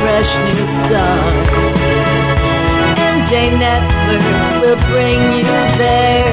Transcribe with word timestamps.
fresh 0.00 0.30
new 0.46 0.66
start. 0.86 1.34
MJ 2.98 3.32
Network 3.58 4.24
will 4.62 4.80
bring 4.90 5.20
you 5.38 5.58
there. 5.76 6.32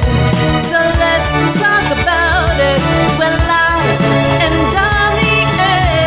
So 0.70 0.78
let's 1.02 1.28
talk 1.58 1.86
about 1.90 2.60
it. 2.60 2.80
Live 3.18 4.00
and 4.42 4.54
on 4.76 5.12
the 5.18 5.36
air. 5.62 6.06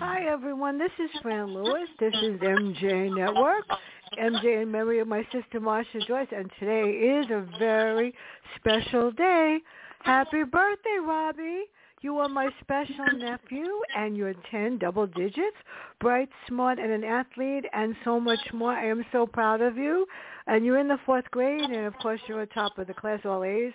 Hi 0.00 0.18
everyone, 0.28 0.78
this 0.78 0.92
is 0.98 1.10
Fran 1.22 1.54
Lewis. 1.54 1.88
This 2.00 2.14
is 2.22 2.40
MJ 2.40 3.14
Network. 3.16 3.66
MJ 4.18 4.62
in 4.62 4.70
memory 4.70 4.98
of 4.98 5.08
my 5.08 5.22
sister 5.32 5.60
Marsha 5.60 6.06
Joyce, 6.06 6.28
and 6.36 6.50
today 6.58 6.90
is 6.90 7.30
a 7.30 7.46
very 7.58 8.14
special 8.56 9.10
day. 9.12 9.60
Happy 10.00 10.42
birthday, 10.42 10.98
Robbie. 11.00 11.64
You 12.02 12.18
are 12.18 12.28
my 12.28 12.48
special 12.60 13.06
nephew, 13.16 13.64
and 13.96 14.16
you're 14.16 14.34
10 14.50 14.78
double 14.78 15.06
digits, 15.06 15.56
bright, 16.00 16.28
smart, 16.48 16.80
and 16.80 16.90
an 16.90 17.04
athlete, 17.04 17.64
and 17.72 17.94
so 18.04 18.18
much 18.18 18.40
more. 18.52 18.72
I 18.72 18.86
am 18.86 19.04
so 19.12 19.24
proud 19.24 19.60
of 19.60 19.76
you. 19.76 20.04
And 20.48 20.64
you're 20.64 20.80
in 20.80 20.88
the 20.88 20.98
fourth 21.06 21.30
grade, 21.30 21.62
and 21.62 21.86
of 21.86 21.94
course 21.98 22.20
you're 22.26 22.40
on 22.40 22.48
top 22.48 22.76
of 22.76 22.88
the 22.88 22.94
class, 22.94 23.20
all 23.24 23.44
A's. 23.44 23.72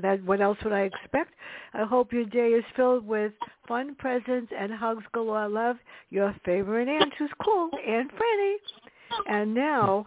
That 0.00 0.24
what 0.24 0.40
else 0.40 0.56
would 0.64 0.72
I 0.72 0.80
expect? 0.80 1.34
I 1.74 1.84
hope 1.84 2.14
your 2.14 2.24
day 2.24 2.48
is 2.48 2.64
filled 2.76 3.06
with 3.06 3.32
fun 3.68 3.94
presents 3.96 4.50
and 4.58 4.72
hugs 4.72 5.04
galore. 5.12 5.46
Love 5.46 5.76
your 6.08 6.34
favorite 6.46 6.88
aunt, 6.88 7.12
who's 7.18 7.30
cool, 7.44 7.68
Aunt 7.86 8.10
Franny. 8.10 8.54
And 9.28 9.52
now 9.52 10.06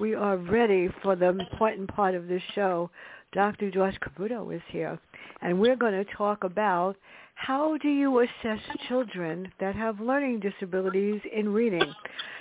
we 0.00 0.14
are 0.14 0.36
ready 0.36 0.88
for 1.02 1.16
the 1.16 1.26
important 1.26 1.88
part 1.92 2.14
of 2.14 2.28
this 2.28 2.42
show. 2.54 2.90
Dr. 3.32 3.70
George 3.70 3.96
Cavuto 4.00 4.54
is 4.54 4.62
here, 4.68 4.98
and 5.42 5.60
we're 5.60 5.76
going 5.76 5.92
to 5.92 6.04
talk 6.16 6.44
about 6.44 6.96
how 7.34 7.76
do 7.78 7.88
you 7.88 8.20
assess 8.20 8.60
children 8.88 9.50
that 9.60 9.74
have 9.74 10.00
learning 10.00 10.40
disabilities 10.40 11.20
in 11.32 11.48
reading. 11.48 11.92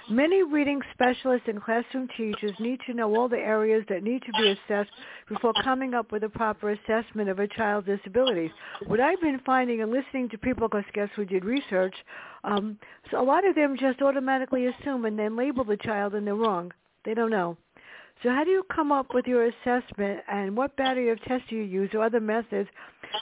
Many 0.10 0.44
reading 0.44 0.82
specialists 0.94 1.48
and 1.48 1.62
classroom 1.62 2.08
teachers 2.18 2.52
need 2.60 2.80
to 2.88 2.94
know 2.94 3.16
all 3.16 3.30
the 3.30 3.38
areas 3.38 3.86
that 3.90 4.04
need 4.04 4.24
to 4.24 4.32
be 4.34 4.50
assessed 4.50 4.90
before 5.30 5.54
coming 5.64 5.94
up 5.94 6.12
with 6.12 6.24
a 6.24 6.30
proper 6.30 6.72
assessment 6.72 7.30
of 7.30 7.40
a 7.40 7.48
child's 7.48 7.88
disabilities. 7.88 8.52
What 8.88 9.00
I've 9.00 9.22
been 9.22 9.40
finding 9.46 9.82
and 9.82 9.92
listening 9.92 10.28
to 10.30 10.38
people, 10.38 10.68
because 10.68 10.84
guess 10.94 11.10
we 11.18 11.26
did 11.26 11.46
research, 11.46 11.94
um, 12.44 12.80
so 13.12 13.22
a 13.22 13.24
lot 13.24 13.48
of 13.48 13.56
them 13.56 13.78
just 13.80 14.02
automatically 14.02 14.66
assume 14.66 15.06
and 15.06 15.18
then 15.18 15.38
label 15.38 15.64
the 15.64 15.78
child 15.78 16.16
and 16.16 16.26
they're 16.26 16.36
wrong. 16.36 16.74
They 17.06 17.14
don't 17.14 17.32
know. 17.32 17.56
So 18.22 18.30
how 18.30 18.44
do 18.44 18.52
you 18.52 18.64
come 18.74 18.92
up 18.92 19.14
with 19.14 19.26
your 19.28 19.48
assessment 19.48 20.22
and 20.30 20.56
what 20.56 20.76
battery 20.76 21.10
of 21.10 21.22
tests 21.24 21.48
do 21.50 21.56
you 21.56 21.64
use 21.64 21.90
or 21.94 22.04
other 22.04 22.20
methods 22.20 22.70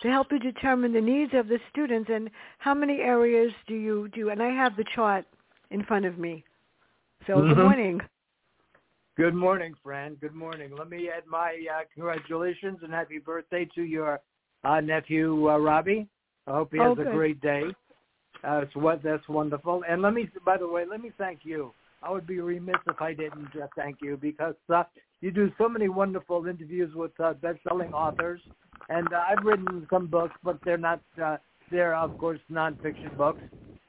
to 0.02 0.10
help 0.10 0.32
you 0.32 0.40
determine 0.40 0.92
the 0.92 1.02
needs 1.02 1.34
of 1.36 1.48
the 1.48 1.60
students 1.72 2.10
and 2.12 2.30
how 2.58 2.74
many 2.74 3.00
areas 3.02 3.52
do 3.68 3.76
you 3.76 4.08
do? 4.10 4.30
And 4.30 4.42
I 4.42 4.50
have 4.50 4.76
the 4.76 4.86
chart 4.96 5.26
in 5.70 5.84
front 5.84 6.06
of 6.06 6.18
me. 6.18 6.44
So 7.28 7.42
Mhm. 7.42 7.50
good 7.50 7.58
morning. 7.58 8.02
Good 9.18 9.34
morning, 9.36 9.74
Fran. 9.84 10.16
Good 10.16 10.36
morning. 10.36 10.76
Let 10.76 10.90
me 10.90 11.10
add 11.10 11.26
my 11.26 11.60
uh, 11.74 11.84
congratulations 11.94 12.84
and 12.84 12.94
happy 12.94 13.18
birthday 13.18 13.66
to 13.76 13.84
your 13.84 14.20
uh, 14.64 14.80
nephew 14.80 15.50
uh, 15.50 15.58
Robbie. 15.58 16.08
I 16.46 16.52
hope 16.52 16.72
he 16.72 16.80
has 16.80 16.98
Oh, 16.98 17.02
a 17.02 17.06
great 17.06 17.42
day. 17.42 17.64
Uh, 18.44 18.62
it's 18.62 18.76
what 18.76 19.02
that's 19.02 19.28
wonderful. 19.28 19.84
And 19.88 20.02
let 20.02 20.14
me, 20.14 20.30
by 20.46 20.58
the 20.58 20.68
way, 20.68 20.86
let 20.86 21.02
me 21.02 21.12
thank 21.18 21.40
you. 21.44 21.74
I 22.04 22.12
would 22.12 22.28
be 22.28 22.40
remiss 22.40 22.78
if 22.88 23.02
I 23.02 23.14
didn't 23.14 23.50
uh, 23.62 23.68
thank 23.76 23.98
you 24.02 24.18
because 24.18 24.56
uh, 24.74 24.84
you 25.22 25.32
do 25.32 25.52
so 25.58 25.68
many 25.68 25.90
wonderful 25.90 26.46
interviews 26.46 26.94
with 26.96 27.12
uh, 27.20 27.34
best-selling 27.34 27.92
authors, 27.94 28.40
and 28.90 29.12
uh, 29.12 29.24
I've 29.30 29.44
written 29.44 29.88
some 29.90 30.08
books, 30.08 30.36
but 30.44 30.60
they're 30.64 30.78
not. 30.78 31.02
Uh, 31.22 31.38
they're 31.72 31.96
of 31.96 32.18
course 32.18 32.40
nonfiction 32.52 33.16
books. 33.18 33.42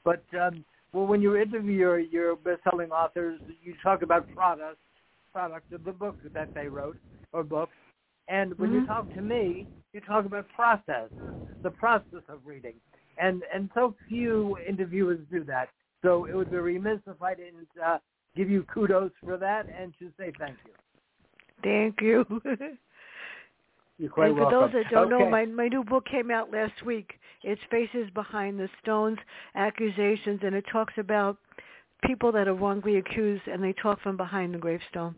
But 0.03 0.23
um, 0.39 0.65
well, 0.91 1.05
when 1.05 1.21
you 1.21 1.35
interview 1.37 1.71
your, 1.71 1.99
your 1.99 2.35
best-selling 2.35 2.91
authors, 2.91 3.39
you 3.63 3.75
talk 3.83 4.01
about 4.01 4.27
products 4.35 4.79
product 5.31 5.71
of 5.71 5.83
the 5.83 5.91
book 5.91 6.17
that 6.33 6.49
they 6.55 6.67
wrote 6.67 6.97
or 7.33 7.43
books. 7.43 7.75
And 8.27 8.57
when 8.57 8.71
you 8.71 8.81
Mhm. 8.81 8.87
talk 8.87 9.13
to 9.13 9.21
me, 9.21 9.67
you 9.93 10.01
talk 10.01 10.25
about 10.25 10.47
process, 10.49 11.09
the 11.61 11.71
process 11.71 12.23
of 12.27 12.45
reading. 12.45 12.75
And 13.17 13.43
and 13.53 13.69
so 13.73 13.95
few 14.07 14.57
interviewers 14.67 15.19
do 15.29 15.43
that. 15.43 15.69
So 16.03 16.25
it 16.25 16.35
would 16.35 16.49
be 16.49 16.57
remiss 16.57 16.99
if 17.07 17.21
I 17.21 17.33
didn't 17.33 17.67
uh, 17.85 17.97
give 18.35 18.49
you 18.49 18.63
kudos 18.73 19.11
for 19.23 19.37
that 19.37 19.67
and 19.67 19.93
to 19.99 20.11
say 20.17 20.31
thank 20.39 20.57
you. 20.65 20.73
Thank 21.63 22.01
you. 22.01 22.25
You're 23.97 24.09
quite 24.09 24.27
and 24.27 24.37
for 24.37 24.43
welcome. 24.43 24.71
those 24.73 24.83
that 24.83 24.91
don't 24.91 25.09
know, 25.09 25.29
my 25.29 25.45
my 25.45 25.67
new 25.67 25.83
book 25.83 26.05
came 26.05 26.31
out 26.31 26.51
last 26.51 26.85
week. 26.85 27.19
It's 27.43 27.59
Faces 27.69 28.09
Behind 28.13 28.57
the 28.57 28.69
Stones, 28.81 29.17
Accusations, 29.55 30.39
and 30.41 30.55
it 30.55 30.63
talks 30.71 30.93
about 30.97 31.37
people 32.05 32.31
that 32.31 32.47
are 32.47 32.53
wrongly 32.53 32.95
accused, 32.97 33.43
and 33.47 33.61
they 33.61 33.73
talk 33.73 33.99
from 34.01 34.15
behind 34.15 34.53
the 34.53 34.57
gravestone. 34.57 35.15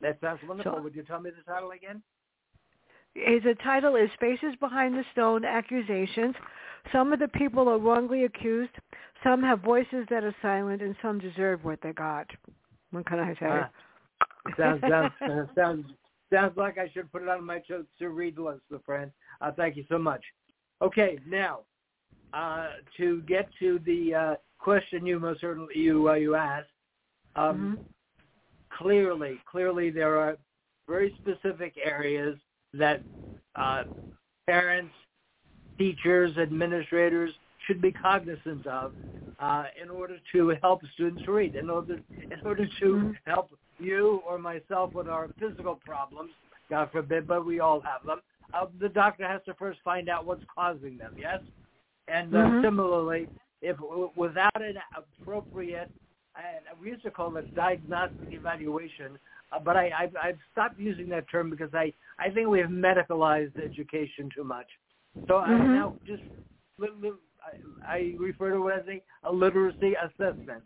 that 0.00 0.18
sounds 0.20 0.40
wonderful. 0.46 0.74
So- 0.76 0.82
would 0.82 0.94
you 0.94 1.02
tell 1.02 1.20
me 1.20 1.30
the 1.30 1.52
title 1.52 1.72
again? 1.72 2.00
His 3.14 3.42
title 3.62 3.96
is 3.96 4.10
Faces 4.18 4.54
Behind 4.58 4.94
the 4.94 5.04
Stone, 5.12 5.44
Accusations. 5.44 6.34
Some 6.92 7.12
of 7.12 7.20
the 7.20 7.28
people 7.28 7.68
are 7.68 7.78
wrongly 7.78 8.24
accused. 8.24 8.72
Some 9.22 9.42
have 9.42 9.60
voices 9.60 10.06
that 10.10 10.24
are 10.24 10.34
silent, 10.42 10.82
and 10.82 10.96
some 11.00 11.18
deserve 11.18 11.64
what 11.64 11.80
they 11.82 11.92
got. 11.92 12.26
What 12.90 13.06
can 13.06 13.20
I 13.20 13.34
say? 13.34 13.40
Ah, 13.42 13.70
sounds 14.56 14.82
sounds 14.88 15.12
uh, 15.30 15.44
sounds 15.54 15.86
sounds 16.32 16.56
like 16.56 16.76
I 16.76 16.88
should 16.90 17.10
put 17.12 17.22
it 17.22 17.28
on 17.28 17.44
my 17.44 17.60
to, 17.60 17.86
to 18.00 18.08
read 18.08 18.38
list, 18.38 18.62
my 18.70 18.78
friend. 18.84 19.10
Uh, 19.40 19.52
thank 19.52 19.76
you 19.76 19.84
so 19.88 19.96
much. 19.96 20.22
Okay, 20.82 21.18
now 21.26 21.60
uh, 22.32 22.68
to 22.96 23.22
get 23.22 23.48
to 23.60 23.78
the 23.86 24.14
uh, 24.14 24.34
question 24.58 25.06
you 25.06 25.18
most 25.18 25.40
certainly 25.40 25.76
you 25.76 26.10
uh, 26.10 26.14
you 26.14 26.34
asked. 26.34 26.68
Um, 27.36 27.78
Mhm. 27.78 27.84
Clearly, 28.78 29.40
clearly 29.48 29.90
there 29.90 30.18
are 30.18 30.36
very 30.88 31.16
specific 31.20 31.74
areas 31.82 32.36
that 32.78 33.02
uh, 33.56 33.84
parents, 34.46 34.94
teachers, 35.78 36.36
administrators 36.38 37.32
should 37.66 37.80
be 37.80 37.92
cognizant 37.92 38.66
of 38.66 38.92
uh, 39.40 39.64
in 39.80 39.90
order 39.90 40.16
to 40.32 40.54
help 40.62 40.80
students 40.94 41.26
read, 41.26 41.54
in 41.54 41.70
order 41.70 41.98
in 42.30 42.40
order 42.44 42.66
to 42.80 42.84
Mhm. 42.84 43.16
help 43.26 43.50
you 43.78 44.22
or 44.26 44.38
myself 44.38 44.94
with 44.94 45.08
our 45.08 45.28
physical 45.38 45.76
problems, 45.76 46.32
God 46.70 46.90
forbid, 46.90 47.26
but 47.26 47.44
we 47.44 47.60
all 47.60 47.80
have 47.80 48.04
them. 48.04 48.20
Uh, 48.52 48.66
the 48.78 48.88
doctor 48.88 49.26
has 49.26 49.42
to 49.44 49.54
first 49.54 49.80
find 49.82 50.08
out 50.08 50.24
what's 50.24 50.44
causing 50.54 50.96
them. 50.96 51.12
Yes, 51.16 51.40
and 52.08 52.34
uh, 52.34 52.46
Mhm. 52.48 52.62
similarly, 52.62 53.28
if 53.60 53.78
without 54.16 54.60
an 54.60 54.80
appropriate, 54.96 55.90
and 56.36 56.64
we 56.80 56.90
used 56.90 57.02
to 57.02 57.10
call 57.10 57.36
it 57.36 57.52
diagnostic 57.54 58.32
evaluation, 58.32 59.10
uh, 59.14 59.18
but 59.62 59.76
I, 59.76 59.90
I've, 59.98 60.16
I've 60.16 60.38
stopped 60.52 60.78
using 60.78 61.08
that 61.10 61.28
term 61.30 61.50
because 61.50 61.72
I, 61.74 61.92
I 62.18 62.30
think 62.30 62.48
we 62.48 62.60
have 62.60 62.70
medicalized 62.70 63.58
education 63.62 64.30
too 64.34 64.44
much. 64.44 64.66
So 65.28 65.38
I 65.38 65.52
Mhm. 65.52 65.72
now 65.72 65.94
just 66.06 66.22
I, 66.80 67.96
I 67.96 68.14
refer 68.18 68.50
to 68.52 68.68
it 68.68 68.80
as 68.80 68.88
a, 68.88 69.02
a 69.28 69.32
literacy 69.32 69.94
assessment. 69.94 70.64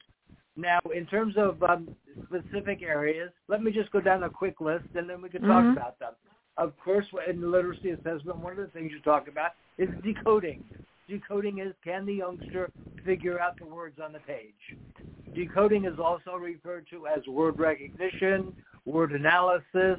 Now, 0.56 0.81
in 0.94 1.06
terms 1.06 1.37
of 1.37 1.62
um, 1.62 1.88
specific 2.26 2.82
areas, 2.82 3.31
let 3.49 3.62
me 3.62 3.70
just 3.70 3.90
go 3.93 4.00
down 4.00 4.25
a 4.25 4.31
quick 4.31 4.61
list, 4.61 4.87
and 4.94 5.08
then 5.08 5.23
we 5.23 5.29
can 5.29 5.43
talk 5.43 5.64
Mhm. 5.64 5.73
about 5.73 5.99
them. 5.99 6.14
Of 6.56 6.76
course, 6.81 7.06
in 7.29 7.41
the 7.41 7.46
literacy 7.46 7.91
assessment, 7.91 8.38
one 8.38 8.52
of 8.52 8.58
the 8.58 8.67
things 8.69 8.91
you 8.91 9.00
talk 9.00 9.29
about 9.29 9.52
is 9.76 9.88
decoding. 10.02 10.64
Decoding 11.08 11.58
is 11.58 11.75
can 11.84 12.05
the 12.05 12.14
youngster 12.14 12.70
figure 13.05 13.38
out 13.41 13.56
the 13.58 13.67
words 13.67 14.00
on 14.00 14.12
the 14.12 14.19
page? 14.20 14.76
Decoding 15.34 15.84
is 15.84 15.99
also 16.00 16.34
referred 16.34 16.88
to 16.91 17.06
as 17.06 17.25
word 17.29 17.58
recognition, 17.58 18.52
word 18.88 19.12
analysis, 19.12 19.99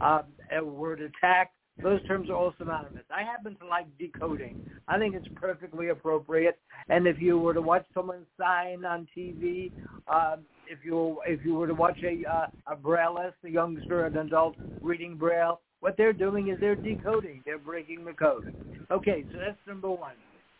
um, 0.00 0.22
word 0.62 1.00
attack. 1.00 1.52
Those 1.82 2.04
terms 2.06 2.28
are 2.28 2.34
all 2.34 2.54
synonymous. 2.58 3.04
I 3.10 3.22
happen 3.22 3.56
to 3.56 3.66
like 3.66 3.86
decoding. 3.98 4.62
I 4.86 4.98
think 4.98 5.14
it's 5.14 5.26
perfectly 5.34 5.88
appropriate. 5.88 6.58
And 6.88 7.06
if 7.06 7.20
you 7.20 7.38
were 7.38 7.54
to 7.54 7.62
watch 7.62 7.86
someone 7.94 8.26
sign 8.38 8.84
on 8.84 9.08
TV, 9.16 9.72
um, 10.08 10.40
if 10.68 10.78
you 10.84 11.18
if 11.26 11.44
you 11.44 11.54
were 11.54 11.66
to 11.66 11.74
watch 11.74 11.98
a 12.02 12.22
uh, 12.28 12.46
a 12.72 12.76
brailleist, 12.76 13.34
a 13.44 13.50
youngster, 13.50 14.06
an 14.06 14.16
adult 14.18 14.56
reading 14.82 15.16
braille, 15.16 15.60
what 15.80 15.96
they're 15.96 16.12
doing 16.12 16.48
is 16.48 16.58
they're 16.60 16.76
decoding. 16.76 17.42
They're 17.46 17.58
breaking 17.58 18.04
the 18.04 18.12
code. 18.12 18.54
Okay, 18.90 19.24
so 19.32 19.38
that's 19.38 19.58
number 19.66 19.90
one. 19.90 20.14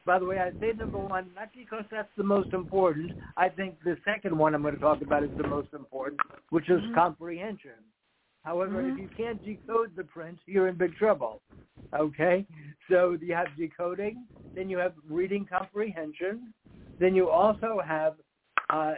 By 0.07 0.19
the 0.19 0.25
way, 0.25 0.39
I 0.39 0.51
say 0.61 0.73
number 0.77 0.99
one 0.99 1.31
not 1.35 1.51
because 1.55 1.85
that's 1.91 2.09
the 2.17 2.25
most 2.25 2.53
important. 2.53 3.13
I 3.37 3.49
think 3.49 3.77
the 3.85 3.97
second 4.05 4.37
one 4.37 4.55
I'm 4.55 4.63
going 4.63 4.75
to 4.75 4.81
talk 4.81 5.03
about 5.03 5.23
is 5.23 5.31
the 5.37 5.47
most 5.47 5.69
important, 5.73 6.21
which 6.51 6.69
is 6.71 6.81
Mhm. 6.83 6.95
comprehension. 6.95 7.85
However, 8.45 8.83
Mhm. 8.83 8.93
if 8.93 8.99
you 8.99 9.09
can't 9.09 9.43
decode 9.43 9.95
the 9.95 10.05
print, 10.05 10.41
you're 10.47 10.69
in 10.69 10.77
big 10.77 10.97
trouble. 10.97 11.43
Okay? 11.93 12.47
So 12.89 13.13
you 13.21 13.35
have 13.35 13.55
decoding, 13.57 14.27
then 14.55 14.71
you 14.71 14.79
have 14.79 14.95
reading 15.09 15.45
comprehension, 15.45 16.55
then 16.99 17.15
you 17.15 17.29
also 17.29 17.81
have 17.81 18.19
uh, 18.69 18.95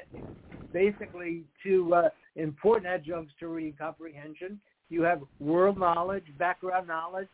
basically 0.73 1.47
two 1.63 1.95
uh, 1.95 2.11
important 2.37 2.87
adjuncts 2.87 3.33
to 3.41 3.49
reading 3.49 3.73
comprehension. 3.73 4.61
You 4.91 5.03
have 5.03 5.23
world 5.39 5.79
knowledge, 5.79 6.27
background 6.37 6.87
knowledge, 6.87 7.31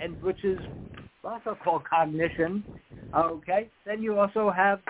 and 0.00 0.20
which 0.22 0.42
is 0.42 0.58
also 1.26 1.56
called 1.62 1.82
cognition. 1.84 2.64
Okay? 3.14 3.68
Then 3.84 4.02
you 4.02 4.18
also 4.18 4.50
have 4.50 4.80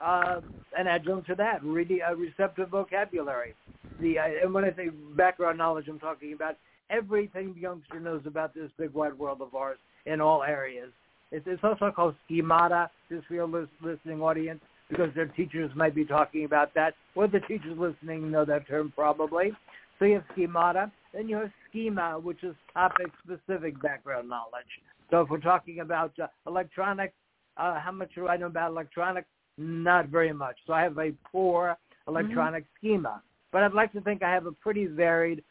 uh, 0.00 0.40
an 0.76 0.86
adjunct 0.86 1.26
to 1.28 1.34
that, 1.36 1.64
reading 1.64 2.00
a 2.06 2.14
receptive 2.14 2.68
vocabulary 2.68 3.54
the 4.00 4.18
uh, 4.18 4.24
and 4.42 4.54
when 4.54 4.64
I 4.64 4.74
say 4.74 4.88
background 5.16 5.58
knowledge, 5.58 5.88
I'm 5.88 5.98
talking 5.98 6.32
about 6.32 6.56
everything 6.90 7.54
the 7.54 7.60
youngster 7.60 8.00
knows 8.00 8.22
about 8.26 8.54
this 8.54 8.70
big 8.78 8.92
wide 8.92 9.18
world 9.18 9.40
of 9.40 9.54
ours 9.54 9.78
in 10.06 10.20
all 10.20 10.42
areas. 10.42 10.90
It's, 11.32 11.46
it's 11.48 11.62
also 11.64 11.90
called 11.90 12.14
schemata, 12.26 12.90
for 13.08 13.34
your 13.34 13.48
listening 13.82 14.20
audience, 14.20 14.60
because 14.88 15.10
their 15.14 15.26
teachers 15.26 15.70
might 15.74 15.94
be 15.94 16.04
talking 16.04 16.44
about 16.44 16.72
that, 16.74 16.94
or 17.14 17.26
the 17.26 17.40
teachers 17.40 17.76
listening 17.76 18.30
know 18.30 18.44
that 18.44 18.68
term 18.68 18.92
probably. 18.94 19.50
So 19.98 20.04
you 20.04 20.14
have 20.14 20.24
schemata, 20.32 20.92
then 21.12 21.28
you 21.28 21.36
have 21.36 21.50
schema, 21.68 22.20
which 22.22 22.44
is 22.44 22.54
topic-specific 22.74 23.82
background 23.82 24.28
knowledge. 24.28 24.64
So 25.10 25.20
if 25.20 25.30
we're 25.30 25.38
talking 25.38 25.80
about 25.80 26.12
uh, 26.20 26.26
electronics, 26.46 27.14
uh, 27.56 27.80
how 27.80 27.92
much 27.92 28.14
do 28.14 28.28
I 28.28 28.36
know 28.36 28.46
about 28.46 28.70
electronics? 28.70 29.28
Not 29.56 30.08
very 30.08 30.32
much. 30.32 30.56
So 30.66 30.72
I 30.72 30.82
have 30.82 30.98
a 30.98 31.12
poor 31.30 31.76
electronic 32.06 32.64
schema 32.78 33.22
but 33.56 33.62
I'd 33.62 33.72
like 33.72 33.92
to 33.92 34.02
think 34.02 34.22
I 34.22 34.30
have 34.32 34.44
a 34.44 34.52
pretty 34.52 34.84
varied 34.84 35.42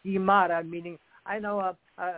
schemata, 0.00 0.64
meaning 0.64 0.98
I 1.24 1.38
know 1.38 1.60
a, 1.60 1.76
a, 1.96 2.12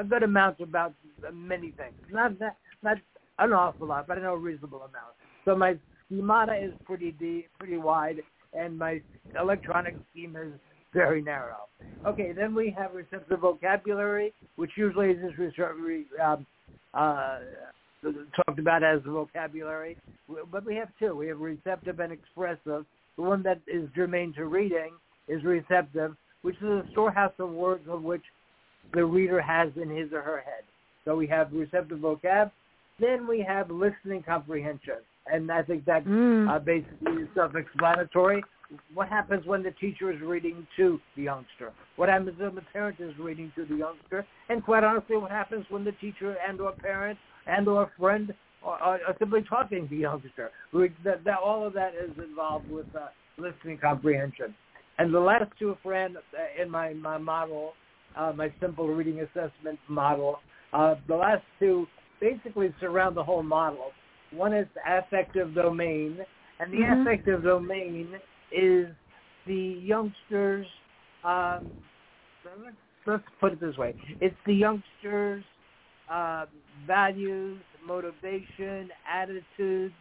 a 0.00 0.02
good 0.02 0.24
amount 0.24 0.58
about 0.58 0.94
many 1.32 1.70
things. 1.70 1.94
Not 2.10 2.36
that, 2.40 2.56
not 2.82 2.96
an 3.38 3.52
awful 3.52 3.86
lot, 3.86 4.08
but 4.08 4.18
I 4.18 4.22
know 4.22 4.34
a 4.34 4.38
reasonable 4.38 4.78
amount. 4.78 5.14
So 5.44 5.54
my 5.54 5.76
schemata 6.06 6.56
is 6.56 6.72
pretty 6.84 7.12
deep, 7.12 7.50
pretty 7.56 7.76
wide, 7.76 8.16
and 8.52 8.76
my 8.76 9.00
electronic 9.40 9.94
schema 10.10 10.42
is 10.42 10.52
very 10.92 11.22
narrow. 11.22 11.68
Okay, 12.06 12.32
then 12.32 12.54
we 12.54 12.74
have 12.76 12.94
receptive 12.94 13.40
vocabulary, 13.40 14.32
which 14.56 14.70
usually 14.76 15.10
is 15.10 15.18
just 15.36 15.58
um, 16.22 16.46
uh, 16.94 17.38
talked 18.36 18.58
about 18.58 18.82
as 18.82 19.00
vocabulary, 19.06 19.96
but 20.50 20.64
we 20.64 20.74
have 20.76 20.88
two. 20.98 21.14
We 21.14 21.28
have 21.28 21.40
receptive 21.40 22.00
and 22.00 22.12
expressive. 22.12 22.84
The 23.16 23.22
one 23.22 23.42
that 23.42 23.60
is 23.66 23.88
germane 23.94 24.32
to 24.34 24.46
reading 24.46 24.92
is 25.28 25.44
receptive, 25.44 26.16
which 26.42 26.56
is 26.56 26.62
a 26.62 26.84
storehouse 26.92 27.32
of 27.38 27.50
words 27.50 27.84
of 27.88 28.02
which 28.02 28.22
the 28.94 29.04
reader 29.04 29.40
has 29.40 29.70
in 29.80 29.90
his 29.90 30.12
or 30.12 30.22
her 30.22 30.38
head. 30.38 30.64
So 31.04 31.16
we 31.16 31.26
have 31.28 31.52
receptive 31.52 31.98
vocab. 31.98 32.50
Then 32.98 33.26
we 33.26 33.40
have 33.46 33.70
listening 33.70 34.22
comprehension. 34.22 34.96
And 35.26 35.50
I 35.50 35.62
think 35.62 35.84
that 35.84 36.04
Mm. 36.04 36.48
uh, 36.48 36.58
basically 36.58 37.22
is 37.22 37.28
self-explanatory. 37.34 38.44
What 38.94 39.08
happens 39.08 39.44
when 39.46 39.62
the 39.62 39.72
teacher 39.72 40.10
is 40.12 40.20
reading 40.20 40.66
to 40.76 41.00
the 41.16 41.22
youngster? 41.22 41.72
What 41.96 42.08
happens 42.08 42.38
when 42.38 42.54
the 42.54 42.62
parent 42.72 43.00
is 43.00 43.16
reading 43.18 43.52
to 43.56 43.64
the 43.64 43.74
youngster? 43.74 44.24
And 44.48 44.64
quite 44.64 44.84
honestly, 44.84 45.16
what 45.16 45.30
happens 45.30 45.66
when 45.70 45.84
the 45.84 45.92
teacher 45.92 46.36
and 46.46 46.60
or 46.60 46.72
parent 46.72 47.18
and 47.46 47.66
or 47.66 47.90
friend 47.98 48.32
are, 48.62 48.78
are, 48.78 49.00
are 49.08 49.16
simply 49.18 49.42
talking 49.42 49.84
to 49.84 49.90
the 49.90 49.96
youngster? 49.96 50.52
We, 50.72 50.92
that, 51.04 51.24
that, 51.24 51.38
all 51.38 51.66
of 51.66 51.72
that 51.74 51.94
is 51.94 52.16
involved 52.18 52.70
with 52.70 52.86
uh, 52.94 53.08
listening 53.38 53.78
comprehension. 53.78 54.54
And 54.98 55.12
the 55.12 55.20
last 55.20 55.50
two, 55.58 55.76
friend, 55.82 56.16
uh, 56.16 56.62
in 56.62 56.70
my, 56.70 56.92
my 56.94 57.18
model, 57.18 57.72
uh, 58.16 58.32
my 58.36 58.52
simple 58.60 58.86
reading 58.88 59.20
assessment 59.20 59.78
model, 59.88 60.38
uh, 60.72 60.94
the 61.08 61.16
last 61.16 61.42
two 61.58 61.86
basically 62.20 62.72
surround 62.80 63.16
the 63.16 63.24
whole 63.24 63.42
model. 63.42 63.90
One 64.32 64.52
is 64.52 64.66
the 64.74 64.98
affective 64.98 65.54
domain, 65.54 66.24
and 66.60 66.72
the 66.72 66.78
Mhm. 66.78 67.02
affective 67.02 67.42
domain 67.42 68.20
is 68.52 68.88
the 69.46 69.54
youngsters. 69.54 70.66
Um, 71.24 71.64
let's, 72.44 72.76
let's 73.06 73.28
put 73.40 73.52
it 73.52 73.60
this 73.60 73.76
way: 73.76 73.94
it's 74.20 74.36
the 74.46 74.54
youngsters' 74.54 75.44
uh, 76.08 76.46
values, 76.86 77.60
motivation, 77.84 78.92
attitudes, 79.06 79.94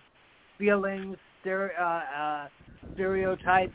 feelings, 0.58 1.18
stere- 1.44 1.80
uh, 1.80 1.84
uh, 1.84 2.48
stereotypes. 2.94 3.74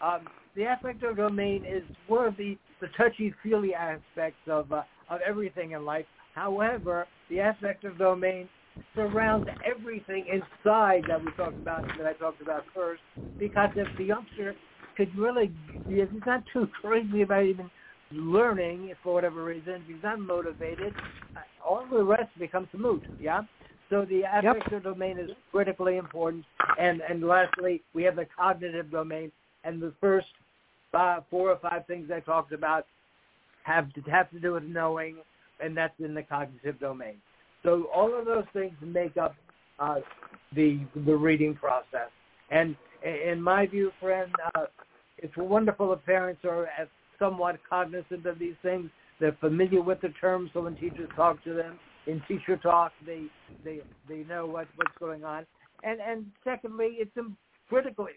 Um, 0.00 0.28
the 0.54 0.64
affective 0.64 1.16
domain 1.16 1.64
is 1.64 1.84
one 2.06 2.26
of 2.26 2.36
the, 2.36 2.56
the 2.80 2.88
touchy-feely 2.96 3.74
aspects 3.74 4.40
of 4.48 4.72
uh, 4.72 4.82
of 5.08 5.20
everything 5.22 5.72
in 5.72 5.84
life. 5.84 6.06
However, 6.34 7.06
the 7.30 7.38
affective 7.38 7.98
domain 7.98 8.48
surrounds 8.94 9.46
everything 9.64 10.26
inside 10.26 11.04
that 11.08 11.24
we 11.24 11.30
talked 11.32 11.60
about 11.60 11.84
that 11.96 12.06
I 12.06 12.12
talked 12.14 12.42
about 12.42 12.64
first. 12.74 13.02
Because 13.38 13.70
if 13.76 13.86
the 13.96 14.04
youngster 14.04 14.54
could 14.96 15.16
really, 15.16 15.52
if 15.86 16.10
he's 16.10 16.20
not 16.26 16.42
too 16.52 16.68
crazy 16.80 17.22
about 17.22 17.44
even 17.44 17.70
learning 18.10 18.92
for 19.02 19.14
whatever 19.14 19.44
reason, 19.44 19.74
if 19.74 19.82
he's 19.86 20.02
not 20.02 20.18
motivated, 20.18 20.92
uh, 21.36 21.40
all 21.64 21.86
the 21.90 22.02
rest 22.02 22.36
becomes 22.38 22.68
moot. 22.76 23.02
Yeah. 23.20 23.42
So 23.90 24.04
the 24.04 24.22
affective 24.22 24.82
domain 24.82 25.18
is 25.18 25.30
critically 25.50 25.96
important. 25.96 26.44
And 26.78 27.00
and 27.08 27.22
lastly, 27.22 27.82
we 27.94 28.02
have 28.04 28.16
the 28.16 28.26
cognitive 28.36 28.90
domain. 28.90 29.30
And 29.64 29.80
the 29.80 29.92
first 30.00 30.26
uh, 30.94 31.20
four 31.30 31.50
or 31.50 31.58
five 31.58 31.86
things 31.86 32.10
I 32.14 32.20
talked 32.20 32.52
about 32.52 32.86
have 33.64 33.92
to 33.94 34.00
have 34.10 34.30
to 34.30 34.40
do 34.40 34.54
with 34.54 34.64
knowing, 34.64 35.16
and 35.60 35.76
that's 35.76 35.94
in 36.00 36.14
the 36.14 36.22
cognitive 36.22 36.80
domain. 36.80 37.16
So 37.62 37.88
all 37.94 38.18
of 38.18 38.24
those 38.24 38.44
things 38.52 38.72
make 38.82 39.16
up 39.16 39.34
uh, 39.78 39.96
the 40.54 40.80
the 41.06 41.14
reading 41.14 41.54
process. 41.54 42.10
And 42.50 42.76
in 43.04 43.40
my 43.40 43.66
view, 43.66 43.92
friend, 44.00 44.32
uh, 44.54 44.64
it's 45.18 45.36
wonderful 45.36 45.92
if 45.92 46.04
parents 46.04 46.42
are 46.44 46.64
uh, 46.66 46.86
somewhat 47.18 47.58
cognizant 47.68 48.26
of 48.26 48.38
these 48.38 48.54
things. 48.62 48.90
They're 49.20 49.36
familiar 49.40 49.82
with 49.82 50.00
the 50.00 50.10
terms, 50.20 50.50
so 50.54 50.62
when 50.62 50.76
teachers 50.76 51.08
talk 51.16 51.42
to 51.44 51.52
them 51.52 51.78
in 52.06 52.22
teacher 52.26 52.56
talk, 52.56 52.92
they 53.04 53.24
they 53.64 53.80
they 54.08 54.24
know 54.24 54.46
what 54.46 54.66
what's 54.76 54.96
going 54.98 55.24
on. 55.24 55.46
And 55.82 56.00
and 56.00 56.26
secondly, 56.44 56.96
it's 56.98 57.12
critically 57.68 58.12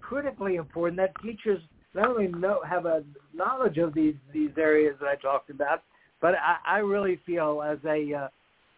critically 0.00 0.56
important 0.56 0.96
that 0.96 1.12
teachers 1.22 1.60
not 1.94 2.08
only 2.08 2.28
know 2.28 2.60
have 2.68 2.86
a 2.86 3.04
knowledge 3.34 3.78
of 3.78 3.94
these 3.94 4.14
these 4.32 4.50
areas 4.56 4.96
that 5.00 5.08
I 5.08 5.16
talked 5.16 5.50
about, 5.50 5.82
but 6.20 6.34
I, 6.34 6.76
I 6.76 6.78
really 6.78 7.20
feel 7.26 7.62
as 7.62 7.78
a 7.84 8.14
uh, 8.14 8.28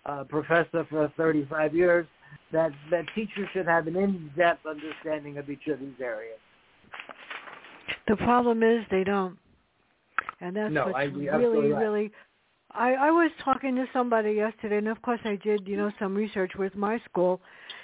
uh, 0.06 0.25
professor 0.25 0.86
for 0.88 1.12
35 1.16 1.75
years 1.75 2.06
that 2.52 2.70
that 2.90 3.04
teachers 3.14 3.48
should 3.52 3.66
have 3.66 3.86
an 3.86 3.96
in-depth 3.96 4.64
understanding 4.66 5.36
of 5.38 5.50
each 5.50 5.66
of 5.66 5.80
these 5.80 6.00
areas. 6.00 6.38
The 8.08 8.16
problem 8.16 8.62
is 8.62 8.84
they 8.90 9.04
don't, 9.04 9.36
and 10.40 10.54
that's 10.56 10.72
No, 10.72 10.86
what's 10.86 10.96
I- 10.96 11.04
really, 11.04 11.72
right. 11.72 11.80
really. 11.82 12.12
I 12.72 12.94
I 12.94 13.10
was 13.10 13.30
talking 13.44 13.75
to 13.76 13.86
somebody 13.92 14.32
yesterday, 14.32 14.78
and 14.78 14.88
of 14.88 15.00
course 15.02 15.20
I 15.25 15.36
did, 15.36 15.66
you 15.66 15.76
know, 15.76 15.90
some 15.98 16.14
research 16.14 16.52
with 16.56 16.76
my 16.76 16.98
school, 17.00 17.40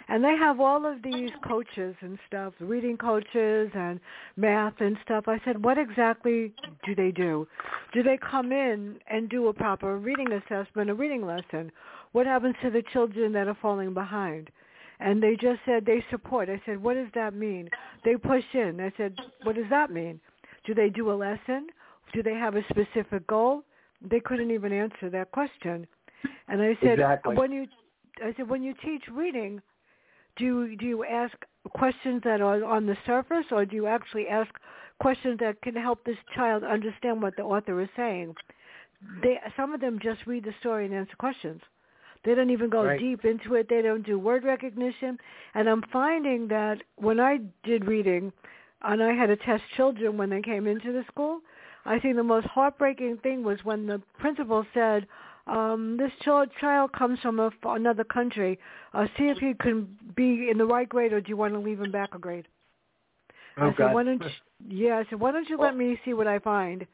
and 0.09 0.23
they 0.23 0.37
have 0.37 0.61
all 0.61 0.85
of 0.87 1.03
these 1.03 1.31
coaches 1.47 1.97
and 2.01 2.19
stuff, 2.27 2.53
reading 2.61 2.97
coaches 2.97 3.71
and 3.75 4.01
math 4.37 4.81
and 4.81 4.97
stuff. 5.05 5.29
I 5.29 5.41
said, 5.45 5.65
what 5.65 5.79
exactly 5.79 6.53
do 6.85 6.95
they 6.95 7.11
do? 7.11 7.49
Do 7.93 8.03
they 8.03 8.19
come 8.19 8.53
in 8.53 8.99
and 9.09 9.29
do 9.29 9.49
a 9.49 9.53
proper 9.53 9.97
reading 9.99 10.33
assessment, 10.33 10.91
a 10.91 10.95
reading 10.95 11.25
lesson? 11.25 11.73
What 12.13 12.27
happens 12.27 12.55
to 12.63 12.71
the 12.71 12.83
children 12.93 13.33
that 13.33 13.49
are 13.49 13.57
falling 13.61 13.95
behind? 13.95 14.51
And 15.01 15.23
they 15.23 15.35
just 15.35 15.61
said 15.67 15.85
they 15.85 16.05
support. 16.11 16.49
I 16.49 16.61
said, 16.65 16.81
what 16.83 16.95
does 16.95 17.09
that 17.15 17.35
mean? 17.35 17.69
They 18.05 18.17
push 18.17 18.45
in. 18.55 18.81
I 18.81 18.93
said, 18.97 19.17
what 19.43 19.57
does 19.57 19.69
that 19.71 19.91
mean? 19.91 20.21
Do 20.65 20.75
they 20.75 20.91
do 20.91 21.11
a 21.11 21.15
lesson? 21.15 21.67
Do 22.13 22.23
they 22.23 22.35
have 22.35 22.55
a 22.55 22.63
specific 22.71 23.27
goal? 23.27 23.65
They 24.01 24.21
couldn't 24.21 24.51
even 24.51 24.73
answer 24.73 25.11
that 25.11 25.33
question. 25.33 25.87
And 26.49 26.63
I 26.63 26.77
said, 26.81 26.95
Exactly. 27.01 27.37
when 27.37 27.51
you, 27.51 27.67
I 28.23 28.33
said, 28.37 28.49
when 28.49 28.63
you 28.63 28.75
teach 28.85 29.03
reading, 29.11 29.61
do 30.37 30.45
you, 30.45 30.77
do 30.77 30.87
you 30.87 31.05
ask 31.05 31.35
questions 31.71 32.23
that 32.25 32.41
are 32.41 32.65
on 32.65 32.87
the 32.87 32.97
surface, 33.07 33.47
or 33.51 33.65
do 33.65 33.77
you 33.77 33.87
actually 33.87 34.29
ask 34.29 34.51
questions 35.01 35.39
that 35.41 35.61
can 35.63 35.75
help 35.75 36.05
this 36.05 36.17
child 36.35 36.63
understand 36.65 37.23
what 37.23 37.37
the 37.37 37.43
author 37.43 37.81
is 37.81 37.89
saying? 37.97 38.35
They 39.23 39.39
some 39.57 39.75
of 39.75 39.81
them 39.81 39.99
just 40.01 40.21
read 40.27 40.45
the 40.45 40.55
story 40.61 40.87
and 40.87 40.95
answer 40.95 41.17
questions. 41.19 41.61
They 42.25 42.35
don't 42.35 42.51
even 42.51 42.71
go 42.71 42.85
Right. 42.85 42.99
deep 42.99 43.25
into 43.25 43.55
it. 43.57 43.69
They 43.69 43.83
don't 43.83 44.03
do 44.03 44.19
word 44.19 44.45
recognition. 44.45 45.19
And 45.55 45.69
I'm 45.69 45.83
finding 45.83 46.49
that 46.49 46.83
when 46.97 47.19
I 47.19 47.39
did 47.65 47.85
reading, 47.85 48.33
and 48.83 49.03
I 49.03 49.13
had 49.13 49.27
to 49.27 49.37
test 49.37 49.63
children 49.77 50.17
when 50.17 50.31
they 50.31 50.43
came 50.43 50.67
into 50.67 50.93
the 50.93 51.05
school, 51.05 51.41
I 51.85 51.99
think 51.99 52.17
the 52.17 52.23
most 52.23 52.47
heartbreaking 52.47 53.19
thing 53.19 53.43
was 53.43 53.65
when 53.65 53.87
the 53.87 54.01
principal 54.19 54.65
said, 54.73 55.07
um, 55.47 55.97
this 55.97 56.13
child, 56.21 56.51
child 56.61 56.93
comes 56.93 57.19
from 57.21 57.41
a, 57.41 57.51
another 57.65 58.05
country. 58.05 58.59
Uh, 58.95 59.07
see 59.19 59.29
if 59.29 59.39
he 59.39 59.55
can 59.55 59.97
be 60.15 60.49
in 60.49 60.59
the 60.59 60.65
right 60.65 60.89
grade, 60.89 61.13
or 61.13 61.21
do 61.21 61.29
you 61.29 61.37
want 61.37 61.55
to 61.55 61.59
leave 61.59 61.81
him 61.81 61.91
back 61.91 62.15
a 62.15 62.19
grade? 62.19 62.47
Oh, 63.57 63.67
I 63.67 63.71
said, 63.71 63.77
God. 63.77 63.95
why 63.95 64.03
don't 64.05 64.23
you, 64.23 64.31
yeah, 64.69 64.99
I 64.99 65.05
said, 65.11 65.19
why 65.19 65.33
don't 65.33 65.49
you 65.49 65.59
let 65.59 65.77
me 65.77 65.99
see 66.05 66.15
what 66.15 66.29
I 66.29 66.39
find? 66.39 66.87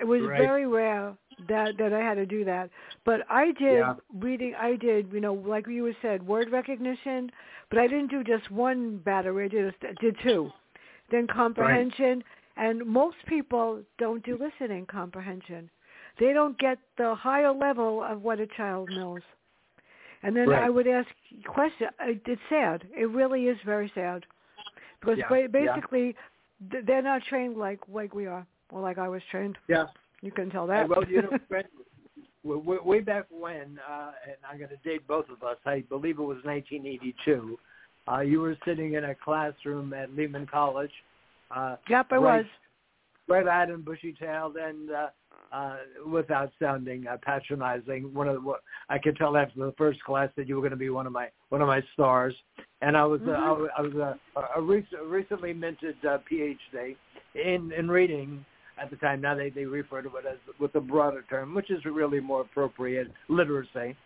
It 0.00 0.04
was 0.04 0.22
Right. 0.22 0.38
very 0.38 0.66
rare 0.66 1.16
that 1.48 1.76
that 1.78 1.92
I 1.92 2.00
had 2.00 2.14
to 2.14 2.26
do 2.26 2.44
that, 2.44 2.70
but 3.04 3.20
I 3.30 3.52
did 3.52 3.76
Yeah. 3.76 3.94
reading. 4.14 4.54
I 4.54 4.76
did, 4.76 5.12
you 5.12 5.20
know, 5.20 5.34
like 5.34 5.66
you 5.66 5.94
said, 6.02 6.26
word 6.26 6.50
recognition, 6.50 7.30
but 7.70 7.78
I 7.78 7.86
didn't 7.86 8.08
do 8.10 8.22
just 8.24 8.50
one 8.50 8.98
battery. 8.98 9.44
I 9.46 9.48
did 9.48 9.74
I 9.82 9.92
did 10.00 10.16
two, 10.22 10.52
then 11.10 11.26
comprehension, 11.26 12.22
and 12.56 12.84
most 12.86 13.16
people 13.26 13.82
don't 13.98 14.24
do 14.24 14.38
listening 14.38 14.86
comprehension. 14.86 15.70
They 16.18 16.32
don't 16.32 16.58
get 16.58 16.78
the 16.96 17.14
higher 17.14 17.52
level 17.52 18.02
of 18.02 18.22
what 18.22 18.40
a 18.40 18.46
child 18.46 18.90
knows. 18.90 19.22
And 20.22 20.34
then 20.36 20.48
Right. 20.48 20.62
I 20.62 20.70
would 20.70 20.86
ask 20.86 21.08
question. 21.46 21.88
Uh, 22.00 22.14
it's 22.26 22.40
sad. 22.48 22.84
It 22.96 23.08
really 23.10 23.46
is 23.48 23.58
very 23.64 23.90
sad 23.94 24.24
because 25.00 25.18
Yeah, 25.18 25.28
ba- 25.28 25.48
yeah. 25.58 25.76
basically 25.76 26.16
they're 26.86 27.02
not 27.02 27.22
trained 27.24 27.56
like 27.56 27.80
like 27.88 28.14
we 28.14 28.26
are, 28.26 28.46
or 28.70 28.80
like 28.80 28.98
I 28.98 29.08
was 29.08 29.22
trained. 29.30 29.56
Yeah. 29.68 29.86
You 30.22 30.32
can 30.32 30.50
tell 30.50 30.66
Hey, 30.66 30.74
that. 30.74 30.88
well, 30.88 31.04
you 31.08 31.22
know, 31.22 31.38
Fran, 31.48 31.64
w- 32.44 32.62
w- 32.62 32.82
way 32.82 33.00
back 33.00 33.26
when, 33.30 33.78
uh, 33.88 34.12
and 34.26 34.36
I'm 34.50 34.58
going 34.58 34.70
to 34.70 34.76
date 34.88 35.06
both 35.06 35.28
of 35.28 35.42
us. 35.42 35.56
I 35.66 35.80
believe 35.88 36.18
it 36.18 36.22
was 36.22 36.38
1982. 36.44 37.58
Uh, 38.10 38.20
you 38.20 38.40
were 38.40 38.56
sitting 38.64 38.94
in 38.94 39.04
a 39.04 39.14
classroom 39.14 39.92
at 39.92 40.12
Lehman 40.14 40.46
College. 40.46 40.90
Uh, 41.54 41.76
yep, 41.88 42.06
I 42.10 42.16
right, 42.16 42.36
was. 42.38 42.46
red-eyed 43.28 43.68
and 43.70 43.84
bushy-tailed, 43.84 44.56
and 44.56 44.90
uh, 44.90 45.06
uh, 45.52 45.76
without 46.06 46.50
sounding 46.60 47.06
uh, 47.06 47.16
patronizing. 47.22 48.12
One 48.14 48.26
of 48.28 48.34
the, 48.34 48.40
what- 48.40 48.62
I 48.88 48.98
could 48.98 49.16
tell 49.16 49.36
after 49.36 49.58
the 49.58 49.74
first 49.76 50.02
class 50.02 50.30
that 50.36 50.48
you 50.48 50.54
were 50.56 50.60
going 50.60 50.70
to 50.70 50.76
be 50.76 50.90
one 50.90 51.06
of 51.06 51.12
my 51.12 51.28
one 51.50 51.60
of 51.62 51.68
my 51.68 51.82
stars. 51.92 52.34
And 52.82 52.96
I 52.96 53.04
was 53.04 53.20
uh, 53.26 53.30
I 53.32 53.34
Mhm. 53.48 53.58
was, 53.60 53.70
I 53.78 53.82
was 53.82 53.94
a, 53.94 54.18
a 54.56 54.60
rec- 54.62 54.84
recently 55.04 55.52
minted 55.52 55.96
uh, 56.04 56.18
PhD 56.30 56.96
in 57.34 57.72
in 57.72 57.88
reading 57.88 58.44
at 58.80 58.90
the 58.90 58.96
time. 58.96 59.20
Now 59.20 59.34
they 59.34 59.50
they 59.50 59.64
refer 59.64 60.02
to 60.02 60.08
it 60.16 60.24
as 60.26 60.38
with 60.58 60.74
a 60.74 60.80
broader 60.80 61.24
term, 61.28 61.54
which 61.54 61.70
is 61.70 61.84
really 61.84 62.20
more 62.20 62.42
appropriate, 62.42 63.08
literacy. 63.28 63.96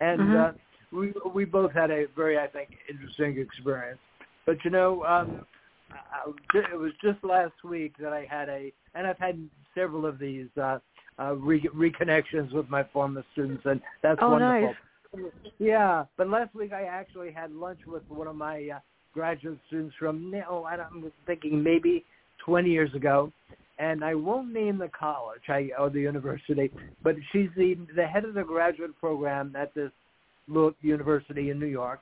And 0.00 0.20
Mhm. 0.20 0.48
uh, 0.48 0.52
we 0.92 1.12
we 1.34 1.44
both 1.44 1.72
had 1.72 1.90
a 1.90 2.06
very 2.16 2.38
I 2.38 2.46
think 2.46 2.70
interesting 2.88 3.38
experience. 3.38 4.00
But 4.46 4.64
you 4.64 4.70
know. 4.70 5.04
um 5.04 5.46
I, 5.90 6.30
it 6.54 6.78
was 6.78 6.92
just 7.02 7.22
last 7.24 7.64
week 7.64 7.94
that 7.98 8.12
I 8.12 8.26
had 8.30 8.48
a, 8.48 8.72
and 8.94 9.06
I've 9.06 9.18
had 9.18 9.48
several 9.74 10.04
of 10.04 10.18
these 10.18 10.48
uh, 10.60 10.78
uh, 11.18 11.34
re- 11.34 11.68
reconnections 11.74 12.52
with 12.52 12.68
my 12.68 12.84
former 12.92 13.24
students, 13.32 13.62
and 13.64 13.80
that's 14.02 14.20
Oh, 14.22 14.32
wonderful. 14.32 14.74
nice. 15.14 15.32
Yeah, 15.58 16.04
but 16.16 16.28
last 16.28 16.54
week 16.54 16.72
I 16.72 16.84
actually 16.84 17.32
had 17.32 17.52
lunch 17.52 17.80
with 17.86 18.02
one 18.08 18.26
of 18.26 18.36
my 18.36 18.68
uh, 18.76 18.78
graduate 19.14 19.58
students 19.66 19.94
from, 19.98 20.32
oh, 20.48 20.64
I 20.64 20.74
I'm 20.74 21.10
thinking 21.26 21.62
maybe 21.62 22.04
20 22.44 22.68
years 22.70 22.94
ago, 22.94 23.32
and 23.78 24.04
I 24.04 24.14
won't 24.14 24.52
name 24.52 24.78
the 24.78 24.88
college 24.88 25.42
I, 25.48 25.70
or 25.78 25.90
the 25.90 26.00
university, 26.00 26.72
but 27.04 27.14
she's 27.32 27.50
the 27.56 27.76
the 27.94 28.06
head 28.06 28.24
of 28.24 28.34
the 28.34 28.42
graduate 28.42 28.96
program 28.98 29.54
at 29.56 29.74
this 29.74 29.90
little 30.48 30.72
university 30.80 31.50
in 31.50 31.58
New 31.58 31.66
York, 31.66 32.00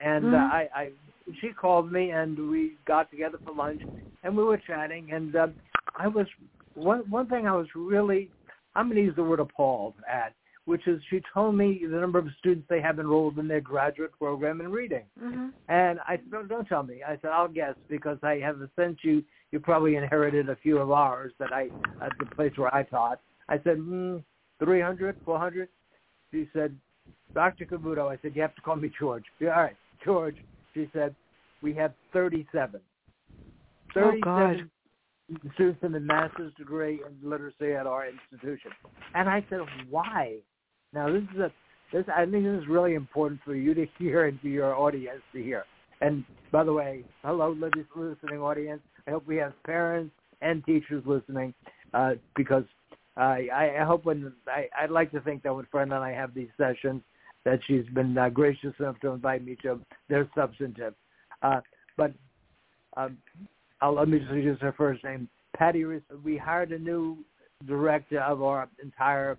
and 0.00 0.26
Mhm. 0.26 0.34
uh, 0.34 0.52
I, 0.52 0.68
I 0.74 0.92
she 1.40 1.52
called 1.52 1.90
me 1.90 2.10
and 2.10 2.50
we 2.50 2.76
got 2.86 3.10
together 3.10 3.38
for 3.44 3.54
lunch 3.54 3.80
and 4.22 4.36
we 4.36 4.44
were 4.44 4.58
chatting 4.58 5.12
and 5.12 5.34
um, 5.36 5.54
I 5.96 6.06
was 6.06 6.26
one 6.74 7.08
one 7.10 7.26
thing 7.28 7.46
I 7.46 7.56
was 7.56 7.68
really 7.74 8.30
I'm 8.74 8.86
going 8.88 8.96
to 8.96 9.02
use 9.02 9.16
the 9.16 9.22
word 9.22 9.40
appalled 9.40 9.94
at, 10.08 10.34
which 10.66 10.86
is 10.86 11.00
she 11.10 11.20
told 11.32 11.54
me 11.54 11.80
the 11.82 11.96
number 11.96 12.18
of 12.18 12.26
students 12.38 12.66
they 12.70 12.80
have 12.80 12.98
enrolled 12.98 13.38
in 13.38 13.46
their 13.46 13.60
graduate 13.60 14.12
program 14.18 14.60
in 14.60 14.70
reading. 14.70 15.04
Mhm. 15.20 15.52
And 15.68 16.00
I 16.08 16.16
said, 16.16 16.30
don't, 16.30 16.48
don't 16.48 16.66
tell 16.66 16.82
me. 16.82 17.02
I 17.02 17.16
said, 17.20 17.30
I'll 17.32 17.48
guess 17.48 17.74
because 17.88 18.18
I 18.22 18.38
have 18.38 18.60
a 18.60 18.70
sense 18.76 18.98
you 19.02 19.22
you 19.50 19.60
probably 19.60 19.94
inherited 19.96 20.48
a 20.48 20.56
few 20.56 20.78
of 20.78 20.90
ours 20.90 21.32
that 21.38 21.52
I 21.52 21.68
at 22.02 22.12
the 22.18 22.26
place 22.34 22.52
where 22.56 22.74
I 22.74 22.82
taught. 22.82 23.20
I 23.48 23.56
said, 23.58 23.78
mm, 23.78 24.22
300, 24.58 25.16
400. 25.24 25.68
She 26.32 26.48
said, 26.52 26.76
Dr. 27.34 27.64
Cavuto. 27.66 28.10
I 28.10 28.18
said, 28.22 28.32
you 28.34 28.42
have 28.42 28.54
to 28.56 28.60
call 28.62 28.76
me 28.76 28.90
George. 28.98 29.24
Yeah, 29.38 29.50
all 29.54 29.62
right, 29.62 29.76
George. 30.04 30.36
She 30.72 30.88
said, 30.92 31.14
we 31.62 31.72
have 31.74 31.92
37. 32.12 32.80
Oh, 33.96 34.12
God. 34.22 34.68
students 35.54 35.80
in 35.84 35.92
the 35.92 36.00
master's 36.00 36.52
degree 36.54 37.00
in 37.06 37.28
literacy 37.28 37.72
at 37.74 37.86
our 37.86 38.06
institution. 38.08 38.70
And 39.14 39.28
I 39.28 39.44
said, 39.48 39.60
why? 39.88 40.38
Now 40.94 41.12
this 41.12 41.22
is 41.34 41.40
a 41.40 41.52
this 41.92 42.04
I 42.14 42.24
think 42.24 42.44
this 42.44 42.62
is 42.62 42.68
really 42.68 42.94
important 42.94 43.40
for 43.44 43.54
you 43.54 43.74
to 43.74 43.86
hear 43.98 44.26
and 44.26 44.40
for 44.40 44.48
your 44.48 44.74
audience 44.74 45.20
to 45.32 45.42
hear. 45.42 45.64
And 46.00 46.24
by 46.50 46.64
the 46.64 46.72
way, 46.72 47.04
hello, 47.22 47.50
listening 47.50 48.40
audience. 48.40 48.82
I 49.06 49.12
hope 49.12 49.26
we 49.26 49.36
have 49.36 49.52
parents 49.64 50.12
and 50.40 50.64
teachers 50.64 51.02
listening 51.06 51.54
uh, 51.92 52.14
because 52.36 52.64
I, 53.16 53.48
I 53.52 53.84
hope 53.84 54.04
when 54.04 54.32
I, 54.46 54.68
I'd 54.76 54.90
like 54.90 55.12
to 55.12 55.20
think 55.20 55.42
that 55.44 55.54
when 55.54 55.66
Fran 55.70 55.92
and 55.92 56.02
I 56.02 56.12
have 56.12 56.34
these 56.34 56.48
sessions, 56.56 57.02
that 57.44 57.60
she's 57.66 57.84
been 57.94 58.16
uh, 58.16 58.28
gracious 58.28 58.74
enough 58.80 58.98
to 59.00 59.10
invite 59.10 59.44
me 59.44 59.56
to. 59.62 59.78
They're 60.08 60.28
substantive, 60.34 60.94
uh, 61.42 61.60
but 61.96 62.12
um, 62.96 63.18
I'll, 63.80 63.94
let 63.94 64.08
me 64.08 64.18
just 64.18 64.32
use 64.32 64.58
her 64.60 64.72
first 64.72 65.04
name. 65.04 65.28
Patty, 65.56 65.84
we 66.24 66.36
hired 66.36 66.72
a 66.72 66.78
new 66.78 67.18
director 67.66 68.20
of 68.20 68.42
our 68.42 68.68
entire 68.82 69.38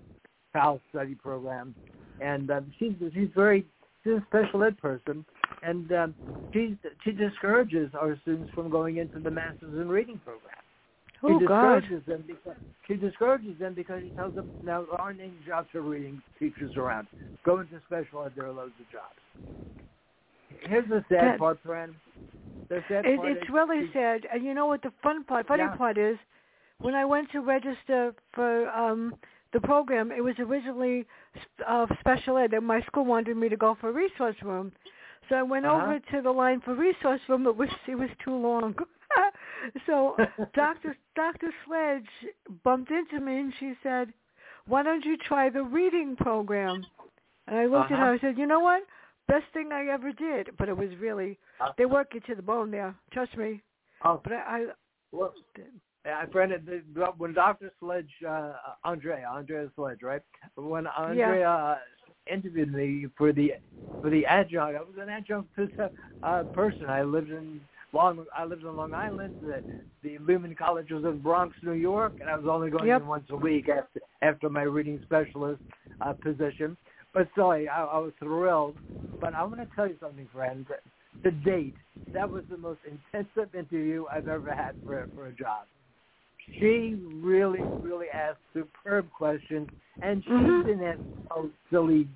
PAL 0.55 0.79
study 0.89 1.15
program, 1.15 1.75
and 2.21 2.49
um, 2.51 2.71
she's 2.79 2.93
she's 3.13 3.29
very 3.35 3.65
she's 4.03 4.13
a 4.13 4.23
special 4.29 4.63
ed 4.63 4.77
person, 4.79 5.25
and 5.63 5.91
um, 5.91 6.15
she 6.53 6.77
she 7.03 7.11
discourages 7.11 7.89
our 7.93 8.17
students 8.21 8.49
from 8.55 8.69
going 8.69 8.97
into 8.97 9.19
the 9.19 9.31
masters 9.31 9.73
in 9.81 9.89
reading 9.89 10.19
program. 10.23 10.55
Oh 11.23 11.39
she 11.39 11.45
God. 11.45 11.79
discourages 11.81 12.05
them 12.07 12.23
because 12.27 12.57
she 12.87 12.93
discourages 12.95 13.59
them 13.59 13.73
because 13.73 14.01
she 14.03 14.11
tells 14.11 14.33
them 14.35 14.51
now 14.61 14.85
there 14.85 15.01
aren't 15.01 15.19
any 15.19 15.33
jobs 15.45 15.67
for 15.71 15.81
reading 15.81 16.21
teachers 16.39 16.71
around. 16.77 17.07
Go 17.45 17.59
into 17.59 17.79
special 17.87 18.23
ed, 18.25 18.31
there 18.35 18.45
are 18.47 18.51
loads 18.53 18.73
of 18.79 18.87
jobs. 18.91 19.19
Here's 20.69 20.87
the 20.87 21.03
sad 21.09 21.33
That- 21.33 21.39
part, 21.39 21.59
Fran. 21.65 21.95
The 22.69 22.81
sad 22.87 23.05
It, 23.05 23.17
part 23.17 23.29
it's 23.31 23.43
is 23.43 23.49
really 23.49 23.87
she- 23.87 23.93
sad. 23.93 24.25
And 24.31 24.43
you 24.43 24.53
know 24.53 24.65
what 24.67 24.81
the 24.81 24.91
fun 25.03 25.23
part, 25.23 25.47
funny 25.47 25.63
Yeah. 25.63 25.75
part 25.75 25.97
is, 25.97 26.17
when 26.79 26.95
I 26.95 27.05
went 27.05 27.29
to 27.31 27.39
register 27.41 28.13
for 28.33 28.69
um 28.69 29.15
the 29.55 29.61
program, 29.61 30.11
it 30.11 30.21
was 30.29 30.35
originally 30.37 31.05
uh, 31.65 31.85
special 32.01 32.37
ed, 32.37 32.53
and 32.53 32.65
my 32.67 32.81
school 32.81 33.05
wanted 33.05 33.37
me 33.37 33.47
to 33.49 33.55
go 33.65 33.77
for 33.79 33.91
resource 33.93 34.35
room. 34.43 34.71
So 35.29 35.35
I 35.35 35.43
went 35.43 35.65
Uh-huh. 35.65 35.77
over 35.81 35.99
to 36.11 36.21
the 36.21 36.31
line 36.43 36.59
for 36.65 36.73
resource 36.75 37.21
room. 37.29 37.47
It 37.47 37.55
was 37.55 37.69
it 37.87 37.95
was 37.95 38.09
too 38.23 38.35
long. 38.49 38.75
so 39.87 40.15
Doctor 40.53 40.91
Doctor 41.15 41.49
Sledge 41.65 42.11
bumped 42.63 42.91
into 42.91 43.19
me 43.25 43.33
and 43.39 43.53
she 43.59 43.73
said, 43.81 44.13
"Why 44.67 44.83
don't 44.83 45.05
you 45.05 45.15
try 45.17 45.49
the 45.49 45.63
reading 45.63 46.15
program?" 46.17 46.83
And 47.47 47.57
I 47.57 47.65
looked 47.65 47.91
at 47.91 47.97
her. 47.97 48.05
Uh-huh. 48.13 48.17
I 48.17 48.19
said, 48.19 48.37
"You 48.37 48.47
know 48.47 48.59
what? 48.69 48.83
Best 49.27 49.45
thing 49.53 49.71
I 49.71 49.87
ever 49.87 50.11
did." 50.11 50.49
But 50.57 50.67
it 50.69 50.77
was 50.83 50.89
really 51.07 51.39
they 51.77 51.85
work 51.85 52.13
you 52.13 52.19
to 52.27 52.35
the 52.35 52.41
bone 52.51 52.69
there. 52.71 52.93
Trust 53.15 53.35
me. 53.37 53.61
oh, 54.03 54.19
But 54.23 54.33
I, 54.33 54.41
I 54.57 54.65
well, 55.11 55.33
I 56.05 56.25
friend 56.27 56.51
the, 56.51 57.05
when 57.17 57.33
Doctor 57.33 57.71
Sledge, 57.79 58.09
uh, 58.27 58.53
Andrea, 58.83 59.27
Andrea 59.27 59.69
Sledge, 59.75 60.03
right? 60.03 60.21
When 60.55 60.87
Andrea 60.87 61.49
uh, 61.49 61.77
interviewed 62.31 62.73
me 62.73 63.07
for 63.17 63.33
the 63.33 63.53
for 64.01 64.09
the 64.09 64.25
adjunct, 64.25 64.75
I 64.77 64.81
was 64.81 64.95
an 64.99 65.09
adjunct 65.09 65.49
uh, 66.23 66.43
person. 66.53 66.87
I 66.87 67.01
lived 67.03 67.31
in 67.31 67.59
Long, 67.93 68.25
I 68.37 68.45
lived 68.45 68.63
in 68.63 68.75
Long 68.75 68.93
Island. 68.93 69.35
The, 69.41 69.63
the 70.03 70.17
Lehman 70.19 70.55
College 70.55 70.91
was 70.91 71.03
in 71.05 71.19
Bronx, 71.19 71.55
New 71.63 71.71
York, 71.73 72.13
and 72.19 72.29
I 72.29 72.35
was 72.35 72.45
only 72.47 72.69
going 72.69 72.87
Yep. 72.87 73.01
in 73.01 73.07
once 73.07 73.25
a 73.31 73.35
week 73.35 73.69
after 73.69 74.01
after 74.21 74.49
my 74.49 74.63
reading 74.63 75.01
specialist 75.05 75.61
uh, 76.01 76.13
position. 76.13 76.77
But 77.13 77.29
still, 77.31 77.49
I, 77.51 77.63
I 77.65 77.97
was 77.97 78.11
thrilled. 78.19 78.75
But 79.19 79.33
I 79.33 79.43
want 79.43 79.57
to 79.57 79.67
tell 79.75 79.87
you 79.87 79.95
something, 79.99 80.27
friend. 80.31 80.65
To 81.23 81.31
date, 81.31 81.75
that 82.13 82.29
was 82.29 82.43
the 82.51 82.57
most 82.57 82.81
intensive 82.85 83.55
interview 83.55 84.05
I've 84.13 84.27
ever 84.27 84.53
had 84.53 84.75
for 84.85 85.07
for 85.15 85.27
a 85.27 85.31
job. 85.31 85.65
She 86.59 86.95
really, 87.21 87.61
really 87.81 88.07
asked 88.09 88.39
superb 88.53 89.11
questions, 89.11 89.67
and 90.01 90.23
she 90.23 90.29
Mhm. 90.29 90.65
didn't 90.65 90.83
ask 90.83 90.99
oh, 91.31 91.49
silly 91.69 92.07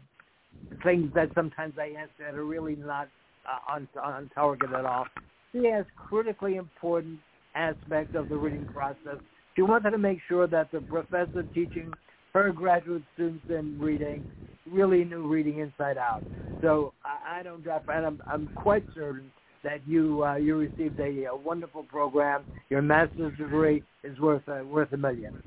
things 0.84 1.12
that 1.14 1.34
sometimes 1.34 1.78
I 1.78 1.88
answer 1.88 2.24
that 2.26 2.36
are 2.36 2.46
really 2.46 2.76
not 2.76 3.10
uh, 3.46 3.60
on 3.68 3.88
on 4.02 4.30
target 4.30 4.72
at 4.72 4.86
all. 4.86 5.08
She 5.52 5.68
asked 5.68 5.90
critically 5.96 6.56
important 6.56 7.20
aspects 7.56 8.16
of 8.16 8.30
the 8.30 8.38
reading 8.38 8.66
process. 8.68 9.18
She 9.56 9.62
wanted 9.62 9.92
to 9.92 9.98
make 9.98 10.20
sure 10.28 10.48
that 10.48 10.72
the 10.72 10.82
professor 10.82 11.44
teaching 11.54 11.94
her 12.34 12.52
graduate 12.52 13.04
students 13.14 13.44
in 13.50 13.80
reading 13.80 14.26
really 14.70 15.04
knew 15.04 15.28
reading 15.28 15.60
inside 15.60 15.98
out. 15.98 16.24
So 16.62 16.94
I, 17.04 17.40
I 17.40 17.44
don't 17.44 17.64
drop, 17.64 17.86
and 17.88 18.06
I'm, 18.06 18.22
I'm 18.30 18.50
quite 18.56 18.86
certain 18.94 19.32
that 19.64 19.82
you 19.88 20.24
uh, 20.24 20.36
you 20.36 20.58
received 20.58 21.00
a, 21.00 21.26
a 21.26 21.36
wonderful 21.36 21.84
program. 21.84 22.44
Your 22.70 22.82
master's 22.82 23.38
degree 23.38 23.84
is 24.04 24.18
worth 24.20 24.48
uh, 24.48 24.64
worth 24.66 24.92
a 24.94 24.98
million. 24.98 25.42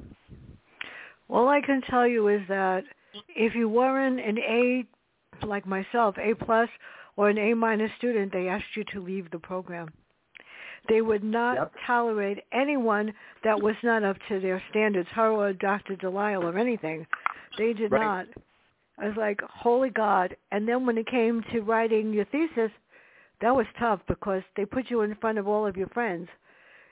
All 1.29 1.49
I 1.49 1.61
can 1.61 1.81
tell 1.89 2.07
you 2.07 2.29
is 2.29 2.43
that 2.49 2.85
if 3.29 3.55
you 3.55 3.69
weren't 3.69 4.21
an 4.21 4.39
A, 4.39 4.85
like 5.47 5.67
myself, 5.67 6.17
A 6.19 6.35
plus 6.35 6.69
or 7.17 7.31
an 7.31 7.39
A 7.39 7.55
minus 7.55 7.91
student, 7.99 8.33
they 8.33 8.49
asked 8.49 8.77
you 8.77 8.85
to 8.93 9.01
leave 9.01 9.31
the 9.31 9.39
program. 9.39 9.89
They 10.89 11.01
would 11.01 11.23
not 11.23 11.55
Yep. 11.55 11.73
tolerate 11.87 12.45
anyone 12.53 13.15
that 13.45 13.61
was 13.61 13.77
not 13.83 14.03
up 14.03 14.17
to 14.29 14.41
their 14.41 14.63
standards, 14.71 15.09
her 15.11 15.31
or 15.31 15.53
Dr. 15.53 15.97
Delisle 15.97 16.43
or 16.45 16.59
anything. 16.59 17.07
They 17.57 17.73
did 17.73 17.93
Right. 17.93 18.01
not. 18.03 18.27
I 18.99 19.09
was 19.09 19.17
like, 19.17 19.41
holy 19.43 19.91
God. 19.91 20.37
And 20.51 20.69
then 20.69 20.85
when 20.85 20.99
it 20.99 21.07
came 21.07 21.43
to 21.53 21.61
writing 21.61 22.13
your 22.13 22.25
thesis, 22.27 22.71
that 23.43 23.55
was 23.55 23.67
tough 23.79 24.01
because 24.09 24.43
they 24.57 24.65
put 24.65 24.91
you 24.91 25.03
in 25.03 25.15
front 25.17 25.39
of 25.39 25.47
all 25.47 25.67
of 25.67 25.77
your 25.77 25.89
friends 25.89 26.29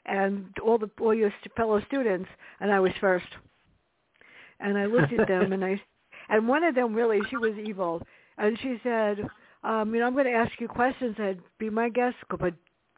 and 0.06 0.46
all 0.64 0.78
the 0.78 0.90
all 1.00 1.14
your 1.14 1.32
fellow 1.56 1.80
students, 1.86 2.28
and 2.60 2.70
I 2.72 2.80
was 2.80 2.92
first. 3.00 3.26
And 4.58 4.76
I 4.76 4.84
looked 4.84 5.12
at 5.12 5.26
them, 5.26 5.52
and 5.54 5.64
I, 5.64 5.80
and 6.28 6.46
one 6.46 6.64
of 6.64 6.74
them 6.74 6.94
really, 6.94 7.20
she 7.30 7.36
was 7.36 7.54
evil, 7.56 8.02
and 8.36 8.58
she 8.60 8.76
said, 8.82 9.26
um, 9.64 9.94
you 9.94 10.00
know, 10.00 10.06
I'm 10.06 10.12
going 10.12 10.26
to 10.26 10.32
ask 10.32 10.52
you 10.58 10.68
questions. 10.68 11.16
and 11.18 11.38
be 11.58 11.70
my 11.70 11.88
guest, 11.88 12.16
but 12.28 12.54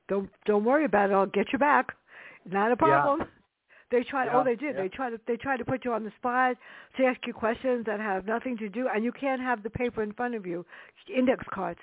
don't 0.08 0.28
don't 0.44 0.64
worry 0.64 0.84
about 0.84 1.10
it. 1.10 1.14
I'll 1.14 1.26
get 1.26 1.52
you 1.52 1.58
back. 1.58 1.94
Not 2.50 2.72
a 2.72 2.76
problem. 2.76 3.28
They 3.90 4.02
try. 4.04 4.24
Yeah, 4.24 4.40
oh, 4.40 4.44
they 4.44 4.56
did. 4.56 4.74
yeah. 4.74 4.82
They 4.82 4.88
try 4.88 5.10
to. 5.10 5.20
They 5.26 5.36
try 5.36 5.56
to 5.56 5.64
put 5.64 5.84
you 5.84 5.92
on 5.92 6.04
the 6.04 6.12
spot 6.16 6.56
to 6.96 7.04
ask 7.04 7.20
you 7.26 7.32
questions 7.32 7.84
that 7.86 8.00
have 8.00 8.26
nothing 8.26 8.56
to 8.58 8.68
do, 8.68 8.88
and 8.92 9.04
you 9.04 9.12
can't 9.12 9.40
have 9.40 9.62
the 9.62 9.70
paper 9.70 10.02
in 10.02 10.12
front 10.12 10.34
of 10.34 10.46
you. 10.46 10.64
Index 11.14 11.44
cards, 11.52 11.80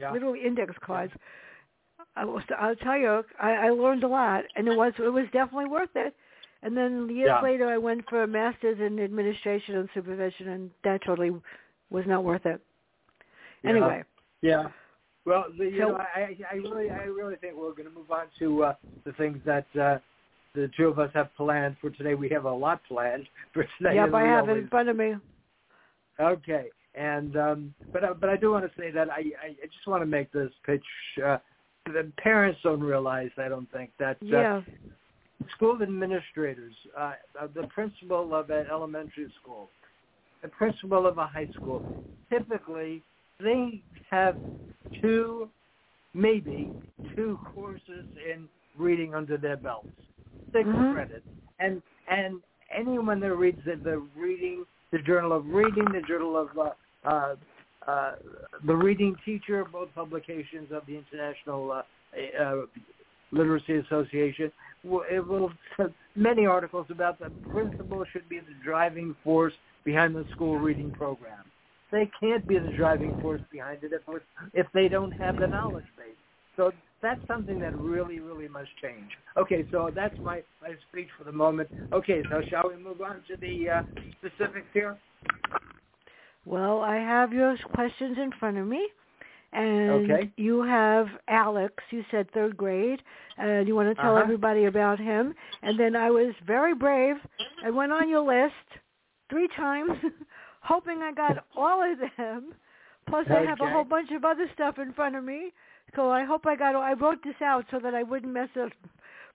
Yeah. 0.00 0.12
literally 0.12 0.40
index 0.44 0.74
cards. 0.84 1.12
I 2.16 2.24
will, 2.24 2.40
I'll 2.58 2.74
tell 2.76 2.96
you, 2.98 3.22
I, 3.40 3.52
I 3.66 3.68
learned 3.70 4.02
a 4.04 4.08
lot, 4.08 4.44
and 4.56 4.66
it 4.66 4.76
was 4.76 4.92
it 4.98 5.12
was 5.12 5.26
definitely 5.32 5.68
worth 5.68 5.90
it. 5.94 6.14
And 6.62 6.76
then 6.76 7.08
years 7.08 7.28
Yeah. 7.28 7.40
later, 7.42 7.68
I 7.68 7.78
went 7.78 8.08
for 8.08 8.22
a 8.22 8.26
master's 8.26 8.78
in 8.80 8.98
administration 9.00 9.76
and 9.76 9.88
supervision, 9.94 10.48
and 10.48 10.70
that 10.84 11.02
totally 11.04 11.30
was 11.90 12.04
not 12.06 12.24
worth 12.24 12.46
it. 12.46 12.60
Yeah. 13.62 13.70
Anyway, 13.70 14.02
Yeah. 14.42 14.68
Well, 15.26 15.44
the, 15.56 15.64
you 15.66 15.78
So- 15.78 15.88
know, 15.90 15.96
I, 15.98 16.36
I 16.50 16.54
really, 16.56 16.90
I 16.90 17.04
really 17.04 17.36
think 17.36 17.54
we're 17.54 17.72
going 17.72 17.88
to 17.88 17.94
move 17.94 18.10
on 18.10 18.26
to 18.38 18.64
uh, 18.64 18.74
the 19.04 19.12
things 19.12 19.38
that 19.44 19.66
uh, 19.78 19.98
the 20.54 20.70
two 20.76 20.88
of 20.88 20.98
us 20.98 21.10
have 21.14 21.28
planned 21.36 21.76
for 21.80 21.90
today. 21.90 22.14
We 22.14 22.28
have 22.30 22.46
a 22.46 22.52
lot 22.52 22.80
planned 22.88 23.26
for 23.52 23.64
today. 23.78 23.94
yep, 23.96 24.12
I 24.14 24.22
have 24.22 24.48
it 24.48 24.56
in 24.56 24.68
front 24.68 24.88
of 24.88 24.96
me. 24.96 25.14
Okay, 26.18 26.66
and 26.94 27.36
um, 27.36 27.74
but 27.92 28.04
uh, 28.04 28.14
but 28.14 28.28
I 28.28 28.36
do 28.36 28.50
want 28.52 28.64
to 28.64 28.80
say 28.80 28.90
that 28.90 29.10
I 29.10 29.20
I 29.42 29.48
I 29.62 29.66
just 29.66 29.86
want 29.86 30.02
to 30.02 30.06
make 30.06 30.32
this 30.32 30.50
pitch. 30.64 30.84
Uh, 31.24 31.38
the 31.86 32.10
parents 32.22 32.60
don't 32.62 32.80
realize, 32.82 33.30
I 33.38 33.48
don't 33.48 33.70
think, 33.72 33.90
that 33.98 34.18
uh, 34.22 34.26
Yeah. 34.26 34.62
school 35.56 35.82
administrators, 35.82 36.74
uh, 36.96 37.14
uh, 37.40 37.46
the 37.54 37.64
principal 37.68 38.34
of 38.34 38.50
an 38.50 38.66
elementary 38.70 39.28
school, 39.40 39.70
the 40.42 40.48
principal 40.48 41.06
of 41.06 41.18
a 41.18 41.26
high 41.26 41.50
school, 41.60 41.82
typically 42.30 43.02
they 43.40 43.82
have 44.10 44.36
two, 45.00 45.48
maybe 46.14 46.72
two 47.14 47.38
courses 47.54 48.04
in 48.30 48.48
reading 48.78 49.14
under 49.14 49.36
their 49.36 49.56
belts, 49.56 49.88
6 50.52 50.68
Mhm. 50.68 50.92
credits, 50.92 51.26
and 51.58 51.82
and 52.08 52.42
anyone 52.70 53.20
that 53.20 53.34
reads 53.34 53.62
the, 53.64 53.76
the 53.76 53.98
reading, 54.16 54.66
the 54.92 54.98
Journal 54.98 55.32
of 55.32 55.46
Reading, 55.46 55.86
the 55.92 56.02
Journal 56.06 56.36
of 56.36 56.48
uh, 56.58 57.08
uh, 57.08 57.34
uh, 57.86 58.12
the 58.66 58.74
Reading 58.74 59.16
Teacher, 59.24 59.64
both 59.64 59.88
publications 59.94 60.70
of 60.72 60.84
the 60.86 60.96
International 60.96 61.72
uh, 61.72 61.82
uh, 62.42 62.62
Literacy 63.32 63.76
Association, 63.76 64.52
it 64.84 65.26
will 65.26 65.52
many 66.16 66.46
articles 66.46 66.86
about 66.90 67.18
the 67.18 67.30
principal 67.50 68.04
should 68.12 68.28
be 68.28 68.38
the 68.38 68.54
driving 68.64 69.14
force 69.22 69.52
behind 69.84 70.14
the 70.14 70.24
school 70.32 70.58
reading 70.58 70.90
program. 70.90 71.44
They 71.92 72.10
can't 72.20 72.46
be 72.46 72.58
the 72.58 72.72
driving 72.76 73.18
force 73.20 73.40
behind 73.50 73.82
it 73.82 73.92
if 73.92 74.22
if 74.54 74.66
they 74.72 74.88
don't 74.88 75.12
have 75.12 75.38
the 75.38 75.46
knowledge 75.46 75.84
base. 75.96 76.14
So 76.56 76.72
that's 77.02 77.20
something 77.26 77.58
that 77.60 77.76
really, 77.76 78.20
really 78.20 78.48
must 78.48 78.68
change. 78.82 79.10
Okay, 79.36 79.66
so 79.70 79.90
that's 79.94 80.14
my, 80.20 80.42
my 80.62 80.74
speech 80.90 81.08
for 81.16 81.24
the 81.24 81.32
moment. 81.32 81.68
Okay, 81.92 82.22
so 82.30 82.42
shall 82.50 82.68
we 82.68 82.82
move 82.82 83.00
on 83.00 83.22
to 83.28 83.36
the 83.40 83.68
uh, 83.78 83.82
specifics 84.18 84.66
here? 84.72 84.98
Well, 86.44 86.80
I 86.80 86.96
have 86.96 87.32
your 87.32 87.56
questions 87.74 88.16
in 88.18 88.30
front 88.38 88.58
of 88.58 88.66
me. 88.66 88.88
And 89.52 90.10
Okay. 90.10 90.30
you 90.36 90.62
have 90.62 91.08
Alex, 91.26 91.74
you 91.90 92.04
said 92.10 92.30
third 92.32 92.56
grade, 92.56 93.02
and 93.36 93.66
you 93.66 93.74
want 93.74 93.88
to 93.88 94.00
tell 94.00 94.12
Uh-huh. 94.12 94.22
everybody 94.22 94.66
about 94.66 94.98
him. 95.00 95.34
And 95.62 95.78
then 95.78 95.96
I 95.96 96.10
was 96.10 96.34
very 96.46 96.74
brave. 96.74 97.16
I 97.64 97.70
went 97.70 97.92
on 97.92 98.08
your 98.08 98.20
list 98.20 98.54
three 99.28 99.48
times, 99.56 99.90
hoping 100.60 101.02
I 101.02 101.12
got 101.12 101.44
all 101.56 101.82
of 101.82 101.98
them. 102.16 102.54
Plus, 103.08 103.26
I 103.28 103.40
have 103.40 103.60
a 103.60 103.68
whole 103.68 103.84
bunch 103.84 104.12
of 104.12 104.24
other 104.24 104.48
stuff 104.54 104.78
in 104.78 104.92
front 104.92 105.16
of 105.16 105.24
me. 105.24 105.52
So 105.96 106.10
I 106.10 106.24
hope 106.24 106.46
I 106.46 106.56
got. 106.56 106.74
I 106.76 106.92
wrote 106.92 107.22
this 107.24 107.40
out 107.42 107.64
so 107.70 107.78
that 107.80 107.94
I 107.94 108.02
wouldn't 108.02 108.32
mess 108.32 108.48
up. 108.60 108.70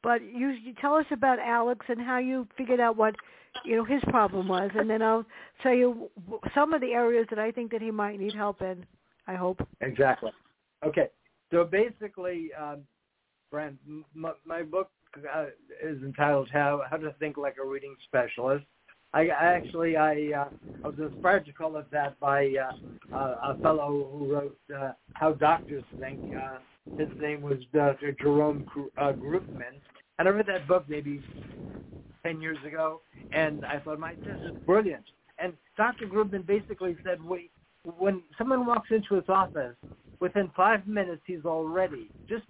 But 0.04 0.22
you, 0.22 0.50
you 0.50 0.74
tell 0.80 0.94
us 0.96 1.06
about 1.12 1.40
Alex 1.40 1.86
and 1.90 2.00
how 2.00 2.20
you 2.20 2.48
figured 2.58 2.80
out 2.80 2.96
what 2.96 3.16
you 3.64 3.76
know 3.76 3.84
his 3.84 4.02
problem 4.10 4.48
was, 4.48 4.70
and 4.76 4.90
then 4.90 5.02
I'll 5.02 5.26
tell 5.64 5.74
you 5.74 6.10
some 6.54 6.74
of 6.74 6.82
the 6.82 6.92
areas 6.92 7.26
that 7.30 7.40
I 7.40 7.52
think 7.52 7.72
that 7.72 7.82
he 7.82 7.92
might 7.92 8.20
need 8.20 8.34
help 8.34 8.62
in. 8.62 8.86
I 9.28 9.36
hope. 9.36 9.66
Exactly. 9.82 10.32
Okay, 10.86 11.08
so 11.52 11.64
basically, 11.64 12.52
um, 12.54 12.82
Fran, 13.50 13.78
my, 14.14 14.34
my 14.46 14.62
book 14.62 14.92
uh, 15.34 15.46
is 15.84 16.02
entitled 16.04 16.50
"How 16.52 16.84
How 16.90 16.98
to 16.98 17.14
Think 17.14 17.38
Like 17.38 17.56
a 17.62 17.66
Reading 17.66 17.96
Specialist." 18.08 18.66
I, 19.16 19.30
I 19.30 19.46
actually 19.54 19.96
I, 19.96 20.32
uh, 20.38 20.50
I 20.84 20.88
was 20.88 20.98
inspired 21.00 21.46
to 21.46 21.54
call 21.54 21.78
it 21.78 21.90
that 21.92 22.20
by 22.20 22.54
uh, 22.62 23.18
uh, 23.18 23.36
a 23.44 23.58
fellow 23.62 24.10
who 24.12 24.34
wrote 24.34 24.58
uh, 24.78 24.92
"How 25.14 25.32
Doctors 25.32 25.84
Think." 26.00 26.22
Uh, 26.38 26.58
his 26.98 27.10
name 27.20 27.42
was 27.42 27.58
Dr. 27.74 28.14
Jerome 28.22 28.66
uh, 28.98 29.12
Groopman, 29.14 29.82
and 30.20 30.28
I 30.28 30.32
read 30.32 30.46
that 30.48 30.68
book 30.68 30.86
maybe 30.88 31.22
ten 32.24 32.42
years 32.42 32.58
ago, 32.66 33.02
and 33.34 33.64
I 33.66 33.80
thought, 33.80 34.00
"My, 34.00 34.16
this 34.26 34.38
is 34.46 34.54
brilliant." 34.66 35.06
And 35.40 35.54
Dr. 35.78 36.08
Groopman 36.08 36.46
basically 36.46 36.98
said, 37.04 37.24
"Wait, 37.24 37.52
when 37.98 38.22
someone 38.38 38.66
walks 38.66 38.90
into 38.92 39.16
his 39.16 39.30
office, 39.30 39.76
within 40.20 40.52
five 40.56 40.86
minutes 40.88 41.22
he's 41.26 41.46
already 41.46 42.12
just 42.28 42.44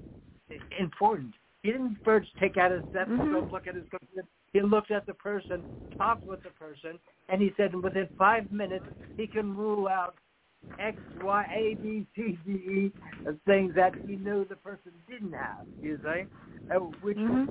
important. 0.80 1.34
He 1.64 1.72
didn't 1.72 1.98
first 2.04 2.30
take 2.40 2.58
out 2.58 2.72
his 2.72 2.84
stethoscope, 2.90 3.48
Mhm. 3.48 3.52
look 3.52 3.68
at 3.68 3.76
his 3.76 3.86
computer. 3.90 4.28
He 4.56 4.62
looked 4.62 4.90
at 4.90 5.06
the 5.06 5.14
person, 5.14 5.66
talked 5.98 6.26
with 6.26 6.42
the 6.44 6.50
person, 6.52 6.98
and 7.28 7.42
he 7.42 7.52
said 7.58 7.76
within 7.76 8.08
five 8.18 8.50
minutes 8.54 8.86
he 9.18 9.28
can 9.28 9.54
rule 9.54 9.90
out 9.90 10.16
X, 10.80 10.98
Y, 11.22 11.46
A, 11.54 11.76
B, 11.82 12.08
C, 12.16 12.40
D, 12.46 12.52
E, 12.54 12.92
things 13.46 13.74
that 13.76 13.92
he 14.06 14.16
knew 14.16 14.46
the 14.46 14.56
person 14.56 14.94
didn't 15.10 15.34
have. 15.34 15.66
You 15.82 16.00
see, 16.02 16.24
uh, 16.74 16.80
which 17.02 17.18
Mhm. 17.18 17.50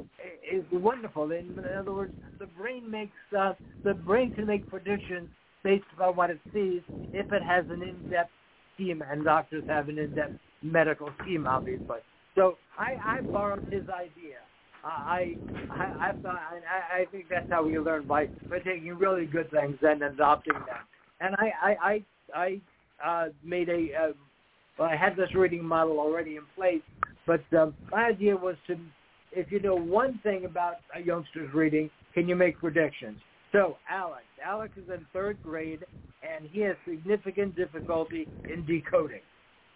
is 0.51 0.65
wonderful. 0.73 1.31
In, 1.33 1.59
in 1.59 1.77
other 1.79 1.93
words, 1.93 2.13
the 2.39 2.47
brain 2.47 2.91
makes 2.91 3.13
uh, 3.39 3.53
the 3.83 3.93
brain 3.93 4.33
can 4.33 4.47
make 4.47 4.67
predictions 4.71 5.29
based 5.63 5.85
on 6.01 6.17
what 6.17 6.31
it 6.31 6.41
sees 6.55 6.81
if 7.13 7.31
it 7.33 7.43
has 7.43 7.69
an 7.69 7.83
in-depth 7.83 8.33
schema, 8.75 9.05
and 9.11 9.25
doctors 9.25 9.65
have 9.69 9.91
an 9.91 9.99
in-depth 9.99 10.33
medical 10.63 11.11
scheme, 11.21 11.47
obviously. 11.47 11.99
So 12.35 12.57
I, 12.79 12.97
I 13.05 13.21
borrowed 13.31 13.65
his 13.71 13.87
idea. 13.91 14.41
I, 14.85 15.35
I, 15.71 16.09
I 16.09 16.13
thought, 16.23 16.37
I, 16.37 17.03
I 17.03 17.05
think 17.11 17.27
that's 17.31 17.49
how 17.49 17.65
we 17.65 17.79
learn 17.79 18.07
by, 18.07 18.27
by 18.51 18.59
taking 18.59 18.95
really 18.97 19.27
good 19.27 19.51
things 19.51 19.77
and 19.83 20.03
adopting 20.03 20.55
them. 20.55 20.79
And 21.21 21.35
I, 21.37 21.53
I, 21.63 22.03
I, 22.35 22.61
I 23.03 23.05
uh, 23.05 23.29
made 23.43 23.69
a, 23.69 23.89
uh, 23.95 24.13
well, 24.79 24.89
I 24.89 24.97
had 24.97 25.17
this 25.17 25.35
reading 25.35 25.65
model 25.65 25.99
already 25.99 26.37
in 26.37 26.43
place, 26.55 26.83
but 27.27 27.43
um, 27.57 27.75
my 27.91 28.05
idea 28.05 28.37
was 28.37 28.57
to, 28.67 28.77
if 29.33 29.51
you 29.51 29.61
know 29.61 29.75
one 29.75 30.21
thing 30.23 30.45
about 30.45 30.77
a 30.95 31.01
youngster's 31.01 31.53
reading, 31.55 31.91
can 32.13 32.29
you 32.29 32.37
make 32.37 32.59
predictions? 32.59 33.19
So 33.53 33.77
Alex, 33.89 34.25
Alex 34.45 34.73
is 34.77 34.89
in 34.89 35.07
third 35.13 35.39
grade, 35.43 35.85
and 36.23 36.49
he 36.51 36.61
has 36.61 36.77
significant 36.89 37.57
difficulty 37.57 38.27
in 38.53 38.65
decoding. 38.67 39.21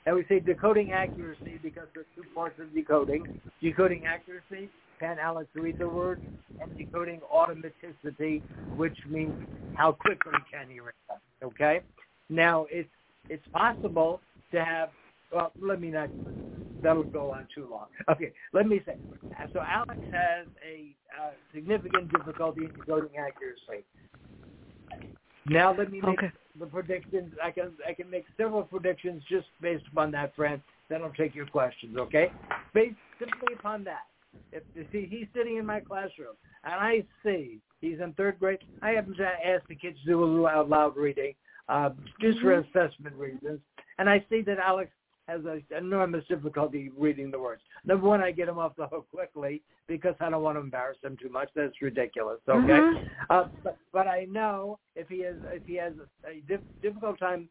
And 0.06 0.16
we 0.16 0.24
say 0.28 0.40
decoding 0.40 0.92
accuracy 0.92 1.58
because 1.62 1.86
there's 1.94 2.06
two 2.16 2.24
parts 2.34 2.58
of 2.60 2.72
decoding. 2.74 3.26
Decoding 3.60 4.04
accuracy, 4.06 4.70
can 4.98 5.18
Alex 5.18 5.48
read 5.54 5.78
the 5.78 5.88
words? 5.88 6.20
And 6.60 6.76
decoding 6.76 7.20
automaticity, 7.32 8.42
which 8.76 8.96
means 9.08 9.36
how 9.74 9.92
quickly 9.92 10.32
can 10.52 10.68
he 10.68 10.80
read 10.80 10.94
them. 11.08 11.18
Okay? 11.42 11.82
Now, 12.28 12.66
it's, 12.68 12.88
it's 13.28 13.44
possible 13.52 14.20
to 14.50 14.64
have, 14.64 14.88
well, 15.32 15.52
let 15.60 15.80
me 15.80 15.90
not, 15.90 16.10
that'll 16.82 17.04
go 17.04 17.32
on 17.32 17.46
too 17.54 17.68
long. 17.70 17.86
Okay, 18.10 18.32
let 18.52 18.66
me 18.66 18.80
say, 18.84 18.96
so 19.52 19.60
Alex 19.60 20.00
has 20.10 20.46
a 20.66 20.94
uh, 21.16 21.30
significant 21.54 22.10
difficulty 22.10 22.62
in 22.64 22.72
decoding 22.72 23.16
accuracy. 23.18 23.84
Now 25.46 25.74
let 25.76 25.90
me 25.90 26.00
make 26.00 26.18
Okay. 26.18 26.30
the 26.58 26.66
predictions. 26.66 27.32
I 27.42 27.50
can 27.50 27.72
I 27.86 27.92
can 27.94 28.10
make 28.10 28.26
several 28.36 28.62
predictions 28.62 29.22
just 29.28 29.46
based 29.60 29.84
upon 29.90 30.10
that, 30.12 30.34
friend. 30.36 30.60
Then 30.88 31.02
I'll 31.02 31.12
take 31.12 31.34
your 31.34 31.46
questions. 31.46 31.96
Okay? 31.96 32.30
Based 32.74 32.96
simply 33.18 33.54
upon 33.58 33.84
that. 33.84 34.06
If 34.52 34.62
you 34.74 34.86
see 34.92 35.06
he's 35.10 35.26
sitting 35.34 35.56
in 35.56 35.66
my 35.66 35.80
classroom 35.80 36.34
and 36.64 36.74
I 36.74 37.04
see 37.24 37.60
he's 37.80 38.00
in 38.00 38.12
third 38.14 38.38
grade, 38.38 38.58
I 38.82 38.90
happen 38.90 39.14
to 39.16 39.26
ask 39.46 39.66
the 39.68 39.74
kids 39.74 39.98
to 40.00 40.06
do 40.06 40.22
a 40.22 40.24
little 40.24 40.46
out 40.46 40.68
loud 40.68 40.96
reading, 40.96 41.34
uh, 41.68 41.90
just 42.20 42.40
for 42.40 42.52
assessment 42.54 43.14
reasons, 43.16 43.60
and 43.98 44.08
I 44.08 44.24
see 44.30 44.42
that 44.42 44.58
Alex 44.58 44.90
has 45.28 45.44
an 45.44 45.62
enormous 45.76 46.24
difficulty 46.26 46.90
reading 46.96 47.30
the 47.30 47.38
words. 47.38 47.60
Number 47.84 48.08
one, 48.08 48.22
I 48.22 48.30
get 48.30 48.48
him 48.48 48.58
off 48.58 48.74
the 48.76 48.86
hook 48.86 49.06
quickly 49.10 49.62
because 49.86 50.14
I 50.20 50.30
don't 50.30 50.42
want 50.42 50.56
to 50.56 50.60
embarrass 50.60 50.96
him 51.04 51.18
too 51.20 51.28
much. 51.28 51.50
That's 51.54 51.82
ridiculous. 51.82 52.40
Okay, 52.48 52.80
Mhm. 52.80 53.06
uh, 53.28 53.48
but, 53.62 53.76
but 53.92 54.06
I 54.06 54.24
know 54.24 54.78
if 54.96 55.06
he 55.08 55.20
has 55.20 55.36
if 55.52 55.66
he 55.66 55.74
has 55.74 55.92
a 56.24 56.40
dif- 56.48 56.62
difficult 56.80 57.18
time 57.18 57.48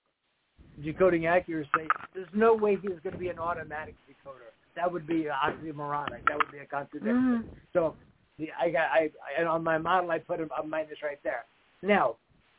decoding 0.83 1.27
accuracy, 1.27 1.87
there's 2.15 2.27
no 2.33 2.55
way 2.55 2.75
he's 2.77 2.99
going 3.03 3.13
to 3.13 3.17
be 3.17 3.29
an 3.29 3.39
automatic 3.39 3.95
decoder. 4.09 4.51
That 4.77 4.91
would 4.91 5.05
be 5.07 5.25
oxymoronic. 5.25 6.21
That 6.27 6.37
would 6.37 6.51
be 6.51 6.59
a 6.59 6.65
contradiction. 6.65 7.43
Mhm. 7.43 7.45
So 7.73 7.95
the, 8.37 8.49
I 8.57 8.69
got 8.69 8.91
I, 8.91 9.09
I 9.25 9.39
and 9.39 9.47
on 9.47 9.63
my 9.63 9.77
model 9.77 10.11
I 10.11 10.19
put 10.19 10.39
a, 10.39 10.47
a 10.53 10.65
minus 10.65 11.01
right 11.03 11.19
there. 11.23 11.43
Now, 11.81 12.15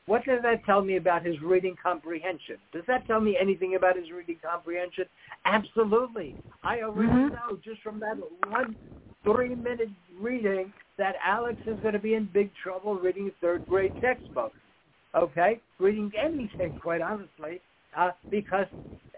what 0.06 0.24
does 0.24 0.42
that 0.42 0.64
tell 0.64 0.82
me 0.82 0.96
about 0.96 1.24
his 1.24 1.40
reading 1.40 1.76
comprehension? 1.80 2.56
Does 2.72 2.82
that 2.88 3.06
tell 3.06 3.20
me 3.20 3.36
anything 3.40 3.76
about 3.76 3.96
his 3.96 4.10
reading 4.10 4.38
comprehension? 4.42 5.04
Absolutely. 5.44 6.34
I 6.64 6.82
already 6.82 7.12
Mhm. 7.12 7.30
know 7.30 7.56
just 7.62 7.80
from 7.82 8.00
that 8.00 8.16
one 8.50 8.76
three 9.22 9.54
minute 9.54 9.90
reading 10.18 10.72
that 10.96 11.14
Alex 11.24 11.58
is 11.66 11.78
going 11.80 11.94
to 11.94 12.00
be 12.00 12.14
in 12.14 12.24
big 12.26 12.50
trouble 12.62 12.96
reading 12.96 13.30
third 13.40 13.66
grade 13.68 13.92
textbooks. 14.00 14.58
Okay, 15.14 15.60
reading 15.78 16.12
anything, 16.18 16.74
quite 16.82 17.00
honestly, 17.00 17.60
uh, 17.98 18.10
because 18.30 18.66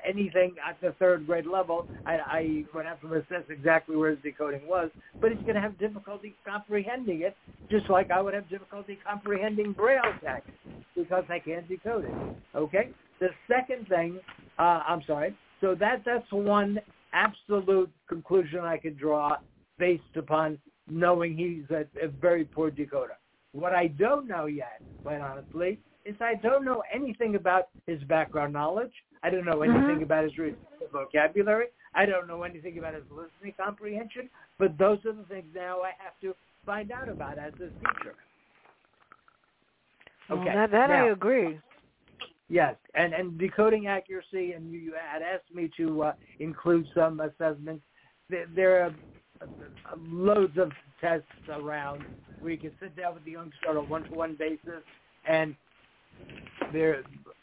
anything 0.07 0.55
at 0.66 0.81
the 0.81 0.93
third 0.99 1.27
grade 1.27 1.47
level, 1.47 1.87
I, 2.07 2.14
I 2.14 2.64
would 2.75 2.87
have 2.87 3.01
to 3.03 3.14
assess 3.14 3.45
exactly 3.51 3.97
where 3.97 4.11
his 4.11 4.19
decoding 4.23 4.66
was, 4.66 4.90
but 5.21 5.31
he's 5.31 5.40
going 5.45 5.57
to 5.57 5.61
have 5.61 5.79
difficulty 5.79 6.35
comprehending 6.47 7.21
it, 7.21 7.37
just 7.71 7.90
like 7.90 8.11
I 8.11 8.23
would 8.23 8.35
have 8.35 8.49
difficulty 8.49 8.99
comprehending 9.07 9.73
Braille 9.73 10.01
text 10.25 10.49
because 10.97 11.25
I 11.29 11.38
can't 11.38 11.69
decode 11.69 12.07
it. 12.07 12.14
Okay. 12.57 12.88
The 13.21 13.29
second 13.47 13.87
thing, 13.88 14.19
uh, 14.59 14.83
I'm 14.87 15.03
sorry. 15.07 15.37
So 15.61 15.75
that 15.75 16.03
that's 16.07 16.31
one 16.33 16.81
absolute 17.12 17.90
conclusion 18.09 18.61
I 18.61 18.79
could 18.79 18.99
draw 18.99 19.37
based 19.79 20.16
upon 20.16 20.59
knowing 20.88 21.37
he's 21.37 21.71
a, 21.71 21.85
a 22.03 22.09
very 22.09 22.45
poor 22.45 22.71
decoder. 22.71 23.19
What 23.53 23.75
I 23.75 23.88
don't 23.88 24.27
know 24.27 24.47
yet, 24.47 24.81
quite 25.03 25.21
honestly, 25.21 25.79
is 26.11 26.20
I 26.20 26.35
don't 26.35 26.64
know 26.64 26.83
anything 26.92 27.37
about 27.37 27.68
his 27.87 28.03
background 28.05 28.53
knowledge. 28.53 28.92
I 29.23 29.31
don't 29.31 29.44
know 29.44 29.62
anything 29.62 30.01
Mhm. 30.01 30.03
about 30.03 30.25
his 30.25 30.55
vocabulary. 30.92 31.68
I 31.94 32.07
don't 32.07 32.27
know 32.27 32.42
anything 32.42 32.79
about 32.79 32.94
his 32.94 33.09
listening 33.11 33.53
comprehension. 33.55 34.31
But 34.59 34.79
those 34.79 35.05
are 35.07 35.12
the 35.12 35.25
things 35.25 35.55
now 35.55 35.83
I 35.83 35.92
have 35.99 36.18
to 36.20 36.35
find 36.64 36.92
out 36.92 37.09
about 37.09 37.38
as 37.38 37.55
his 37.55 37.73
teacher. 37.81 38.14
Well, 40.29 40.40
Okay. 40.40 40.55
that 40.55 40.70
that 40.70 40.90
I 40.90 41.07
agree. 41.07 41.61
Yes, 42.49 42.77
and 42.94 43.14
and 43.14 43.38
decoding 43.38 43.87
accuracy, 43.87 44.53
and 44.53 44.70
you, 44.73 44.79
you 44.79 44.94
had 44.94 45.23
asked 45.23 45.53
me 45.55 45.68
to 45.77 46.03
uh, 46.05 46.12
include 46.38 46.87
some 46.94 47.20
assessments. 47.20 47.85
There, 48.29 48.46
there 48.46 48.83
are 48.85 48.94
uh, 49.40 49.46
loads 49.96 50.59
of 50.59 50.73
tests 51.01 51.49
around 51.49 52.05
where 52.40 52.53
you 52.53 52.59
can 52.59 52.73
sit 52.81 52.96
down 52.96 53.14
with 53.14 53.25
the 53.25 53.33
youngster 53.33 53.68
on 53.68 53.77
a 53.77 53.83
one-to-one 53.83 54.35
basis, 54.35 54.83
and 55.27 55.55
there 56.72 57.02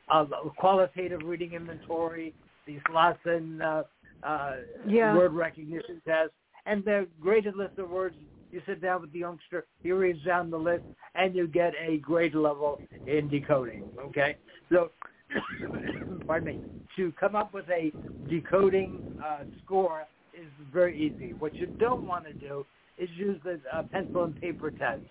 a 0.10 0.26
qualitative 0.58 1.22
reading 1.24 1.54
inventory, 1.54 2.34
these 2.66 2.80
Slosson 2.90 3.62
uh, 3.62 3.84
uh, 4.24 4.56
Yeah. 4.88 5.16
word 5.16 5.34
recognition 5.34 6.02
tests, 6.06 6.34
and 6.66 6.84
the 6.84 7.08
graded 7.20 7.56
list 7.56 7.78
of 7.78 7.90
words. 7.90 8.16
You 8.52 8.62
sit 8.66 8.82
down 8.82 9.02
with 9.02 9.12
the 9.12 9.20
youngster, 9.20 9.66
he 9.84 9.92
reads 9.92 10.24
down 10.24 10.50
the 10.50 10.58
list, 10.58 10.86
and 11.16 11.36
you 11.36 11.48
get 11.48 11.74
a 11.78 11.98
grade 11.98 12.34
level 12.34 12.80
in 13.06 13.28
decoding. 13.28 13.84
Okay, 14.00 14.38
so 14.72 14.92
pardon 16.28 16.56
me. 16.56 16.60
To 16.96 17.12
come 17.20 17.36
up 17.36 17.54
with 17.54 17.70
a 17.70 17.92
decoding 18.30 19.04
uh, 19.24 19.40
score 19.64 20.06
is 20.34 20.48
very 20.72 20.98
easy. 20.98 21.34
What 21.34 21.60
you 21.60 21.68
don't 21.78 22.06
want 22.06 22.26
to 22.26 22.34
do 22.34 22.66
is 22.98 23.10
use 23.18 23.40
the 23.44 23.60
uh, 23.72 23.84
pencil 23.92 24.24
and 24.24 24.40
paper 24.40 24.72
test 24.72 25.02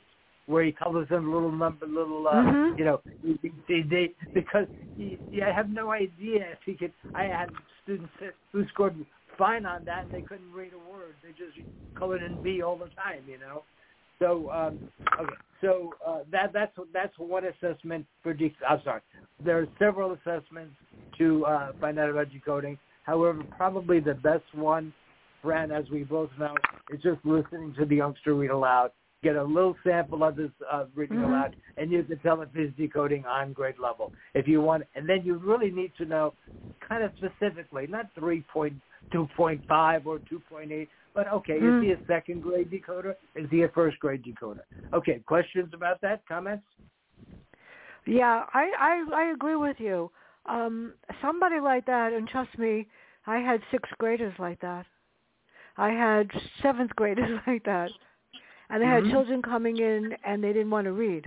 where 0.46 0.64
he 0.64 0.72
colors 0.72 1.08
in 1.10 1.32
little 1.32 1.50
number, 1.50 1.86
little, 1.86 2.26
uh, 2.28 2.34
Mhm. 2.34 2.78
you 2.78 2.84
know, 2.84 3.00
they, 3.68 3.82
they, 3.82 4.14
because 4.32 4.66
you, 4.96 5.18
you 5.30 5.42
have 5.42 5.70
no 5.70 5.90
idea 5.90 6.52
if 6.52 6.58
he 6.64 6.74
could. 6.74 6.92
I 7.14 7.24
had 7.24 7.50
students 7.82 8.12
who 8.52 8.66
scored 8.68 8.94
fine 9.36 9.66
on 9.66 9.84
that 9.84 10.04
and 10.04 10.12
they 10.12 10.22
couldn't 10.22 10.52
read 10.52 10.72
a 10.72 10.78
word. 10.78 11.14
They 11.22 11.30
just 11.30 11.56
colored 11.94 12.22
in 12.22 12.38
B 12.42 12.62
all 12.62 12.76
the 12.76 12.88
time, 12.90 13.24
you 13.28 13.38
know. 13.38 13.64
So 14.18 14.50
um, 14.50 14.80
okay, 15.20 15.34
so 15.60 15.92
uh, 16.06 16.20
that 16.30 16.52
that's 16.52 16.72
that's 16.92 17.18
one 17.18 17.44
assessment 17.44 18.06
for. 18.22 18.32
De- 18.32 18.56
I'm 18.68 18.80
sorry. 18.82 19.02
There 19.44 19.58
are 19.58 19.68
several 19.78 20.12
assessments 20.12 20.74
to 21.18 21.44
uh, 21.44 21.72
find 21.80 21.98
out 21.98 22.08
about 22.10 22.30
decoding. 22.32 22.78
However, 23.04 23.42
probably 23.56 24.00
the 24.00 24.14
best 24.14 24.44
one, 24.52 24.92
Fran, 25.42 25.70
as 25.70 25.88
we 25.90 26.02
both 26.04 26.30
know, 26.38 26.54
is 26.90 27.02
just 27.02 27.18
listening 27.24 27.74
to 27.78 27.84
the 27.84 27.96
youngster 27.96 28.34
read 28.34 28.50
aloud. 28.50 28.90
Get 29.22 29.36
a 29.36 29.42
little 29.42 29.76
sample 29.82 30.22
of 30.24 30.36
this 30.36 30.50
uh, 30.70 30.84
reading 30.94 31.18
Mhm. 31.18 31.28
aloud, 31.28 31.56
and 31.76 31.90
you 31.90 32.02
can 32.04 32.18
tell 32.18 32.42
if 32.42 32.48
he's 32.54 32.70
decoding 32.76 33.24
on 33.24 33.52
grade 33.52 33.78
level. 33.78 34.12
If 34.34 34.46
you 34.46 34.60
want, 34.60 34.84
and 34.94 35.08
then 35.08 35.22
you 35.24 35.36
really 35.36 35.70
need 35.70 35.92
to 35.96 36.04
know, 36.04 36.34
kind 36.86 37.02
of 37.02 37.12
specifically, 37.16 37.86
not 37.86 38.06
three 38.14 38.42
point 38.52 38.74
two 39.12 39.26
point 39.36 39.62
five 39.66 40.06
or 40.06 40.20
two 40.28 40.40
point 40.40 40.70
eight, 40.70 40.88
but 41.14 41.28
okay, 41.32 41.58
Mm. 41.60 41.74
is 41.76 41.80
he 41.80 41.92
a 41.92 42.00
second 42.06 42.42
grade 42.42 42.70
decoder? 42.70 43.16
Is 43.34 43.48
he 43.50 43.62
a 43.62 43.68
first 43.70 43.98
grade 44.00 44.22
decoder? 44.22 44.64
Okay, 44.92 45.20
questions 45.20 45.72
about 45.74 46.00
that? 46.02 46.26
Comments? 46.26 46.62
Yeah, 48.04 48.44
I 48.54 48.70
I 48.78 49.14
I 49.14 49.24
agree 49.32 49.56
with 49.56 49.80
you. 49.80 50.10
Um, 50.46 50.94
somebody 51.20 51.58
like 51.58 51.86
that, 51.86 52.12
and 52.12 52.28
trust 52.28 52.56
me, 52.58 52.86
I 53.26 53.38
had 53.38 53.60
sixth 53.70 53.92
graders 53.98 54.34
like 54.38 54.60
that. 54.60 54.86
I 55.76 55.90
had 55.90 56.30
seventh 56.62 56.94
graders 56.96 57.40
like 57.46 57.64
that, 57.64 57.92
and 58.70 58.84
I 58.84 58.94
had 58.94 59.04
Mhm. 59.04 59.10
children 59.10 59.42
coming 59.42 59.78
in 59.78 60.16
and 60.24 60.42
they 60.42 60.52
didn't 60.52 60.70
want 60.70 60.86
to 60.86 60.92
read, 60.92 61.26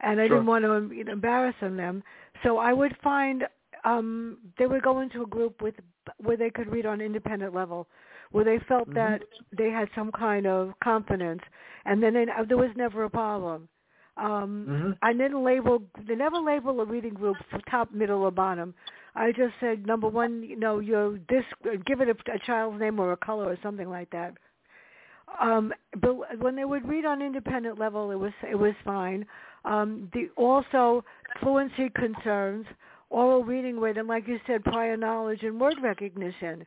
and 0.00 0.20
I 0.20 0.28
Sure. 0.28 0.36
didn't 0.36 0.46
want 0.46 0.64
to 0.64 0.94
you 0.94 1.04
know, 1.04 1.12
embarrass 1.12 1.56
them. 1.60 2.02
So 2.44 2.58
I 2.58 2.72
would 2.72 2.96
find 3.02 3.44
um, 3.84 4.38
they 4.58 4.66
would 4.66 4.82
go 4.82 5.00
into 5.00 5.22
a 5.22 5.26
group 5.26 5.62
with 5.62 5.74
where 6.18 6.36
they 6.36 6.50
could 6.50 6.68
read 6.68 6.86
on 6.86 7.00
an 7.00 7.06
independent 7.06 7.54
level, 7.54 7.88
where 8.32 8.44
they 8.44 8.58
felt 8.68 8.88
Mhm. 8.88 8.94
that 8.94 9.22
they 9.56 9.70
had 9.70 9.88
some 9.94 10.12
kind 10.12 10.46
of 10.46 10.72
confidence, 10.82 11.42
and 11.84 12.02
then 12.02 12.14
they, 12.14 12.26
there 12.48 12.58
was 12.58 12.70
never 12.76 13.04
a 13.04 13.10
problem. 13.10 13.68
Um, 14.16 14.70
Mhm. 14.70 14.98
I 15.02 15.12
didn't 15.12 15.44
label. 15.44 15.82
They 16.08 16.14
never 16.16 16.38
label 16.38 16.80
a 16.80 16.84
reading 16.84 17.14
group 17.14 17.38
for 17.50 17.60
top, 17.70 17.92
middle, 17.92 18.22
or 18.22 18.30
bottom. 18.32 18.74
I 19.14 19.32
just 19.32 19.54
said 19.60 19.86
number 19.86 20.08
one. 20.08 20.42
You 20.42 20.56
know, 20.56 20.80
you're 20.80 21.18
this. 21.28 21.44
Give 21.86 22.00
it 22.00 22.08
a, 22.08 22.32
a 22.32 22.38
child's 22.46 22.80
name 22.80 22.98
or 23.00 23.12
a 23.12 23.16
color 23.16 23.46
or 23.46 23.58
something 23.62 23.88
like 23.90 24.10
that. 24.10 24.34
Um, 25.40 25.72
but 26.00 26.40
when 26.40 26.56
they 26.56 26.64
would 26.64 26.86
read 26.88 27.04
on 27.04 27.20
independent 27.20 27.78
level, 27.78 28.10
it 28.10 28.16
was 28.16 28.32
it 28.48 28.54
was 28.54 28.74
fine. 28.84 29.26
Um, 29.64 30.08
the 30.14 30.28
also 30.36 31.04
fluency 31.40 31.90
concerns, 31.94 32.64
oral 33.10 33.42
reading 33.44 33.78
rate, 33.80 33.98
and 33.98 34.06
like 34.08 34.28
you 34.28 34.38
said, 34.46 34.62
prior 34.64 34.96
knowledge 34.96 35.42
and 35.42 35.60
word 35.60 35.76
recognition. 35.82 36.64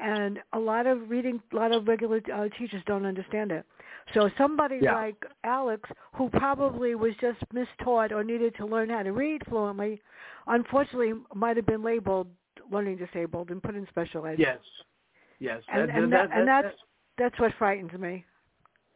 And 0.00 0.38
a 0.52 0.58
lot 0.58 0.86
of 0.86 1.10
reading, 1.10 1.42
a 1.52 1.56
lot 1.56 1.74
of 1.74 1.86
regular 1.88 2.20
uh, 2.32 2.48
teachers 2.56 2.82
don't 2.86 3.04
understand 3.04 3.50
it. 3.50 3.66
So 4.14 4.30
somebody 4.38 4.78
Yeah. 4.80 4.94
like 4.94 5.16
Alex, 5.44 5.90
who 6.14 6.30
probably 6.30 6.94
was 6.94 7.12
just 7.20 7.38
mistaught 7.52 8.12
or 8.12 8.22
needed 8.24 8.54
to 8.56 8.64
learn 8.66 8.88
how 8.90 9.02
to 9.02 9.10
read 9.12 9.42
fluently, 9.48 10.00
unfortunately 10.46 11.14
might 11.34 11.56
have 11.56 11.66
been 11.66 11.82
labeled 11.82 12.28
learning 12.70 12.96
disabled 12.96 13.50
and 13.50 13.62
put 13.62 13.74
in 13.74 13.86
special 13.88 14.24
ed. 14.26 14.36
Yes. 14.38 14.58
Yes. 15.40 15.62
And, 15.72 15.88
That- 15.88 15.96
and, 15.96 16.12
that- 16.12 16.28
that, 16.30 16.38
and 16.38 16.48
that- 16.48 16.62
that's 16.62 16.76
that's 17.18 17.38
what 17.38 17.52
frightens 17.58 17.92
me. 17.92 18.24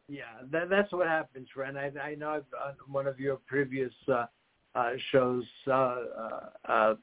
Yeah, 0.07 0.23
that, 0.51 0.69
that's 0.69 0.91
what 0.91 1.07
happens, 1.07 1.47
Fran. 1.53 1.77
I, 1.77 1.91
I 1.99 2.15
know 2.15 2.29
I've, 2.29 2.45
on 2.65 2.75
one 2.91 3.07
of 3.07 3.19
your 3.19 3.37
previous 3.47 3.93
uh, 4.07 4.25
uh, 4.75 4.91
shows 5.11 5.43
uh, 5.67 5.71
uh, 5.71 6.39
uh, 6.67 6.95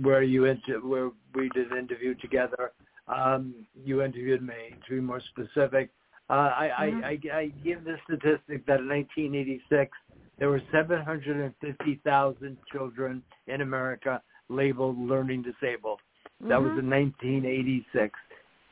where 0.00 0.22
you 0.22 0.44
inter- 0.44 0.80
where 0.80 1.10
we 1.34 1.48
did 1.50 1.70
an 1.72 1.78
interview 1.78 2.14
together. 2.14 2.72
Um, 3.08 3.66
you 3.74 4.02
interviewed 4.02 4.42
me. 4.42 4.78
To 4.86 4.94
be 4.94 5.00
more 5.00 5.20
specific, 5.20 5.90
uh, 6.30 6.32
I, 6.32 6.70
Mhm. 6.78 7.04
I, 7.04 7.08
I, 7.34 7.36
I 7.38 7.46
give 7.64 7.84
the 7.84 7.96
statistic 8.04 8.64
that 8.66 8.80
in 8.80 8.88
1986 8.88 9.90
there 10.38 10.50
were 10.50 10.62
750,000 10.70 12.58
children 12.70 13.22
in 13.46 13.60
America 13.60 14.22
labeled 14.48 14.98
learning 14.98 15.42
disabled. 15.42 16.00
That 16.48 16.60
was 16.60 16.72
Mhm. 16.72 16.78
in 16.78 16.90
1986. 16.90 18.18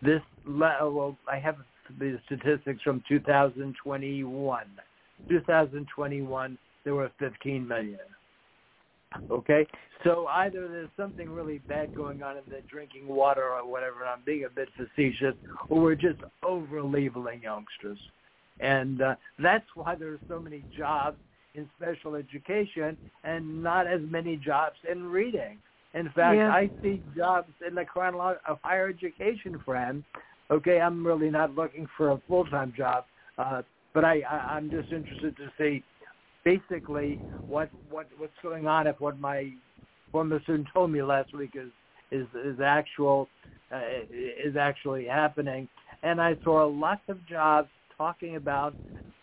This, 0.03 0.23
well, 0.47 1.17
I 1.31 1.39
have 1.39 1.57
the 1.99 2.19
statistics 2.27 2.83
from 2.83 3.03
2021. 3.09 4.65
2021, 5.29 6.59
there 6.85 6.95
were 6.95 7.11
15 7.19 7.69
million. 7.69 7.99
Okay, 9.31 9.67
so 10.05 10.27
either 10.29 10.69
there's 10.69 10.89
something 10.97 11.29
really 11.29 11.61
bad 11.69 11.93
going 11.95 12.23
on 12.23 12.37
in 12.37 12.45
the 12.49 12.61
drinking 12.71 13.09
water 13.09 13.43
or 13.43 13.69
whatever, 13.69 14.01
and 14.01 14.09
I'm 14.09 14.23
being 14.25 14.45
a 14.45 14.49
bit 14.49 14.69
facetious, 14.77 15.35
or 15.69 15.81
we're 15.81 15.95
just 15.97 16.21
over 16.45 16.83
labeling 16.83 17.43
youngsters, 17.43 17.99
and 18.61 19.03
uh, 19.03 19.15
that's 19.41 19.67
why 19.75 19.97
there's 19.97 20.21
so 20.29 20.39
many 20.39 20.65
jobs 20.77 21.17
in 21.55 21.69
special 21.77 22.15
education 22.15 22.97
and 23.25 23.63
not 23.63 23.87
as 23.87 24.01
many 24.09 24.37
jobs 24.37 24.77
in 24.91 25.05
reading. 25.05 25.59
In 25.95 26.09
fact, 26.11 26.37
Yeah. 26.37 26.53
I 26.53 26.71
see 26.83 27.03
jobs 27.17 27.53
in 27.67 27.75
the 27.75 27.85
Chronicle 27.85 28.37
of 28.47 28.59
Higher 28.63 28.89
Education, 28.89 29.59
friend. 29.65 30.05
Okay, 30.51 30.81
I'm 30.81 31.07
really 31.07 31.31
not 31.31 31.55
looking 31.55 31.87
for 31.97 32.11
a 32.11 32.19
full-time 32.29 32.73
job, 32.77 33.05
uh, 33.39 33.63
but 33.93 34.05
I, 34.05 34.21
I, 34.21 34.57
I'm 34.57 34.71
just 34.71 34.93
interested 34.93 35.37
to 35.37 35.53
see 35.59 35.83
basically 36.45 37.21
what 37.47 37.71
what 37.89 38.07
what's 38.19 38.33
going 38.43 38.67
on 38.67 38.87
if 38.87 39.01
what 39.01 39.19
my 39.19 39.53
former 40.13 40.41
student 40.43 40.69
told 40.73 40.91
me 40.91 41.03
last 41.03 41.33
week 41.33 41.53
is 41.55 41.71
is 42.11 42.27
is 42.45 42.61
actual 42.61 43.29
uh, 43.73 43.81
is 44.11 44.57
actually 44.57 45.07
happening. 45.07 45.69
And 46.03 46.21
I 46.21 46.37
saw 46.43 46.67
lots 46.67 47.03
of 47.09 47.25
jobs 47.27 47.69
talking 47.97 48.37
about 48.37 48.75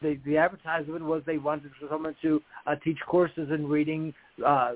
the 0.02 0.20
the 0.26 0.38
advertisement 0.38 1.04
was 1.04 1.24
they 1.26 1.38
wanted 1.38 1.72
for 1.80 1.88
someone 1.90 2.16
to 2.22 2.42
uh, 2.66 2.76
teach 2.84 3.00
courses 3.06 3.50
in 3.52 3.68
reading, 3.68 4.14
uh, 4.46 4.74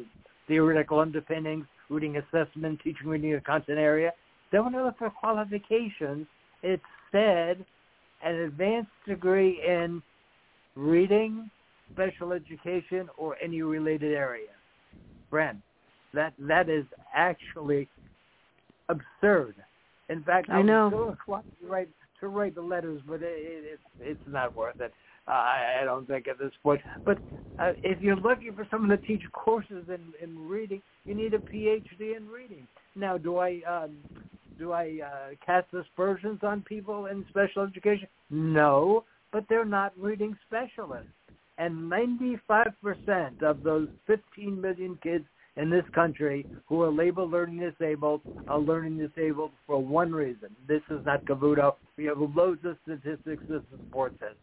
theoretical 0.48 1.00
underpinnings, 1.00 1.66
reading 1.92 2.18
assessment, 2.18 2.80
teaching 2.84 3.08
reading 3.08 3.32
in 3.32 3.38
a 3.38 3.42
content 3.42 3.78
area. 3.78 4.12
Then 4.52 4.66
when 4.66 4.76
I 4.76 4.84
looked 4.84 5.00
for 5.00 5.10
qualifications, 5.10 6.26
it 6.64 6.82
said 7.12 7.64
an 8.24 8.36
advanced 8.36 8.92
degree 9.08 9.62
in 9.68 10.02
reading, 10.76 11.50
special 11.94 12.32
education, 12.32 13.10
or 13.18 13.36
any 13.44 13.62
related 13.62 14.14
area. 14.14 14.50
Fran, 15.30 15.62
that 16.14 16.34
that 16.40 16.70
is 16.70 16.86
actually 17.14 17.88
absurd. 18.90 19.56
In 20.10 20.24
fact, 20.24 20.50
I 20.50 20.62
know. 20.62 20.90
so 20.92 21.10
inclined 21.10 21.46
to 21.62 21.68
write 21.68 21.90
to 22.20 22.28
write 22.28 22.56
the 22.56 22.62
letters, 22.62 23.02
but 23.08 23.22
it, 23.22 23.24
it, 23.24 23.64
it's 23.74 23.84
it's 24.00 24.28
not 24.28 24.56
worth 24.56 24.80
it. 24.80 24.94
Uh, 25.28 25.32
I, 25.32 25.80
I 25.82 25.86
don't 25.86 26.08
think 26.08 26.28
at 26.28 26.40
this 26.40 26.52
point. 26.64 26.82
But 27.06 27.20
uh, 27.60 27.72
if 27.84 28.02
you're 28.02 28.16
looking 28.16 28.54
for 28.56 28.68
someone 28.72 28.90
to 28.90 28.98
teach 28.98 29.22
courses 29.34 29.86
in, 29.88 30.02
in 30.22 30.48
reading, 30.48 30.82
you 31.06 31.16
need 31.16 31.34
a 31.34 31.40
PhD 31.40 32.18
in 32.18 32.28
reading. 32.28 32.68
Now, 32.96 33.18
do 33.18 33.38
I 33.38 33.62
um, 33.70 33.98
do 34.58 34.72
I 34.72 35.00
uh, 35.04 35.36
cast 35.46 35.68
aspersions 35.74 36.40
on 36.44 36.62
people 36.62 37.08
in 37.08 37.26
special 37.30 37.64
education? 37.64 38.08
No, 38.30 39.04
but 39.32 39.46
they're 39.50 39.66
not 39.66 39.94
reading 39.98 40.38
specialists. 40.48 41.08
And 41.58 41.92
95% 41.92 43.42
of 43.42 43.64
those 43.64 43.88
15 44.08 44.60
million 44.60 44.98
kids 45.04 45.26
in 45.58 45.70
this 45.70 45.86
country 45.94 46.46
who 46.68 46.82
are 46.82 46.92
labeled 46.92 47.32
learning 47.32 47.60
disabled 47.60 48.22
are 48.48 48.60
learning 48.60 48.98
disabled 48.98 49.52
for 49.68 49.82
one 49.82 50.12
reason. 50.12 50.50
This 50.68 50.82
is 50.90 51.02
not 51.06 51.26
Cavuto. 51.26 51.76
We 51.98 52.06
have 52.06 52.18
loads 52.20 52.62
of 52.66 52.78
statistics 52.84 53.44
to 53.48 53.62
support 53.72 54.14
this. 54.20 54.36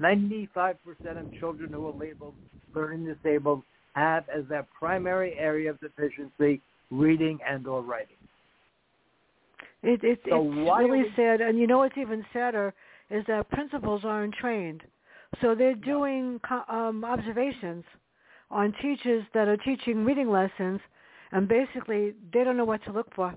95% 0.00 0.76
of 1.18 1.26
children 1.38 1.72
who 1.72 1.88
are 1.88 1.92
labeled 1.92 2.34
learning 2.74 3.04
disabled 3.04 3.62
have 3.94 4.24
as 4.34 4.44
their 4.48 4.66
primary 4.78 5.34
area 5.38 5.70
of 5.70 5.78
deficiency 5.80 6.60
reading 6.90 7.38
and 7.48 7.66
or 7.66 7.82
writing. 7.82 8.16
It, 9.82 10.02
it, 10.04 10.20
So 10.28 10.46
it's 10.46 10.78
really 10.78 11.02
we- 11.02 11.12
sad, 11.16 11.40
and 11.40 11.58
you 11.58 11.66
know 11.66 11.78
what's 11.78 11.98
even 11.98 12.24
sadder 12.32 12.72
is 13.10 13.24
that 13.26 13.48
principals 13.50 14.02
aren't 14.04 14.34
trained, 14.34 14.82
so 15.40 15.54
they're 15.54 15.74
doing 15.74 16.40
um, 16.68 17.04
observations 17.04 17.84
on 18.50 18.72
teachers 18.80 19.24
that 19.34 19.48
are 19.48 19.56
teaching 19.58 20.04
reading 20.04 20.30
lessons, 20.30 20.80
and 21.32 21.48
basically 21.48 22.14
they 22.32 22.44
don't 22.44 22.56
know 22.56 22.64
what 22.64 22.82
to 22.84 22.92
look 22.92 23.12
for. 23.14 23.34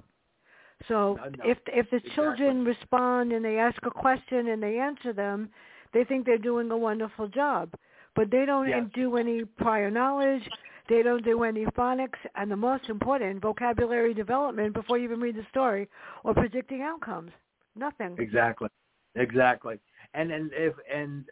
So 0.88 1.16
No, 1.16 1.30
no. 1.30 1.50
if 1.50 1.58
if 1.68 1.90
the 1.90 2.02
children 2.16 2.64
respond 2.66 3.32
and 3.32 3.44
they 3.44 3.58
ask 3.58 3.78
a 3.86 3.92
question 3.92 4.50
and 4.50 4.62
they 4.62 4.78
answer 4.78 5.14
them, 5.14 5.50
they 5.96 6.04
think 6.04 6.26
they're 6.26 6.38
doing 6.38 6.70
a 6.72 6.78
wonderful 6.78 7.30
job, 7.30 7.74
but 8.16 8.30
they 8.30 8.46
don't 8.46 8.68
Yes. 8.68 8.86
do 8.94 9.16
any 9.16 9.46
prior 9.46 9.90
knowledge. 9.90 10.44
They 10.90 11.02
don't 11.02 11.24
do 11.24 11.44
any 11.44 11.66
phonics, 11.68 12.20
and 12.36 12.52
the 12.52 12.56
most 12.58 12.90
important, 12.90 13.42
vocabulary 13.42 14.14
development 14.14 14.74
before 14.74 14.98
you 14.98 15.06
even 15.06 15.22
read 15.22 15.36
the 15.36 15.46
story 15.50 15.88
or 16.24 16.34
predicting 16.34 16.82
outcomes. 16.82 17.32
Nothing. 17.76 18.20
Exactly, 18.20 18.68
exactly. 19.16 19.80
And 20.14 20.32
and 20.32 20.52
if 20.54 20.74
and 20.94 21.24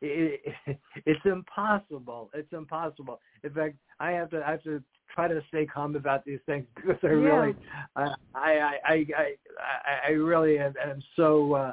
it, 0.00 0.54
it's 1.04 1.26
impossible. 1.26 2.30
It's 2.32 2.52
impossible. 2.52 3.20
In 3.42 3.52
fact, 3.52 3.74
I 3.98 4.12
have 4.12 4.30
to 4.30 4.46
I 4.46 4.52
have 4.52 4.62
to 4.62 4.82
try 5.12 5.26
to 5.28 5.42
stay 5.48 5.66
calm 5.66 5.96
about 5.96 6.24
these 6.24 6.40
things 6.46 6.66
because 6.76 6.96
I 7.02 7.08
really 7.08 7.56
uh, 7.96 8.14
I, 8.34 8.52
I 8.54 8.78
I 8.84 8.94
I 8.94 9.36
I 9.58 10.08
I 10.08 10.10
really 10.12 10.58
am, 10.60 10.74
am 10.82 11.02
so 11.16 11.54
uh, 11.54 11.72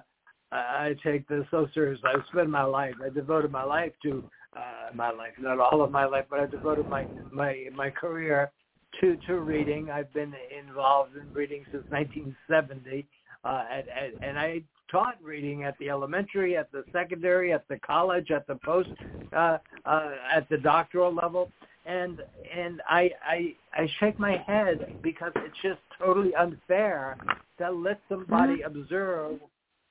I 0.52 0.96
take 1.04 1.28
this 1.28 1.46
so 1.52 1.68
seriously. 1.74 2.10
I've 2.14 2.24
spent 2.32 2.50
my 2.50 2.64
life. 2.64 2.96
I 3.06 3.10
devoted 3.10 3.52
my 3.52 3.64
life 3.64 3.92
to 4.04 4.24
uh, 4.56 4.96
my 4.96 5.12
life, 5.12 5.34
not 5.40 5.60
all 5.60 5.84
of 5.84 5.92
my 5.92 6.06
life, 6.06 6.26
but 6.30 6.40
I 6.40 6.48
devoted 6.48 6.88
my 6.88 7.06
my 7.32 7.68
my 7.76 7.90
career 7.90 8.52
to 9.00 9.18
to 9.28 9.40
reading. 9.40 9.92
I've 9.92 10.12
been 10.14 10.34
involved 10.58 11.16
in 11.16 11.32
reading 11.34 11.66
since 11.72 11.84
1970, 11.90 13.06
uh, 13.44 13.64
and, 13.72 13.86
and, 13.90 14.24
and 14.24 14.40
I 14.40 14.62
taught 14.90 15.22
reading 15.22 15.66
at 15.66 15.78
the 15.78 15.90
elementary, 15.90 16.58
at 16.58 16.72
the 16.72 16.84
secondary, 16.92 17.54
at 17.54 17.68
the 17.68 17.78
college, 17.80 18.32
at 18.32 18.48
the 18.48 18.56
post, 18.56 18.90
uh, 19.34 19.60
uh, 19.86 20.10
at 20.36 20.50
the 20.50 20.58
doctoral 20.58 21.14
level, 21.14 21.52
and 21.86 22.22
and 22.56 22.82
I 22.90 23.12
I 23.24 23.56
I 23.74 23.88
shake 24.00 24.18
my 24.18 24.38
head 24.48 24.98
because 25.04 25.32
it's 25.36 25.58
just 25.62 25.80
totally 26.00 26.34
unfair 26.34 27.18
to 27.60 27.70
let 27.70 28.00
somebody 28.10 28.62
observe 28.62 29.40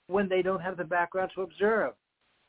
when 0.09 0.29
they 0.29 0.42
don't 0.42 0.61
have 0.61 0.77
the 0.77 0.85
background 0.85 1.31
to 1.35 1.42
observe. 1.42 1.92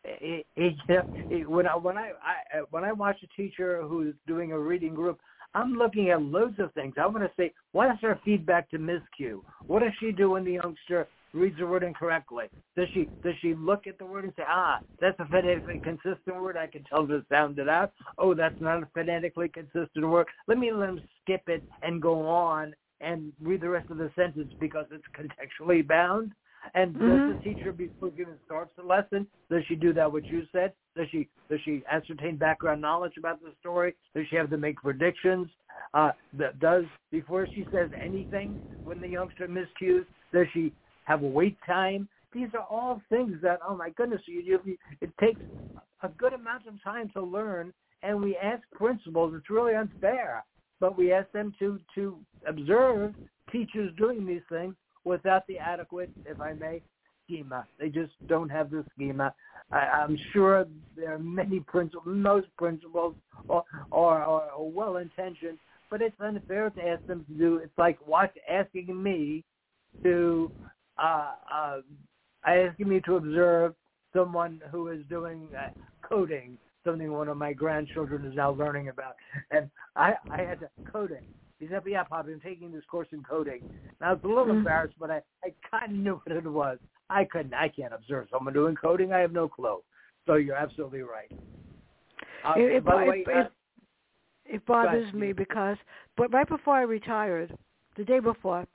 It, 0.04 0.46
it, 0.56 0.76
it, 1.30 1.50
when 1.50 1.68
I 1.68 1.76
when 1.76 1.98
I, 1.98 2.12
I 2.24 2.62
when 2.72 2.84
I 2.84 2.92
watch 2.92 3.18
a 3.24 3.42
teacher 3.42 3.82
who's 3.84 4.16
doing 4.28 4.52
a 4.52 4.60
reading 4.60 4.96
group, 4.96 5.20
I'm 5.54 5.74
looking 5.74 6.10
at 6.10 6.22
loads 6.22 6.60
of 6.60 6.74
things. 6.74 6.96
I 6.98 7.06
want 7.06 7.20
to 7.24 7.32
say, 7.38 7.54
what 7.74 7.92
is 7.92 7.98
her 8.02 8.20
feedback 8.24 8.70
to 8.72 8.78
Ms. 8.78 9.02
Q? 9.16 9.44
What 9.68 9.82
does 9.82 9.92
she 10.00 10.12
do 10.12 10.32
when 10.32 10.46
the 10.46 10.54
youngster 10.54 11.08
reads 11.34 11.58
the 11.60 11.68
word 11.68 11.84
incorrectly? 11.84 12.46
Does 12.76 12.88
she 12.94 13.10
does 13.24 13.34
she 13.42 13.56
look 13.56 13.88
at 13.88 13.98
the 13.98 14.06
word 14.06 14.24
and 14.24 14.34
say, 14.38 14.44
ah, 14.48 14.80
that's 15.02 15.20
a 15.20 15.26
phonetically 15.26 15.80
consistent 15.84 16.42
word? 16.42 16.56
I 16.56 16.68
can 16.68 16.84
tell 16.86 17.06
to 17.08 17.26
sound 17.30 17.60
it 17.60 17.68
out. 17.68 17.92
Oh, 18.18 18.34
that's 18.34 18.60
not 18.62 18.84
a 18.84 18.88
phonetically 18.94 19.50
consistent 19.50 20.08
word. 20.08 20.28
Let 20.48 20.58
me 20.58 20.72
let 20.72 20.90
him 20.90 21.02
skip 21.22 21.44
it 21.48 21.64
and 21.82 22.02
go 22.02 22.26
on 22.28 22.74
and 23.02 23.34
read 23.42 23.62
the 23.62 23.70
rest 23.70 23.90
of 23.90 23.98
the 23.98 24.12
sentence 24.16 24.52
because 24.60 24.86
it's 24.92 25.04
contextually 25.18 25.86
bound. 25.86 26.32
And 26.74 26.96
Mhm. 26.96 27.08
does 27.08 27.36
the 27.36 27.42
teacher 27.42 27.72
before 27.72 28.10
giving 28.12 28.38
starts 28.46 28.74
the 28.76 28.84
lesson? 28.84 29.28
Does 29.50 29.66
she 29.66 29.76
do 29.76 29.94
that? 29.94 30.12
What 30.12 30.30
you 30.30 30.46
said? 30.52 30.74
Does 30.96 31.10
she 31.10 31.28
does 31.50 31.62
she 31.62 31.84
ascertain 31.88 32.38
background 32.38 32.82
knowledge 32.82 33.18
about 33.18 33.42
the 33.42 33.54
story? 33.60 33.96
Does 34.14 34.28
she 34.28 34.36
have 34.36 34.50
to 34.50 34.58
make 34.58 34.78
predictions? 34.78 35.50
Uh, 35.94 36.12
does 36.60 36.86
before 37.12 37.48
she 37.48 37.66
says 37.72 37.90
anything 38.00 38.60
when 38.84 39.02
the 39.02 39.08
youngster 39.08 39.48
miscues? 39.48 40.06
Does 40.32 40.48
she 40.54 40.74
have 41.06 41.24
a 41.24 41.28
wait 41.28 41.58
time? 41.66 42.08
These 42.32 42.54
are 42.54 42.66
all 42.70 43.02
things 43.10 43.42
that 43.42 43.60
oh 43.68 43.76
my 43.76 43.90
goodness, 43.92 44.22
you, 44.28 44.42
you, 44.42 44.78
it 45.02 45.12
takes 45.20 45.42
a 46.04 46.10
good 46.10 46.34
amount 46.34 46.68
of 46.68 46.82
time 46.84 47.10
to 47.10 47.22
learn. 47.22 47.74
And 48.02 48.22
we 48.22 48.38
ask 48.38 48.64
principals, 48.72 49.34
it's 49.36 49.50
really 49.50 49.76
unfair, 49.76 50.46
but 50.80 50.98
we 50.98 51.12
ask 51.12 51.30
them 51.32 51.54
to 51.60 51.80
to 51.96 52.20
observe 52.46 53.14
teachers 53.52 53.94
doing 53.98 54.26
these 54.26 54.44
things 54.50 54.76
without 55.10 55.46
the 55.48 55.58
adequate, 55.58 56.12
if 56.26 56.40
I 56.40 56.54
may, 56.54 56.82
schema. 57.26 57.66
They 57.80 57.90
just 57.90 58.12
don't 58.28 58.50
have 58.50 58.70
the 58.70 58.86
schema. 58.96 59.34
I, 59.72 59.78
I'm 59.78 60.18
sure 60.34 60.66
there 60.96 61.14
are 61.16 61.20
many 61.20 61.60
principals, 61.62 62.06
most 62.06 62.48
principals 62.58 63.16
are, 63.50 63.64
are, 63.92 64.24
are 64.24 64.64
well-intentioned, 64.64 65.58
but 65.90 66.02
it's 66.02 66.16
unfair 66.20 66.70
to 66.70 66.82
ask 66.88 67.06
them 67.08 67.26
to 67.26 67.34
do. 67.34 67.58
It's 67.58 67.78
like 67.78 67.98
watch 68.08 68.36
asking 68.50 69.02
me 69.02 69.44
to 70.04 70.52
uh, 70.98 71.32
uh, 71.54 71.78
asking 72.46 72.88
me 72.90 73.02
to 73.06 73.16
observe 73.16 73.74
someone 74.14 74.62
who 74.72 74.90
is 74.90 75.02
doing 75.10 75.48
uh, 75.58 75.70
coding, 76.08 76.58
something 76.86 77.12
one 77.12 77.28
of 77.28 77.38
my 77.38 77.54
grandchildren 77.54 78.26
is 78.26 78.36
now 78.36 78.52
learning 78.52 78.90
about, 78.90 79.16
and 79.52 79.70
I, 79.96 80.14
I 80.30 80.42
had 80.42 80.60
to 80.60 80.70
code 80.92 81.12
it. 81.12 81.24
He 81.60 81.68
said, 81.68 81.84
"Yeah, 81.86 82.04
Pop, 82.04 82.26
I'm 82.28 82.40
taking 82.40 82.72
this 82.72 82.86
course 82.86 83.08
in 83.12 83.24
coding." 83.24 83.62
Now 84.02 84.14
it's 84.14 84.24
a 84.24 84.28
little 84.28 84.46
Mhm. 84.46 84.60
embarrassed, 84.60 84.96
but 85.00 85.12
I, 85.12 85.22
I 85.44 85.54
kind 85.70 85.92
of 85.92 85.98
knew 85.98 86.22
what 86.26 86.36
it 86.36 86.46
was. 86.46 86.80
I 87.10 87.26
couldn't, 87.26 87.54
I 87.54 87.70
can't 87.70 87.94
observe 87.94 88.28
someone 88.32 88.54
doing 88.54 88.76
coding. 88.76 89.12
I 89.12 89.20
have 89.20 89.32
no 89.34 89.48
clue. 89.48 89.84
So 90.26 90.36
you're 90.36 90.56
absolutely 90.56 91.02
right. 91.02 91.32
Uh, 92.44 92.54
It- 92.58 92.72
it- 92.72 92.86
by 92.86 93.04
the 93.04 93.10
way, 93.10 93.22
it- 93.22 93.30
uh, 93.30 93.50
It 94.46 94.66
bothers 94.66 95.14
me 95.14 95.32
because, 95.32 95.78
but 96.18 96.32
right 96.34 96.48
before 96.48 96.76
I 96.76 96.82
retired, 96.82 97.56
the 97.96 98.04
day 98.04 98.20
before, 98.20 98.66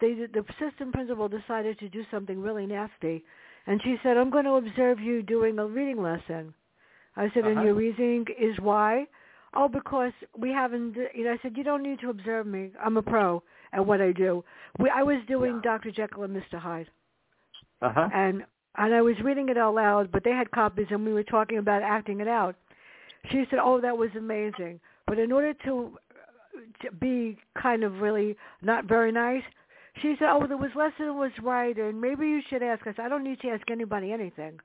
they 0.00 0.14
the 0.14 0.44
assistant 0.48 0.92
principal 0.92 1.28
decided 1.28 1.78
to 1.78 1.88
do 1.88 2.04
something 2.10 2.40
really 2.40 2.66
nasty, 2.66 3.24
and 3.66 3.82
she 3.82 3.98
said, 4.02 4.16
"I'm 4.16 4.30
going 4.30 4.44
to 4.44 4.54
observe 4.54 5.00
you 5.00 5.22
doing 5.22 5.58
a 5.58 5.66
reading 5.66 6.00
lesson." 6.02 6.54
I 7.16 7.28
said, 7.30 7.44
"And 7.44 7.56
Uh-huh. 7.56 7.64
your 7.64 7.74
reasoning 7.74 8.26
is 8.38 8.58
why?" 8.60 9.06
Oh, 9.56 9.68
because 9.68 10.12
we 10.36 10.50
haven't, 10.50 10.96
you 11.14 11.24
know, 11.24 11.32
I 11.32 11.38
said, 11.42 11.56
you 11.56 11.64
don't 11.64 11.82
need 11.82 12.00
to 12.00 12.10
observe 12.10 12.46
me. 12.46 12.70
I'm 12.82 12.96
a 12.96 13.02
pro 13.02 13.42
at 13.72 13.84
what 13.84 14.00
I 14.00 14.12
do. 14.12 14.44
We, 14.78 14.90
I 14.90 15.02
was 15.02 15.18
doing 15.28 15.56
Yeah. 15.56 15.60
Dr. 15.72 15.90
Jekyll 15.90 16.24
and 16.24 16.36
Mr. 16.36 16.58
Hyde. 16.58 16.88
Uh-huh. 17.82 18.08
and 18.14 18.44
and 18.76 18.94
I 18.94 19.02
was 19.02 19.14
reading 19.22 19.48
it 19.50 19.58
out 19.58 19.74
loud, 19.74 20.10
but 20.10 20.24
they 20.24 20.30
had 20.30 20.50
copies, 20.50 20.86
and 20.90 21.04
we 21.04 21.12
were 21.12 21.22
talking 21.22 21.58
about 21.58 21.82
acting 21.82 22.20
it 22.20 22.28
out. 22.28 22.56
She 23.30 23.44
said, 23.50 23.58
"Oh, 23.62 23.80
that 23.80 23.96
was 23.96 24.10
amazing," 24.16 24.80
but 25.06 25.18
in 25.18 25.30
order 25.30 25.52
to, 25.64 25.96
to 26.82 26.92
be 26.92 27.36
kind 27.60 27.84
of 27.84 28.00
really 28.00 28.36
not 28.62 28.86
very 28.86 29.12
nice, 29.12 29.42
she 30.02 30.16
said, 30.18 30.28
"Oh, 30.30 30.46
there 30.46 30.56
was 30.56 30.70
less 30.74 30.92
than 30.98 31.16
was 31.16 31.30
right, 31.42 31.76
and 31.76 32.00
maybe 32.00 32.26
you 32.26 32.40
should 32.48 32.62
ask." 32.62 32.82
Said, 32.84 32.98
"I 32.98 33.08
don't 33.08 33.22
need 33.24 33.40
to 33.40 33.48
ask 33.48 33.70
anybody 33.70 34.12
anything." 34.12 34.58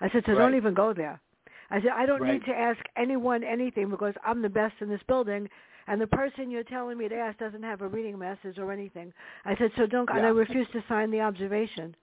I 0.00 0.08
said, 0.10 0.22
"So 0.26 0.34
don't 0.34 0.54
even 0.54 0.74
go 0.74 0.92
there." 0.92 1.20
I 1.70 1.80
said, 1.80 1.90
"I 1.90 2.06
don't 2.06 2.20
Right. 2.22 2.34
need 2.34 2.44
to 2.46 2.56
ask 2.56 2.80
anyone 2.96 3.44
anything 3.44 3.90
because 3.90 4.14
I'm 4.24 4.42
the 4.42 4.48
best 4.48 4.74
in 4.80 4.88
this 4.88 5.02
building." 5.04 5.48
And 5.86 6.00
the 6.00 6.06
person 6.06 6.50
you're 6.50 6.62
telling 6.62 6.98
me 6.98 7.08
to 7.08 7.16
ask 7.16 7.38
doesn't 7.38 7.62
have 7.62 7.82
a 7.82 7.88
reading 7.88 8.16
message 8.18 8.58
or 8.58 8.70
anything. 8.70 9.12
I 9.44 9.56
said, 9.56 9.72
so 9.76 9.86
don't, 9.86 10.08
and 10.10 10.20
I 10.20 10.28
Yeah. 10.28 10.34
refuse 10.34 10.68
to 10.70 10.82
sign 10.88 11.10
the 11.10 11.20
observation. 11.20 11.96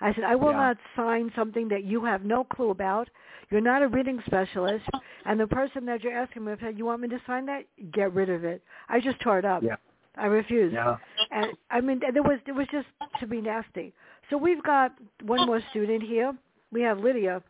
I 0.00 0.12
said, 0.14 0.24
I 0.24 0.36
will 0.36 0.50
Yeah. 0.52 0.58
not 0.58 0.78
sign 0.94 1.32
something 1.32 1.66
that 1.68 1.82
you 1.84 2.04
have 2.04 2.24
no 2.24 2.44
clue 2.44 2.70
about. 2.70 3.08
You're 3.50 3.60
not 3.60 3.82
a 3.82 3.88
reading 3.88 4.20
specialist, 4.26 4.88
and 5.24 5.40
the 5.40 5.46
person 5.46 5.86
that 5.86 6.04
you're 6.04 6.12
asking 6.12 6.44
me, 6.44 6.52
if 6.52 6.62
you 6.78 6.84
want 6.84 7.00
me 7.00 7.08
to 7.08 7.20
sign 7.26 7.46
that, 7.46 7.64
get 7.90 8.12
rid 8.12 8.28
of 8.30 8.44
it. 8.44 8.62
I 8.88 9.00
just 9.00 9.18
tore 9.20 9.38
it 9.38 9.44
up. 9.44 9.62
Yeah. 9.62 9.76
I 10.16 10.26
refused. 10.26 10.74
Yeah. 10.74 10.98
And 11.30 11.56
I 11.70 11.80
mean, 11.80 12.00
there 12.00 12.22
was 12.22 12.38
it 12.46 12.52
was 12.52 12.68
just 12.68 12.88
to 13.18 13.26
be 13.26 13.40
nasty. 13.40 13.92
So 14.30 14.36
we've 14.36 14.62
got 14.62 14.92
one 15.22 15.46
more 15.46 15.60
student 15.70 16.02
here. 16.02 16.36
We 16.70 16.82
have 16.82 17.00
Lydia. 17.00 17.42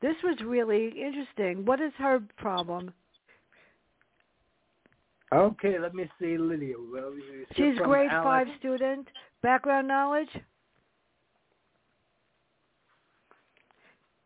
This 0.00 0.14
was 0.22 0.36
really 0.44 0.88
interesting. 1.00 1.64
What 1.64 1.80
is 1.80 1.92
her 1.98 2.20
problem? 2.36 2.92
Okay, 5.32 5.78
let 5.78 5.94
me 5.94 6.08
see 6.20 6.38
Lydia. 6.38 6.76
Well, 6.92 7.12
She's 7.56 7.76
grade 7.78 8.10
Alex. 8.10 8.24
five 8.24 8.46
student. 8.58 9.08
Background 9.42 9.88
knowledge. 9.88 10.28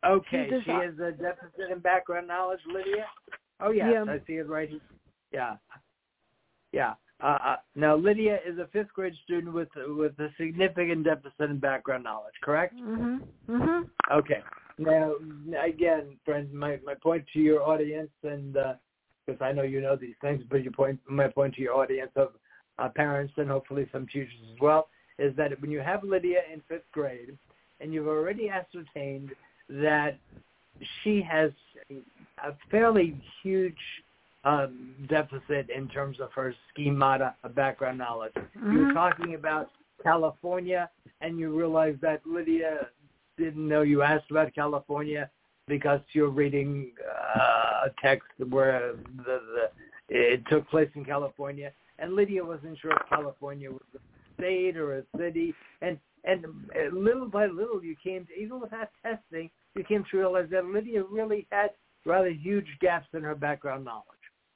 Okay, 0.05 0.49
She 0.51 0.65
she 0.65 0.71
has 0.71 0.95
a 0.99 1.13
deficit 1.13 1.71
in 1.71 1.79
background 1.79 2.27
knowledge, 2.29 2.61
Lydia. 2.67 3.07
Oh 3.61 3.71
yes, 3.71 3.93
Yeah. 3.93 4.13
I 4.13 4.19
see 4.27 4.35
it 4.35 4.49
right 4.49 4.69
here. 4.69 4.81
Yeah, 5.33 5.57
yeah. 6.73 6.95
Uh, 7.21 7.39
uh, 7.45 7.57
now 7.77 7.95
Lydia 7.95 8.41
is 8.45 8.59
a 8.59 8.67
fifth 8.73 8.93
grade 8.95 9.15
student 9.25 9.55
with 9.55 9.69
with 9.77 10.19
a 10.19 10.29
significant 10.37 11.05
deficit 11.05 11.51
in 11.51 11.59
background 11.59 12.03
knowledge. 12.05 12.35
Correct? 12.43 12.75
Mhm. 12.75 13.21
Mhm. 13.49 13.89
Okay. 14.11 14.43
Now 14.79 15.15
again, 15.63 16.17
friends, 16.25 16.53
my 16.53 16.79
my 16.85 16.95
point 16.95 17.25
to 17.33 17.39
your 17.39 17.63
audience, 17.63 18.11
and 18.23 18.57
because 19.27 19.41
I 19.41 19.53
know 19.53 19.63
you 19.63 19.81
know 19.81 19.97
these 19.97 20.17
things, 20.21 20.43
but 20.51 20.63
your 20.63 20.73
point, 20.73 20.99
my 21.09 21.29
point 21.29 21.55
to 21.55 21.63
your 21.63 21.75
audience 21.75 22.11
of 22.17 22.33
uh, 22.79 22.89
parents 22.89 23.33
and 23.37 23.49
hopefully 23.49 23.89
some 23.93 24.07
teachers 24.07 24.33
as 24.53 24.61
well, 24.61 24.89
is 25.19 25.35
that 25.37 25.61
when 25.61 25.71
you 25.71 25.81
have 25.81 26.03
Lydia 26.03 26.41
in 26.53 26.61
fifth 26.69 26.91
grade, 26.93 27.37
and 27.81 27.93
you've 27.93 28.09
already 28.09 28.49
ascertained 28.49 29.31
that 29.69 30.19
she 31.03 31.23
has 31.23 31.51
a 32.45 32.53
fairly 32.71 33.23
huge 33.43 33.79
um, 34.45 34.95
deficit 35.09 35.71
in 35.71 35.89
terms 35.89 36.19
of 36.21 36.33
her 36.33 36.55
schemata 36.71 37.35
background 37.55 37.99
knowledge. 37.99 38.33
You're 38.55 38.87
Mhm. 38.87 38.95
talking 38.95 39.35
about 39.35 39.71
California, 40.03 40.91
and 41.21 41.39
you 41.39 41.57
realize 41.57 41.97
that 42.01 42.27
Lydia 42.27 42.89
didn't 43.39 43.67
know 43.67 43.83
you 43.83 44.03
asked 44.03 44.31
about 44.31 44.55
California 44.55 45.31
because 45.69 46.01
you're 46.13 46.31
reading 46.31 46.93
uh, 47.37 47.87
a 47.87 47.91
text 48.03 48.29
where 48.49 48.95
the, 49.19 49.41
the 49.55 49.71
it 50.09 50.43
took 50.51 50.69
place 50.69 50.91
in 50.95 51.05
California, 51.05 51.73
and 51.99 52.15
Lydia 52.15 52.45
wasn't 52.45 52.79
sure 52.79 52.93
if 52.93 53.09
California 53.09 53.71
was 53.71 53.81
a 53.95 53.99
state 54.35 54.77
or 54.77 54.99
a 54.99 55.03
city, 55.17 55.55
and 55.81 55.99
and 56.25 56.45
little 56.93 57.29
by 57.29 57.47
little 57.47 57.83
you 57.83 57.97
came 58.03 58.27
to 58.27 58.33
even 58.41 58.61
without 58.61 58.89
testing, 59.03 59.51
you 59.75 59.85
came 59.85 60.05
to 60.11 60.19
realize 60.19 60.49
that 60.51 60.65
Lydia 60.67 61.03
really 61.03 61.47
had 61.51 61.71
rather 62.05 62.31
huge 62.31 62.67
gaps 62.81 63.09
in 63.15 63.23
her 63.23 63.35
background 63.35 63.85
knowledge. 63.85 64.05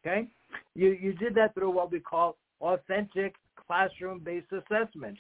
Okay, 0.05 0.29
you 0.75 0.91
you 0.91 1.13
did 1.15 1.35
that 1.35 1.55
through 1.55 1.71
what 1.71 1.91
we 1.91 2.01
call 2.01 2.37
authentic 2.61 3.35
classroom-based 3.67 4.53
assessment. 4.53 5.19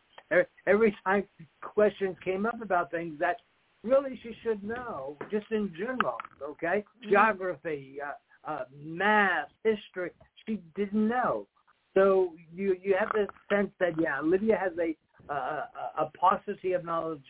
Every 0.66 0.96
time 1.04 1.24
questions 1.62 2.16
came 2.24 2.46
up 2.46 2.60
about 2.60 2.90
things 2.90 3.18
that 3.20 3.36
really 3.84 4.18
she 4.22 4.34
should 4.42 4.62
know, 4.64 5.16
just 5.30 5.46
in 5.50 5.72
general, 5.78 6.16
okay, 6.42 6.84
geography, 7.08 7.98
uh, 8.04 8.50
uh, 8.50 8.64
math, 8.84 9.48
history, 9.64 10.10
she 10.44 10.60
didn't 10.74 11.08
know. 11.08 11.46
So 11.94 12.32
you 12.54 12.76
you 12.82 12.94
have 12.98 13.10
this 13.14 13.28
sense 13.50 13.70
that 13.80 13.92
yeah, 14.00 14.20
Lydia 14.20 14.58
has 14.58 14.72
a 14.78 14.96
uh, 15.32 15.64
a 15.98 16.10
paucity 16.18 16.72
of 16.72 16.84
knowledge 16.84 17.24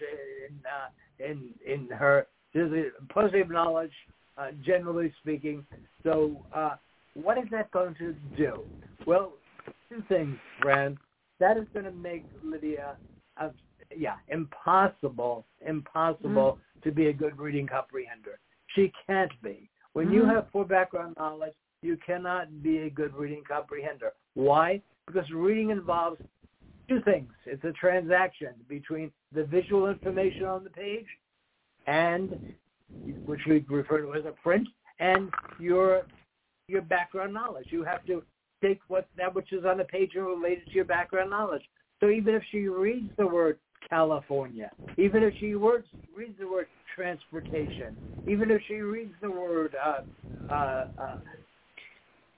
in 0.49 0.55
uh, 0.67 1.31
in 1.31 1.51
in 1.67 1.89
her 1.89 2.27
there's 2.57 2.73
a 2.73 3.13
paucity 3.13 3.41
of 3.41 3.51
knowledge, 3.51 3.93
uh, 4.39 4.49
generally 4.65 5.13
speaking. 5.21 5.67
So 6.03 6.43
uh, 6.55 6.77
what 7.13 7.37
is 7.37 7.45
that 7.51 7.71
going 7.71 7.95
to 7.97 8.15
do? 8.37 8.63
Well, 9.07 9.35
two 9.91 10.03
things, 10.09 10.37
Fran. 10.63 10.99
That 11.39 11.57
is 11.57 11.67
going 11.73 11.85
to 11.85 11.93
make 11.93 12.25
Lydia, 12.43 12.97
uh, 13.37 13.51
yeah, 13.95 14.17
impossible, 14.29 15.47
impossible 15.67 16.59
to 16.83 16.93
be 16.93 17.09
a 17.09 17.13
good 17.13 17.39
reading 17.39 17.67
comprehender. 17.67 18.37
She 18.75 18.93
can't 19.07 19.33
be. 19.43 19.69
When 19.93 20.13
you 20.13 20.23
Mhm. 20.23 20.35
have 20.35 20.51
poor 20.53 20.65
background 20.65 21.17
knowledge, 21.17 21.55
you 21.83 21.97
cannot 21.99 22.63
be 22.63 22.81
a 22.81 22.91
good 22.91 23.15
reading 23.15 23.45
comprehender. 23.45 24.13
Why? 24.35 24.83
Because 25.07 25.31
reading 25.31 25.71
involves 25.71 26.21
two 26.89 27.01
things. 27.03 27.33
It's 27.45 27.65
a 27.65 27.73
transaction 27.73 28.55
between 28.69 29.13
the 29.33 29.45
visual 29.45 29.89
information 29.89 30.47
on 30.47 30.65
the 30.65 30.71
page 30.71 31.07
and 31.87 32.55
which 33.25 33.45
we 33.47 33.65
refer 33.69 34.01
to 34.01 34.15
as 34.15 34.25
a 34.25 34.33
print 34.33 34.69
and 34.99 35.33
your 35.59 36.07
your 36.69 36.83
background 36.83 37.33
knowledge. 37.33 37.71
You 37.71 37.85
have 37.85 38.05
to 38.07 38.25
take 38.63 38.81
what 38.89 39.07
that 39.17 39.35
which 39.35 39.53
is 39.53 39.65
on 39.65 39.79
the 39.79 39.85
page 39.85 40.13
and 40.15 40.27
relate 40.27 40.59
it 40.59 40.65
to 40.71 40.77
your 40.77 40.85
background 40.85 41.31
knowledge. 41.31 41.63
So 42.01 42.11
even 42.11 42.35
if 42.35 42.43
she 42.51 42.69
reads 42.69 43.11
the 43.17 43.27
word 43.27 43.59
California, 43.89 44.71
even 44.97 45.23
if 45.23 45.35
she 45.39 45.55
words, 45.55 45.87
reads 46.17 46.39
the 46.39 46.49
word 46.49 46.67
transportation, 46.95 47.97
even 48.27 48.51
if 48.51 48.61
she 48.67 48.77
reads 48.77 49.13
the 49.21 49.31
word 49.31 49.75
uh, 49.85 50.53
uh, 50.53 50.85
uh, 50.99 51.17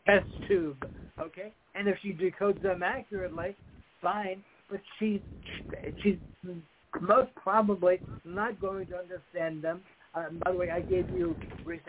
test 0.06 0.26
tube, 0.46 0.84
okay, 1.20 1.52
and 1.74 1.88
if 1.88 1.96
she 2.02 2.12
decodes 2.12 2.60
them 2.62 2.82
accurately, 2.82 3.56
fine. 4.02 4.42
But 4.70 4.80
she's 4.98 5.20
she's 6.02 6.18
most 7.00 7.34
probably 7.34 8.00
not 8.24 8.60
going 8.60 8.86
to 8.88 8.96
understand 8.96 9.62
them. 9.62 9.80
Uh, 10.14 10.26
by 10.44 10.52
the 10.52 10.58
way, 10.58 10.70
I 10.70 10.80
gave 10.80 11.10
you 11.10 11.36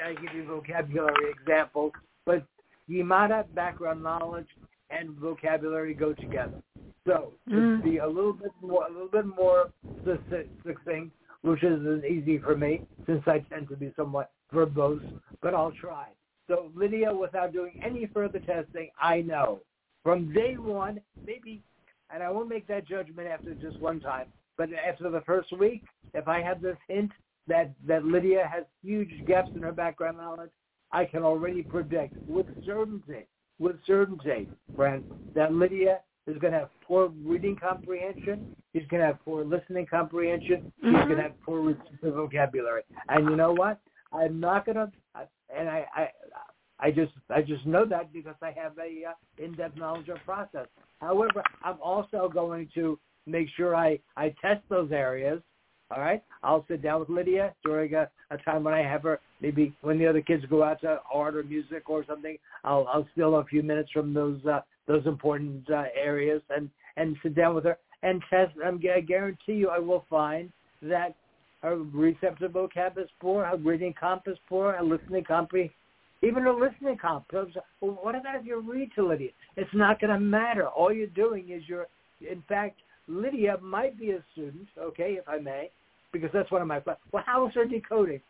I 0.04 0.13
gave 0.13 0.36
you 0.36 0.46
vocabulary 0.46 1.32
examples, 1.32 1.92
but 2.26 2.46
schemata, 2.89 3.45
background 3.54 4.02
knowledge, 4.02 4.47
and 4.89 5.12
vocabulary 5.12 5.93
go 5.93 6.13
together. 6.13 6.58
So 7.06 7.34
to 7.49 7.56
Mm. 7.56 7.84
be 7.84 7.97
a 7.97 8.08
little 8.08 8.34
bit 8.34 8.52
more 8.62 8.86
a 8.86 8.89
little 8.89 9.08
bit 9.08 9.25
more 9.25 9.69
succinct, 10.04 11.15
which 11.41 11.63
isn't 11.63 12.06
easy 12.06 12.39
for 12.39 12.58
me 12.58 12.84
since 13.06 13.25
I 13.28 13.39
tend 13.39 13.69
to 13.69 13.75
be 13.75 13.93
somewhat 13.95 14.32
verbose, 14.52 15.04
but 15.41 15.54
I'll 15.54 15.71
try. 15.71 16.08
So 16.47 16.71
Lydia, 16.75 17.13
without 17.13 17.54
doing 17.54 17.73
any 17.84 18.08
further 18.08 18.39
testing, 18.39 18.89
I 18.99 19.21
know 19.21 19.62
from 20.04 20.34
day 20.34 20.58
one, 20.58 20.99
maybe, 21.25 21.62
and 22.10 22.23
I 22.23 22.30
won't 22.32 22.49
make 22.49 22.67
that 22.67 22.86
judgment 22.86 23.28
after 23.28 23.54
just 23.54 23.80
one 23.80 23.99
time, 23.99 24.28
but 24.58 24.73
after 24.73 25.10
the 25.10 25.21
first 25.21 25.52
week, 25.54 25.84
if 26.13 26.28
I 26.28 26.41
have 26.41 26.62
this 26.62 26.78
hint 26.88 27.12
that, 27.47 27.71
that 27.86 28.04
Lydia 28.04 28.47
has 28.47 28.65
huge 28.82 29.25
gaps 29.25 29.52
in 29.56 29.62
her 29.62 29.71
background 29.71 30.17
knowledge, 30.17 30.52
I 30.91 31.06
can 31.06 31.23
already 31.23 31.63
predict 31.63 32.15
with 32.28 32.47
certainty, 32.65 33.25
with 33.60 33.75
certainty, 33.86 34.49
Fran, 34.75 35.04
that 35.36 35.54
Lydia 35.54 35.99
is 36.28 36.38
going 36.38 36.54
to 36.54 36.60
have 36.60 36.69
poor 36.86 37.12
reading 37.23 37.56
comprehension. 37.56 38.56
She's 38.73 38.86
going 38.89 39.02
to 39.02 39.08
have 39.08 39.23
poor 39.25 39.43
listening 39.43 39.86
comprehension. 39.88 40.71
She's 40.82 40.89
Mhm. 40.93 41.06
going 41.06 41.17
to 41.17 41.23
have 41.23 41.41
poor 41.41 41.75
vocabulary. 42.04 42.84
And 43.10 43.30
you 43.30 43.36
know 43.36 43.52
what? 43.54 43.80
I'm 44.12 44.39
not 44.39 44.65
going 44.65 44.78
to, 44.78 44.92
and 45.56 45.69
I, 45.69 45.85
I, 45.96 46.10
I 46.79 46.92
just, 46.92 47.12
I 47.29 47.42
just 47.42 47.65
know 47.65 47.85
that 47.85 48.12
because 48.13 48.35
I 48.42 48.52
have 48.52 48.77
a 48.79 49.06
uh, 49.10 49.13
in-depth 49.44 49.77
knowledge 49.77 50.08
of 50.10 50.17
process. 50.25 50.67
However, 51.02 51.44
I'm 51.63 51.77
also 51.81 52.29
going 52.33 52.69
to 52.75 53.00
make 53.25 53.50
sure 53.56 53.75
I, 53.75 54.00
I 54.15 54.33
test 54.42 54.62
those 54.69 54.92
areas. 54.92 55.42
All 55.92 56.02
right, 56.02 56.23
I'll 56.44 56.65
sit 56.67 56.83
down 56.83 57.00
with 57.00 57.10
Lydia 57.10 57.54
during 57.63 57.94
a, 57.96 58.10
a 58.29 58.37
time 58.37 58.63
when 58.63 58.73
I 58.73 58.81
have 58.81 59.04
her. 59.04 59.19
Maybe 59.42 59.73
when 59.81 59.98
the 59.98 60.08
other 60.08 60.21
kids 60.21 60.44
go 60.50 60.63
out 60.63 60.81
to 60.81 61.00
art 61.12 61.35
or 61.35 61.44
music 61.44 61.90
or 61.90 62.06
something, 62.06 62.37
I'll 62.63 62.87
I'll 62.92 63.08
steal 63.13 63.35
a 63.35 63.46
few 63.46 63.63
minutes 63.63 63.90
from 63.92 64.13
those 64.13 64.40
uh, 64.46 64.62
those 64.87 65.06
important 65.08 65.69
uh, 65.71 65.85
areas 66.00 66.42
and 66.50 66.69
and 66.98 67.15
sit 67.23 67.35
down 67.35 67.56
with 67.56 67.63
her 67.63 67.77
and 68.04 68.21
test. 68.29 68.52
I'm, 68.63 68.79
I 68.96 69.02
guarantee 69.02 69.54
you, 69.54 69.69
I 69.69 69.79
will 69.79 70.06
find 70.10 70.52
that 70.83 71.15
her 71.62 71.77
receptive 71.77 72.52
vocab 72.52 72.98
is 72.98 73.10
poor, 73.19 73.46
her 73.46 73.58
reading 73.58 73.94
comp 74.00 74.23
is 74.27 74.37
poor, 74.48 74.73
her 74.73 74.83
listening 74.83 75.23
compre 75.23 75.71
even 76.21 76.46
a 76.46 76.52
listening 76.52 76.98
comp. 76.98 77.25
Well, 77.31 77.48
what 77.79 78.15
about 78.15 78.35
if 78.35 78.46
you 78.46 78.60
read 78.60 78.92
to 78.96 79.08
Lydia? 79.08 79.29
It's 79.56 79.69
not 79.73 80.02
going 80.02 80.13
to 80.13 80.19
matter. 80.19 80.67
All 80.67 80.92
you're 80.92 81.08
doing 81.08 81.50
is 81.50 81.63
you're, 81.67 81.87
in 82.19 82.44
fact, 82.48 82.79
Lydia 83.10 83.57
might 83.62 83.97
be 83.97 84.12
a 84.12 84.23
student, 84.31 84.67
okay, 84.77 85.17
if 85.19 85.27
I 85.27 85.39
may, 85.39 85.71
because 86.13 86.29
that's 86.33 86.51
one 86.51 86.62
of 86.62 86.67
my. 86.67 86.81
Well, 87.12 87.23
how 87.25 87.47
is 87.47 87.53
her 87.55 87.65
decoding? 87.65 88.21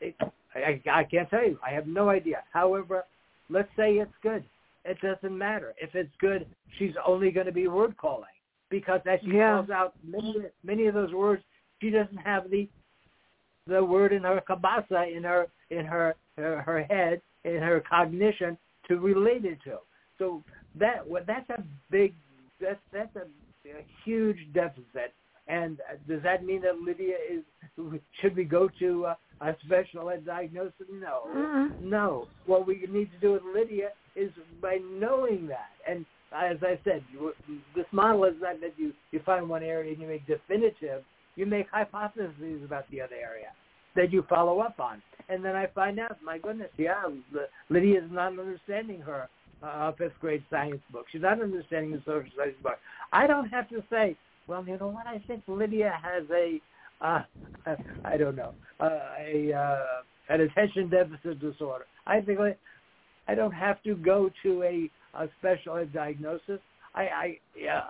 It, 0.00 0.14
I, 0.54 0.80
I 0.90 1.04
can't 1.04 1.30
tell 1.30 1.44
you. 1.44 1.58
I 1.66 1.70
have 1.70 1.86
no 1.86 2.08
idea. 2.10 2.42
However, 2.52 3.04
let's 3.48 3.68
say 3.76 3.94
it's 3.94 4.12
good. 4.22 4.44
It 4.84 4.98
doesn't 5.00 5.36
matter. 5.36 5.74
If 5.80 5.94
it's 5.94 6.12
good, 6.20 6.46
she's 6.78 6.92
only 7.06 7.30
going 7.30 7.46
to 7.46 7.52
be 7.52 7.68
word 7.68 7.96
calling 7.96 8.26
because 8.70 9.00
as 9.06 9.20
she 9.22 9.32
Yeah. 9.36 9.56
calls 9.56 9.70
out 9.70 9.94
many 10.04 10.34
many 10.62 10.86
of 10.86 10.94
those 10.94 11.12
words, 11.12 11.42
she 11.80 11.90
doesn't 11.90 12.16
have 12.18 12.50
the 12.50 12.68
the 13.66 13.82
word 13.82 14.12
in 14.12 14.24
her 14.24 14.42
kabasa 14.48 15.16
in 15.16 15.22
her 15.22 15.46
in 15.70 15.86
her 15.86 16.14
her, 16.36 16.60
her 16.62 16.82
head 16.82 17.22
in 17.44 17.58
her 17.62 17.80
cognition 17.88 18.58
to 18.88 18.98
relate 18.98 19.44
it 19.44 19.58
to. 19.64 19.78
So 20.18 20.42
that 20.76 21.04
that's 21.26 21.48
a 21.50 21.62
big 21.90 22.14
that's 22.60 22.80
that's 22.92 23.14
a, 23.16 23.26
a 23.72 23.86
huge 24.04 24.38
deficit. 24.52 25.12
And 25.46 25.78
does 26.08 26.22
that 26.22 26.44
mean 26.44 26.62
that 26.62 26.78
Lydia 26.78 27.16
is? 27.30 27.42
Should 28.20 28.36
we 28.36 28.44
go 28.44 28.68
to 28.78 29.06
uh, 29.06 29.14
a 29.40 29.56
special 29.64 30.08
ed 30.10 30.24
diagnosis? 30.24 30.86
No, 30.90 31.22
Mm-mm. 31.28 31.80
no. 31.82 32.28
What 32.46 32.66
we 32.66 32.86
need 32.90 33.10
to 33.12 33.18
do 33.20 33.32
with 33.32 33.42
Lydia 33.54 33.90
is 34.16 34.30
by 34.62 34.78
knowing 34.82 35.46
that. 35.48 35.70
And 35.88 36.06
as 36.34 36.56
I 36.62 36.78
said, 36.84 37.04
you, 37.12 37.32
this 37.76 37.84
model 37.92 38.24
is 38.24 38.34
not 38.40 38.60
that 38.60 38.74
you 38.78 38.92
you 39.10 39.20
find 39.26 39.48
one 39.48 39.62
area 39.62 39.92
and 39.92 40.00
you 40.00 40.08
make 40.08 40.26
definitive. 40.26 41.02
You 41.36 41.46
make 41.46 41.66
hypotheses 41.70 42.64
about 42.64 42.88
the 42.90 43.00
other 43.02 43.16
area 43.16 43.48
that 43.96 44.12
you 44.12 44.24
follow 44.28 44.60
up 44.60 44.80
on. 44.80 45.02
And 45.28 45.44
then 45.44 45.56
I 45.56 45.66
find 45.66 45.98
out, 45.98 46.16
my 46.22 46.38
goodness, 46.38 46.70
yeah, 46.78 47.02
Lydia 47.70 47.98
is 48.04 48.10
not 48.10 48.38
understanding 48.38 49.00
her 49.00 49.28
uh, 49.64 49.92
fifth 49.92 50.12
grade 50.20 50.44
science 50.50 50.80
book. 50.92 51.06
She's 51.10 51.22
not 51.22 51.40
understanding 51.40 51.92
the 51.92 51.98
social 52.00 52.30
studies 52.34 52.54
book. 52.62 52.78
I 53.12 53.26
don't 53.26 53.48
have 53.48 53.68
to 53.70 53.82
say, 53.90 54.16
well, 54.46 54.64
you 54.66 54.76
know 54.78 54.88
what? 54.88 55.06
I 55.06 55.22
think 55.26 55.42
Lydia 55.46 55.92
has 56.02 56.24
a, 56.30 56.60
uh, 57.00 57.22
I 58.04 58.16
don't 58.16 58.36
know, 58.36 58.54
uh, 58.80 58.98
a 59.18 59.52
uh, 59.52 60.02
an 60.28 60.40
attention 60.40 60.88
deficit 60.88 61.40
disorder. 61.40 61.84
I 62.06 62.20
think 62.20 62.38
I, 63.28 63.34
don't 63.34 63.52
have 63.52 63.82
to 63.82 63.94
go 63.94 64.30
to 64.42 64.62
a, 64.62 64.90
a 65.14 65.28
special 65.38 65.76
ed 65.76 65.92
diagnosis. 65.92 66.60
I 66.94 67.02
I, 67.02 67.38
yeah, 67.58 67.80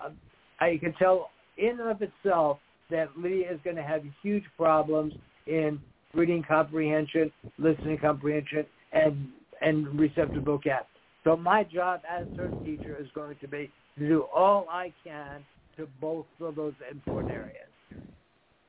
I 0.61 0.79
can 0.81 0.95
tell 0.95 1.31
in 1.59 1.81
and 1.81 1.91
of 1.91 2.03
itself 2.03 2.59
that 2.91 3.09
Lydia 3.16 3.53
is 3.53 3.61
going 3.64 3.77
to 3.77 3.83
have 3.83 4.03
huge 4.22 4.45
problems 4.57 5.14
in 5.47 5.81
reading 6.12 6.45
comprehension, 6.47 7.31
listening 7.59 7.99
comprehension, 7.99 8.64
and 8.93 9.29
and 9.61 9.99
receptive 9.99 10.45
vocab. 10.45 10.85
So 11.25 11.37
my 11.37 11.64
job 11.64 12.03
as 12.09 12.27
her 12.37 12.51
teacher 12.64 12.97
is 13.01 13.09
going 13.14 13.37
to 13.41 13.49
be 13.49 13.70
to 13.99 14.09
do 14.09 14.27
all 14.35 14.66
I 14.70 14.93
can 15.03 15.45
to 15.77 15.89
both 16.01 16.27
of 16.41 16.55
those 16.55 16.75
important 16.91 17.33
areas. 17.35 17.68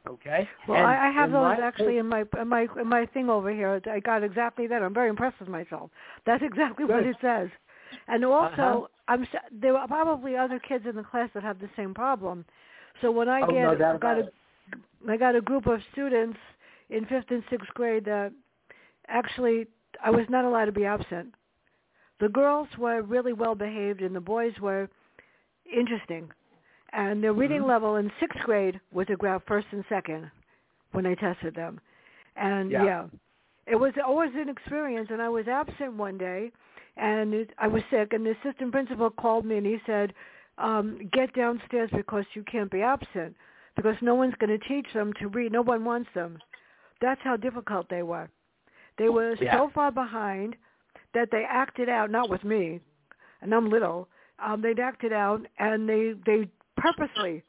Okay. 0.08 0.47
Well, 0.68 0.78
And 0.78 0.88
I, 0.88 1.12
have 1.12 1.32
those 1.32 1.58
actually 1.62 1.97
in 1.97 2.08
my 2.08 2.24
in 2.39 2.47
my 2.47 2.68
in 2.80 2.88
my 2.88 3.06
thing 3.08 3.30
over 3.30 3.51
here. 3.51 3.82
I 3.91 3.99
got 3.99 4.24
exactly 4.24 4.68
that. 4.68 4.84
I'm 4.84 4.93
very 4.93 5.10
impressed 5.10 5.39
with 5.39 5.49
myself. 5.49 5.89
That's 6.26 6.43
exactly 6.43 6.86
what 6.86 7.03
it 7.03 7.16
says. 7.22 7.49
And 8.08 8.24
also, 8.24 8.62
Uh-huh. 8.62 8.88
I'm 9.08 9.28
there 9.51 9.76
are 9.76 9.88
probably 9.88 10.36
other 10.38 10.60
kids 10.60 10.86
in 10.88 10.95
the 10.95 11.03
class 11.03 11.30
that 11.34 11.43
have 11.43 11.60
the 11.60 11.70
same 11.76 11.93
problem. 11.93 12.45
So 13.01 13.12
when 13.12 13.30
I 13.30 13.41
Oh, 13.41 13.47
get 13.47 13.64
no 13.64 13.95
I 13.95 13.97
got 13.97 14.18
a 14.20 14.32
I 15.10 15.18
got 15.18 15.36
a 15.36 15.41
group 15.41 15.66
of 15.68 15.82
students 15.91 16.38
in 16.89 17.06
fifth 17.06 17.30
and 17.32 17.43
sixth 17.49 17.74
grade 17.74 18.06
that 18.06 18.32
actually 19.08 19.68
I 20.03 20.12
was 20.12 20.26
not 20.30 20.45
allowed 20.45 20.66
to 20.66 20.72
be 20.72 20.86
absent. 20.86 21.34
The 22.20 22.30
girls 22.30 22.68
were 22.78 23.01
really 23.01 23.34
well 23.34 23.55
behaved 23.55 24.01
and 24.01 24.16
the 24.16 24.22
boys 24.22 24.53
were 24.61 24.89
interesting. 25.72 26.32
And 26.93 27.22
their 27.24 27.34
reading 27.34 27.61
Mhm. 27.61 27.68
level 27.68 27.95
in 27.97 28.11
sixth 28.20 28.39
grade 28.43 28.80
was 28.91 29.09
a 29.09 29.16
graph 29.16 29.43
first 29.43 29.68
and 29.72 29.86
second 29.88 30.32
when 30.91 31.05
I 31.05 31.16
tested 31.16 31.53
them. 31.55 31.80
And 32.38 32.72
Yeah. 32.72 32.84
yeah, 32.84 33.07
it 33.66 33.76
was 33.76 33.97
always 33.97 34.34
an 34.36 34.47
experience. 34.47 35.09
And 35.11 35.22
I 35.22 35.28
was 35.28 35.47
absent 35.47 35.93
one 35.93 36.18
day, 36.18 36.51
and 36.95 37.34
it, 37.34 37.51
I 37.57 37.68
was 37.68 37.84
sick. 37.89 38.13
And 38.13 38.26
the 38.26 38.32
assistant 38.32 38.72
principal 38.72 39.09
called 39.09 39.45
me 39.45 39.57
and 39.57 39.66
he 39.66 39.80
said, 39.86 40.13
um, 40.57 40.97
"Get 41.11 41.34
downstairs 41.34 41.89
because 41.91 42.26
you 42.34 42.43
can't 42.43 42.72
be 42.72 42.82
absent 42.82 43.36
because 43.76 44.01
no 44.01 44.16
one's 44.16 44.36
going 44.36 44.57
to 44.57 44.68
teach 44.68 44.93
them 44.93 45.11
to 45.13 45.28
read. 45.28 45.51
No 45.51 45.61
one 45.63 45.84
wants 45.84 46.09
them." 46.13 46.39
That's 47.01 47.22
how 47.22 47.36
difficult 47.36 47.89
they 47.89 48.03
were. 48.03 48.30
They 48.97 49.09
were 49.09 49.34
Yeah. 49.34 49.57
so 49.57 49.70
far 49.70 49.91
behind 49.91 50.55
that 51.16 51.30
they 51.32 51.45
acted 51.49 51.89
out. 51.89 52.11
Not 52.11 52.30
with 52.30 52.43
me, 52.43 52.80
and 53.41 53.53
I'm 53.55 53.70
little. 53.72 54.07
Um, 54.39 54.61
they'd 54.61 54.80
acted 54.80 55.13
out, 55.13 55.41
and 55.59 55.89
they 55.89 56.13
they 56.26 56.49
purposely 56.78 57.43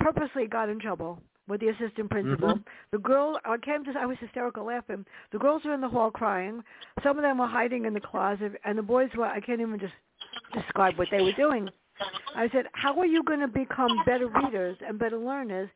purposely 0.00 0.46
got 0.46 0.68
in 0.68 0.78
trouble 0.78 1.20
with 1.48 1.60
the 1.60 1.68
assistant 1.68 2.10
principal. 2.10 2.54
Mhm. 2.54 2.64
The 2.92 2.98
girl, 2.98 3.40
I 3.44 3.56
came 3.58 3.84
to, 3.84 3.98
I 3.98 4.06
was 4.06 4.18
hysterical 4.18 4.64
laughing. 4.64 5.06
The 5.32 5.38
girls 5.38 5.64
were 5.64 5.74
in 5.74 5.80
the 5.80 5.88
hall 5.88 6.10
crying. 6.10 6.62
Some 7.02 7.18
of 7.18 7.22
them 7.22 7.38
were 7.38 7.46
hiding 7.46 7.86
in 7.86 7.94
the 7.94 8.00
closet, 8.00 8.60
and 8.64 8.78
the 8.78 8.82
boys 8.82 9.10
were. 9.16 9.26
I 9.26 9.40
can't 9.40 9.60
even 9.60 9.78
just 9.80 9.94
describe 10.52 10.98
what 10.98 11.08
they 11.10 11.22
were 11.22 11.32
doing. 11.32 11.68
I 12.34 12.48
said, 12.50 12.66
"How 12.74 12.98
are 13.00 13.06
you 13.06 13.22
going 13.24 13.40
to 13.40 13.48
become 13.48 14.02
better 14.04 14.28
readers 14.28 14.76
and 14.86 14.98
better 14.98 15.18
learners 15.18 15.70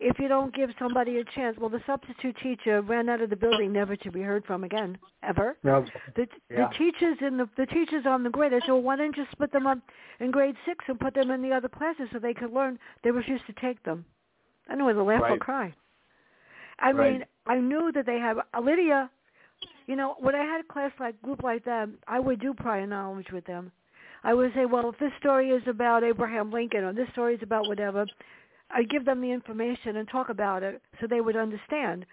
if 0.00 0.18
you 0.18 0.28
don't 0.28 0.54
give 0.54 0.70
somebody 0.78 1.18
a 1.18 1.24
chance?" 1.24 1.56
Well, 1.58 1.70
the 1.70 1.82
substitute 1.86 2.36
teacher 2.42 2.80
ran 2.82 3.08
out 3.08 3.20
of 3.20 3.30
the 3.30 3.36
building, 3.36 3.72
never 3.72 3.96
to 3.96 4.10
be 4.10 4.22
heard 4.22 4.44
from 4.44 4.64
again, 4.64 4.98
ever. 5.22 5.56
No. 5.62 5.84
The 6.14 6.28
Yeah. 6.50 6.66
the 6.68 6.74
teachers 6.74 7.20
in 7.20 7.36
the 7.36 7.48
the 7.56 7.66
teachers 7.66 8.06
on 8.06 8.22
the 8.22 8.30
grade. 8.30 8.52
I 8.54 8.60
said, 8.60 8.68
well, 8.68 8.82
why 8.82 8.96
don't 8.96 9.16
you 9.16 9.26
split 9.32 9.52
them 9.52 9.66
up 9.66 9.78
in 10.20 10.30
grade 10.30 10.56
six 10.64 10.84
and 10.88 10.98
put 10.98 11.14
them 11.14 11.30
in 11.30 11.42
the 11.42 11.52
other 11.52 11.68
classes 11.68 12.08
so 12.12 12.18
they 12.18 12.34
could 12.34 12.52
learn? 12.52 12.78
They 13.02 13.10
refused 13.10 13.46
to 13.46 13.52
take 13.54 13.82
them. 13.82 14.04
I 14.68 14.74
knew 14.74 14.84
whether 14.84 15.02
laugh 15.02 15.22
or 15.30 15.38
cry. 15.38 15.74
I 16.78 16.92
Right. 16.92 17.12
mean, 17.12 17.26
I 17.46 17.56
knew 17.58 17.92
that 17.92 18.06
they 18.06 18.18
had 18.18 18.36
uh, 18.38 18.60
Lydia. 18.60 19.10
You 19.86 19.96
know, 19.96 20.16
when 20.18 20.34
I 20.34 20.42
had 20.44 20.60
a 20.60 20.64
class 20.64 20.92
like 20.98 21.20
group 21.22 21.42
like 21.42 21.64
that, 21.64 21.88
I 22.08 22.18
would 22.18 22.40
do 22.40 22.52
prior 22.54 22.86
knowledge 22.86 23.30
with 23.32 23.44
them. 23.44 23.70
I 24.24 24.34
would 24.34 24.52
say, 24.54 24.66
well, 24.66 24.90
if 24.90 24.98
this 24.98 25.12
story 25.20 25.50
is 25.50 25.62
about 25.68 26.02
Abraham 26.02 26.50
Lincoln 26.50 26.82
or 26.82 26.92
this 26.92 27.08
story 27.12 27.34
is 27.34 27.42
about 27.42 27.68
whatever, 27.68 28.06
I 28.70 28.82
give 28.82 29.04
them 29.04 29.20
the 29.20 29.30
information 29.30 29.96
and 29.96 30.08
talk 30.08 30.28
about 30.28 30.62
it 30.62 30.82
so 31.00 31.06
they 31.06 31.20
would 31.20 31.36
understand, 31.36 32.04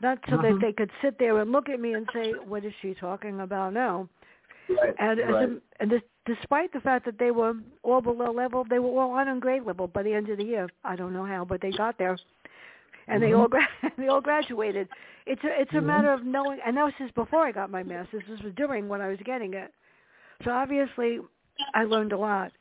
not 0.00 0.18
so 0.28 0.36
Mhm. 0.36 0.42
that 0.42 0.60
they 0.60 0.72
could 0.72 0.90
sit 1.00 1.18
there 1.18 1.38
and 1.38 1.52
look 1.52 1.68
at 1.68 1.80
me 1.80 1.94
and 1.94 2.08
say, 2.12 2.32
"What 2.32 2.64
is 2.64 2.74
she 2.80 2.94
talking 2.94 3.40
about 3.40 3.72
now?" 3.72 4.08
Right. 4.68 4.94
And 4.98 5.20
as 5.20 5.34
right. 5.34 5.48
a, 5.48 5.60
and 5.80 5.90
this, 5.90 6.02
despite 6.26 6.72
the 6.72 6.80
fact 6.80 7.04
that 7.04 7.18
they 7.18 7.30
were 7.30 7.54
all 7.82 8.00
below 8.00 8.30
level, 8.32 8.64
they 8.64 8.78
were 8.78 9.00
all 9.00 9.12
on 9.12 9.40
grade 9.40 9.64
level 9.64 9.86
by 9.86 10.02
the 10.02 10.12
end 10.12 10.28
of 10.28 10.38
the 10.38 10.44
year. 10.44 10.68
I 10.84 10.96
don't 10.96 11.12
know 11.12 11.24
how, 11.24 11.44
but 11.44 11.60
they 11.60 11.70
got 11.70 11.98
there, 11.98 12.16
and 13.08 13.22
they 13.22 13.30
Mhm. 13.30 13.38
all 13.38 13.48
gra- 13.48 13.68
they 13.96 14.08
all 14.08 14.20
graduated. 14.20 14.88
It's 15.26 15.42
a 15.44 15.60
it's 15.60 15.72
a 15.72 15.76
Mhm. 15.76 15.84
matter 15.84 16.12
of 16.12 16.24
knowing, 16.24 16.60
and 16.64 16.76
that 16.76 16.84
was 16.84 16.94
just 16.98 17.14
before 17.14 17.46
I 17.46 17.52
got 17.52 17.70
my 17.70 17.82
master's. 17.82 18.24
This 18.28 18.40
was 18.42 18.54
during 18.54 18.88
when 18.88 19.00
I 19.00 19.08
was 19.08 19.20
getting 19.20 19.54
it. 19.54 19.72
So 20.44 20.50
obviously, 20.50 21.20
I 21.74 21.84
learned 21.84 22.12
a 22.12 22.18
lot. 22.18 22.52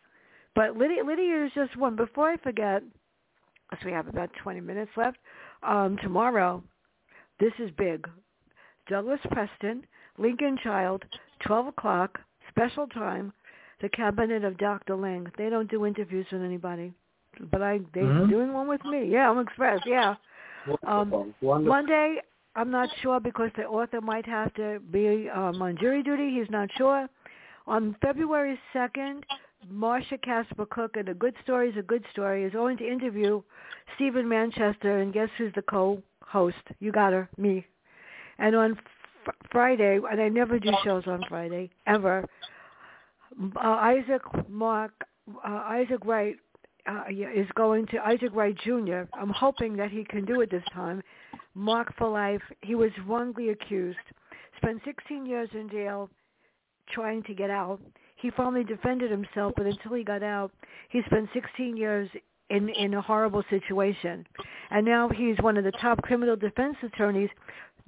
But 0.54 0.78
Lydia, 0.78 1.04
Lydia 1.04 1.46
is 1.46 1.52
just 1.54 1.76
one. 1.78 1.96
Before 1.96 2.30
I 2.30 2.38
forget, 2.38 2.84
so 3.80 3.86
we 3.86 3.92
have 3.92 4.08
about 4.08 4.30
20 4.44 4.60
minutes 4.62 4.92
left. 4.98 5.18
Um, 5.64 5.98
tomorrow, 6.02 6.64
this 7.40 7.54
is 7.60 7.72
big. 7.78 8.08
Douglas 8.90 9.20
Preston, 9.32 9.86
Lincoln 10.18 10.58
Child, 10.64 11.04
12 11.46 11.68
o'clock, 11.68 12.20
special 12.50 12.88
time, 12.88 13.32
the 13.82 13.90
cabinet 13.90 14.44
of 14.44 14.58
Dr. 14.58 14.96
Leng. 14.96 15.28
They 15.38 15.50
don't 15.50 15.70
do 15.70 15.86
interviews 15.86 16.26
with 16.32 16.42
anybody, 16.42 16.94
but 17.52 17.62
I 17.62 17.80
they're 17.94 18.04
Mhm. 18.04 18.30
doing 18.30 18.54
one 18.54 18.68
with 18.68 18.84
me. 18.86 19.06
Yeah, 19.06 19.30
I'm 19.30 19.40
express. 19.40 19.82
Yeah. 19.86 20.16
Um. 20.84 21.10
Wonderful. 21.42 21.60
Monday, 21.62 22.22
I'm 22.56 22.70
not 22.70 22.90
sure 23.02 23.20
because 23.20 23.52
the 23.56 23.66
author 23.66 24.02
might 24.02 24.26
have 24.26 24.54
to 24.56 24.80
be 24.92 25.30
um, 25.30 25.62
on 25.62 25.78
jury 25.78 26.04
duty. 26.04 26.32
He's 26.32 26.50
not 26.50 26.70
sure. 26.74 27.08
On 27.66 27.96
February 28.02 28.60
2nd, 28.74 29.24
Marsha 29.70 30.22
Casper 30.22 30.66
Cook 30.66 30.98
and 30.98 31.10
A 31.10 31.14
Good 31.14 31.36
Story 31.44 31.70
is 31.70 31.78
a 31.78 31.82
Good 31.82 32.04
Story 32.12 32.44
is 32.44 32.54
going 32.54 32.78
to 32.78 32.88
interview 32.88 33.42
Steven 33.96 34.28
Manchester, 34.28 35.00
and 35.00 35.14
guess 35.14 35.30
who's 35.38 35.54
the 35.54 35.62
co-host? 35.62 36.58
You 36.80 36.92
got 36.92 37.14
her, 37.14 37.30
me. 37.38 37.66
And 38.40 38.56
on 38.56 38.78
f- 39.28 39.36
Friday, 39.52 40.00
and 40.10 40.22
I 40.22 40.30
never 40.30 40.60
do 40.60 40.72
shows 40.84 41.04
on 41.06 41.24
Friday, 41.30 41.70
ever, 41.86 42.26
uh, 43.56 43.60
Isaac 43.60 44.22
Mark, 44.50 44.94
uh, 45.46 45.48
Isaac 45.48 46.06
Wright 46.06 46.36
uh, 46.88 47.04
is 47.10 47.48
going 47.56 47.86
to, 47.88 48.00
Isaac 48.00 48.32
Wright 48.34 48.58
Jr., 48.64 49.04
I'm 49.14 49.30
hoping 49.30 49.76
that 49.78 49.92
he 49.92 50.04
can 50.04 50.26
do 50.26 50.42
it 50.42 50.50
this 50.50 50.64
time, 50.74 51.04
Mark 51.54 51.96
for 51.98 52.10
Life. 52.10 52.42
He 52.62 52.76
was 52.76 52.92
wrongly 53.06 53.50
accused, 53.50 54.00
spent 54.58 54.82
16 54.86 55.26
years 55.26 55.50
in 55.54 55.70
jail 55.70 56.10
trying 56.92 57.24
to 57.24 57.34
get 57.34 57.50
out. 57.50 57.80
He 58.22 58.30
finally 58.32 58.64
defended 58.64 59.10
himself, 59.10 59.54
but 59.58 59.66
until 59.66 59.94
he 59.94 60.04
got 60.04 60.22
out, 60.22 60.52
he 60.90 61.02
spent 61.08 61.28
16 61.34 61.76
years 61.76 62.10
in 62.50 62.70
in 62.70 62.94
a 62.94 63.02
horrible 63.02 63.44
situation. 63.50 64.26
And 64.70 64.86
now 64.86 65.10
he's 65.10 65.38
one 65.40 65.58
of 65.58 65.64
the 65.64 65.72
top 65.74 66.02
criminal 66.04 66.36
defense 66.36 66.76
attorneys 66.84 67.30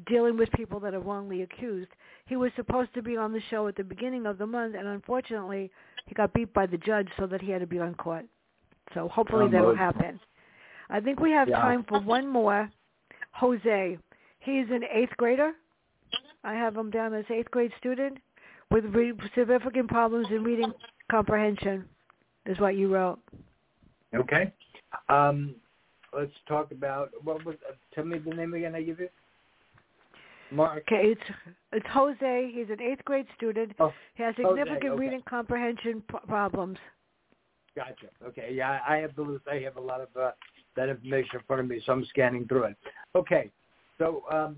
dealing 0.07 0.36
with 0.38 0.51
people 0.53 0.79
that 0.79 0.93
are 0.93 0.99
wrongly 0.99 1.43
accused. 1.43 1.91
he 2.25 2.36
was 2.36 2.51
supposed 2.55 2.93
to 2.93 3.01
be 3.01 3.15
on 3.17 3.31
the 3.34 3.41
show 3.49 3.67
at 3.67 3.75
the 3.75 3.84
beginning 3.84 4.25
of 4.25 4.38
the 4.38 4.47
month, 4.47 4.75
and 4.75 4.88
unfortunately, 4.88 5.69
he 6.07 6.15
got 6.15 6.34
beat 6.34 6.51
by 6.53 6.65
the 6.65 6.77
judge, 6.77 7.07
so 7.17 7.27
that 7.27 7.41
he 7.41 7.51
had 7.51 7.59
to 7.61 7.67
be 7.67 7.79
on 7.79 7.93
court. 7.95 8.25
So 8.93 9.07
hopefully 9.09 9.45
Um, 9.45 9.51
that 9.51 9.63
will 9.63 9.75
happen. 9.75 10.19
I 10.89 10.99
think 10.99 11.19
we 11.19 11.31
have 11.31 11.47
Yeah. 11.49 11.61
time 11.61 11.84
for 11.84 11.99
one 11.99 12.27
more. 12.27 12.71
Jose, 13.34 13.99
he's 14.39 14.71
an 14.71 14.84
eighth 14.86 15.15
grader. 15.17 15.53
I 16.43 16.53
have 16.53 16.75
him 16.75 16.89
down 16.89 17.13
as 17.13 17.29
eighth 17.29 17.51
grade 17.51 17.73
student 17.75 18.19
with 18.74 18.86
re- 18.86 19.13
significant 19.36 19.88
problems 19.88 20.28
in 20.32 20.43
reading 20.43 20.74
comprehension, 21.09 21.86
is 22.47 22.59
what 22.59 22.76
you 22.76 22.93
wrote. 22.93 23.19
Okay. 24.15 24.51
Um, 25.09 25.55
let's 26.17 26.32
talk 26.47 26.71
about 26.71 27.11
what 27.24 27.45
was. 27.45 27.55
Uh, 27.69 27.74
tell 27.93 28.03
me 28.03 28.17
the 28.17 28.34
name 28.34 28.53
again. 28.55 28.76
I 28.76 28.82
give 28.82 28.99
you. 28.99 29.09
Mark. 30.51 30.84
Okay, 30.91 31.11
it's 31.11 31.21
it's 31.71 31.86
Jose. 31.91 32.51
He's 32.53 32.69
an 32.69 32.82
eighth 32.82 33.05
grade 33.05 33.28
student. 33.38 33.74
Oh, 33.80 33.93
He 34.15 34.24
has 34.24 34.36
Jose, 34.36 34.59
significant 34.59 34.93
okay. 34.93 34.99
reading 34.99 35.21
comprehension 35.30 36.03
p- 36.09 36.17
problems. 36.28 36.78
Gotcha. 37.76 38.07
Okay. 38.26 38.49
Yeah, 38.53 38.80
I 38.88 38.95
I 38.95 38.97
have 38.97 39.15
the. 39.15 39.39
I 39.49 39.59
have 39.59 39.78
a 39.78 39.82
lot 39.82 40.01
of 40.01 40.09
uh, 40.19 40.32
that 40.76 40.89
information 40.89 41.30
in 41.36 41.41
front 41.45 41.61
of 41.61 41.67
me, 41.67 41.82
so 41.86 41.93
I'm 41.93 42.05
scanning 42.05 42.47
through 42.47 42.63
it. 42.63 42.78
Okay. 43.15 43.51
So 43.99 44.24
um, 44.32 44.57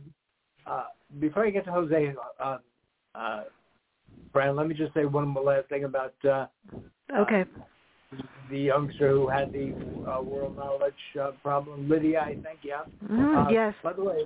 uh, 0.65 0.85
before 1.19 1.45
I 1.45 1.49
get 1.49 1.65
to 1.65 1.71
Jose, 1.71 2.13
uh, 2.39 2.57
uh, 3.13 3.43
Brian, 4.33 4.55
let 4.55 4.67
me 4.67 4.75
just 4.75 4.93
say 4.93 5.05
one 5.05 5.27
more 5.27 5.43
last 5.43 5.69
thing 5.69 5.85
about 5.85 6.13
uh, 6.29 6.47
Okay. 7.17 7.45
the 8.49 8.59
youngster 8.59 9.11
who 9.11 9.27
had 9.27 9.51
the 9.51 9.73
uh, 10.07 10.21
world 10.21 10.55
knowledge 10.57 10.93
uh, 11.21 11.31
problem, 11.43 11.87
Lydia. 11.89 12.21
I 12.21 12.35
think. 12.43 12.59
Yeah. 12.63 12.83
Mhm, 13.03 13.47
Uh, 13.47 13.49
yes. 13.49 13.73
By 13.83 13.93
the 13.93 14.03
way, 14.03 14.17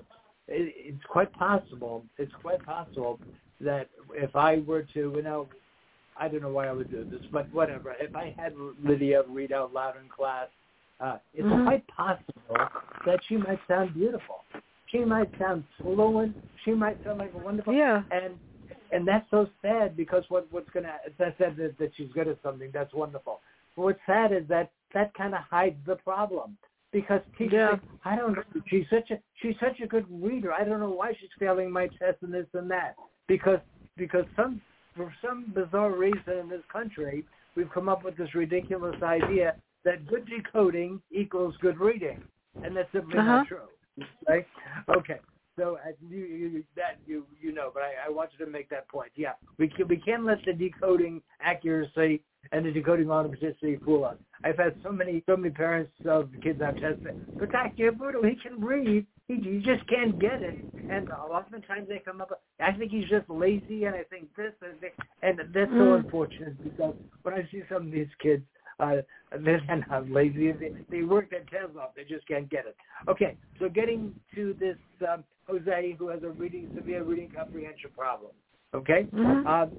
it, 0.48 0.74
it's 0.76 1.04
quite 1.06 1.32
possible. 1.34 2.06
It's 2.18 2.34
quite 2.42 2.64
possible 2.64 3.20
that 3.62 3.90
if 4.14 4.36
I 4.36 4.60
were 4.66 4.84
to, 4.94 5.14
you 5.16 5.22
know, 5.22 5.48
I 6.18 6.28
don't 6.28 6.42
know 6.42 6.50
why 6.50 6.68
I 6.68 6.74
would 6.74 6.90
do 6.90 7.06
this, 7.10 7.22
but 7.32 7.52
whatever. 7.54 7.94
If 8.00 8.16
I 8.16 8.34
had 8.38 8.54
Lydia 8.84 9.24
read 9.28 9.52
out 9.54 9.74
loud 9.74 9.96
in 10.02 10.10
class, 10.10 10.48
uh, 11.00 11.18
it's 11.34 11.48
Mhm. 11.48 11.66
quite 11.66 11.88
possible 11.88 12.58
that 13.06 13.24
she 13.26 13.38
might 13.38 13.60
sound 13.68 13.94
beautiful. 13.94 14.44
She 14.88 15.06
might 15.06 15.30
sound 15.38 15.64
fluent. 15.82 16.36
She 16.66 16.72
might 16.74 17.02
sound 17.04 17.20
like 17.20 17.34
a 17.34 17.38
wonderful. 17.38 17.74
Yeah. 17.74 18.04
And 18.12 18.38
and 18.92 19.08
that's 19.08 19.30
so 19.30 19.48
sad 19.62 19.96
because 19.96 20.24
what 20.30 20.48
what's 20.52 20.70
gonna 20.72 20.96
that 21.18 21.36
said 21.38 21.56
that, 21.58 21.78
that 21.80 21.92
she's 21.96 22.12
good 22.14 22.28
at 22.28 22.38
something. 22.44 22.70
That's 22.74 22.94
wonderful. 22.94 23.42
But 23.76 23.84
what's 23.84 24.00
sad 24.06 24.32
is 24.34 24.48
that 24.50 24.72
that 24.94 25.14
kind 25.14 25.34
of 25.34 25.42
hides 25.42 25.78
the 25.86 25.96
problem 25.98 26.58
because 26.92 27.22
teachers 27.38 27.80
Yeah. 27.84 27.90
I 28.06 28.16
don't 28.16 28.34
know. 28.34 28.44
She's 28.68 28.86
such 28.90 29.12
a 29.12 29.20
she's 29.42 29.56
such 29.60 29.80
a 29.82 29.88
good 29.88 30.06
reader. 30.10 30.52
I 30.54 30.64
don't 30.64 30.80
know 30.80 30.90
why 30.90 31.14
she's 31.20 31.30
failing 31.38 31.72
my 31.72 31.88
test 32.00 32.18
and 32.22 32.34
this 32.34 32.48
and 32.54 32.70
that 32.72 32.96
because 33.28 33.60
because 33.98 34.26
some 34.36 34.62
for 34.96 35.14
some 35.22 35.52
bizarre 35.54 35.96
reason 35.96 36.38
in 36.42 36.50
this 36.50 36.64
country 36.72 37.24
we've 37.56 37.72
come 37.72 37.90
up 37.90 38.04
with 38.04 38.18
this 38.18 38.34
ridiculous 38.36 39.02
idea 39.04 39.56
that 39.86 40.06
good 40.08 40.28
decoding 40.28 41.02
equals 41.12 41.56
good 41.62 41.80
reading, 41.80 42.22
and 42.64 42.76
that's 42.76 42.92
simply 42.92 43.18
Uh-huh. 43.18 43.38
not 43.38 43.48
true. 43.48 43.68
Right? 44.28 44.46
Okay. 44.98 45.20
So 45.60 45.78
uh, 45.86 45.92
you, 46.10 46.18
you, 46.20 46.64
that 46.78 47.00
you 47.06 47.26
you 47.42 47.52
know, 47.52 47.70
but 47.74 47.84
I, 47.84 48.08
I 48.08 48.10
wanted 48.10 48.38
to 48.38 48.46
make 48.46 48.70
that 48.70 48.88
point. 48.88 49.12
Yeah, 49.16 49.34
we 49.58 49.68
can 49.68 49.90
we 49.90 49.98
can't 49.98 50.24
let 50.24 50.38
the 50.46 50.54
decoding 50.54 51.22
accuracy 51.42 52.22
and 52.54 52.66
the 52.66 52.72
decoding 52.72 53.12
authenticity 53.12 53.78
fool 53.84 54.06
us. 54.06 54.16
I've 54.46 54.58
had 54.58 54.76
so 54.82 54.92
many 54.92 55.22
so 55.28 55.36
many 55.36 55.54
parents 55.54 55.92
of 56.06 56.30
kids 56.42 56.62
I've 56.62 56.78
tested, 56.78 57.14
but 57.38 57.52
Dr. 57.52 57.92
Cavuto, 57.92 58.28
he 58.28 58.38
can 58.38 58.62
read, 58.62 59.06
he, 59.28 59.36
he 59.36 59.60
just 59.60 59.86
can't 59.90 60.18
get 60.18 60.42
it, 60.42 60.56
and 60.88 61.10
oftentimes 61.10 61.90
they 61.90 62.00
come 62.00 62.22
up. 62.22 62.42
I 62.62 62.72
think 62.72 62.92
he's 62.92 63.10
just 63.10 63.30
lazy, 63.30 63.84
and 63.84 63.96
I 63.96 64.04
think 64.04 64.34
this 64.38 64.54
and 64.62 64.80
that, 64.82 64.94
and 65.24 65.40
that's 65.54 65.72
so 65.72 65.78
Mm. 65.78 66.00
unfortunate 66.00 66.64
because 66.64 66.96
when 67.24 67.34
I 67.34 67.46
see 67.52 67.64
some 67.68 67.88
of 67.88 67.92
these 67.92 68.08
kids, 68.22 68.44
uh, 68.80 69.02
they're 69.42 69.62
not 69.90 70.10
lazy. 70.10 70.54
They, 70.54 70.72
they 70.90 71.04
work 71.04 71.30
their 71.30 71.44
tails 71.52 71.76
off. 71.78 71.90
They 71.96 72.06
just 72.06 72.26
can't 72.28 72.50
get 72.50 72.66
it. 72.66 72.78
Okay, 73.10 73.36
so 73.60 73.68
getting 73.68 74.14
to 74.36 74.56
this 74.58 74.78
um, 75.08 75.26
Jose 75.50 75.96
who 75.98 76.08
has 76.10 76.24
a 76.24 76.30
reading 76.30 76.68
severe 76.76 77.04
reading 77.04 77.30
comprehension 77.36 77.90
problem. 77.96 78.32
Okay, 78.74 79.08
Mhm. 79.14 79.46
um, 79.46 79.72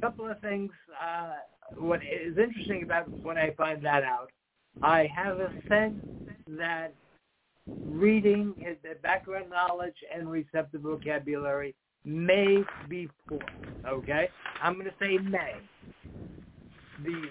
couple 0.00 0.28
of 0.28 0.40
things. 0.40 0.72
Uh, 1.00 1.36
what 1.76 2.00
is 2.04 2.36
interesting 2.38 2.82
about 2.82 3.08
when 3.22 3.38
I 3.38 3.50
find 3.52 3.82
that 3.82 4.02
out, 4.02 4.30
I 4.82 5.06
have 5.06 5.40
a 5.40 5.52
sense 5.68 6.02
that 6.46 6.92
reading, 7.84 8.54
is 8.60 8.76
the 8.82 8.94
background 9.02 9.50
knowledge, 9.50 9.96
and 10.12 10.30
receptive 10.30 10.82
vocabulary 10.82 11.74
may 12.04 12.64
be 12.88 13.08
poor. 13.28 13.40
Okay, 13.86 14.28
I'm 14.62 14.74
going 14.74 14.86
to 14.86 14.94
say 14.98 15.18
may. 15.18 15.54
The 17.02 17.30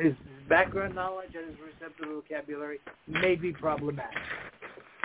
his 0.00 0.14
background 0.48 0.94
knowledge 0.94 1.34
and 1.34 1.46
his 1.46 1.56
receptive 1.60 2.08
vocabulary 2.08 2.78
may 3.08 3.34
be 3.34 3.52
problematic. 3.52 4.22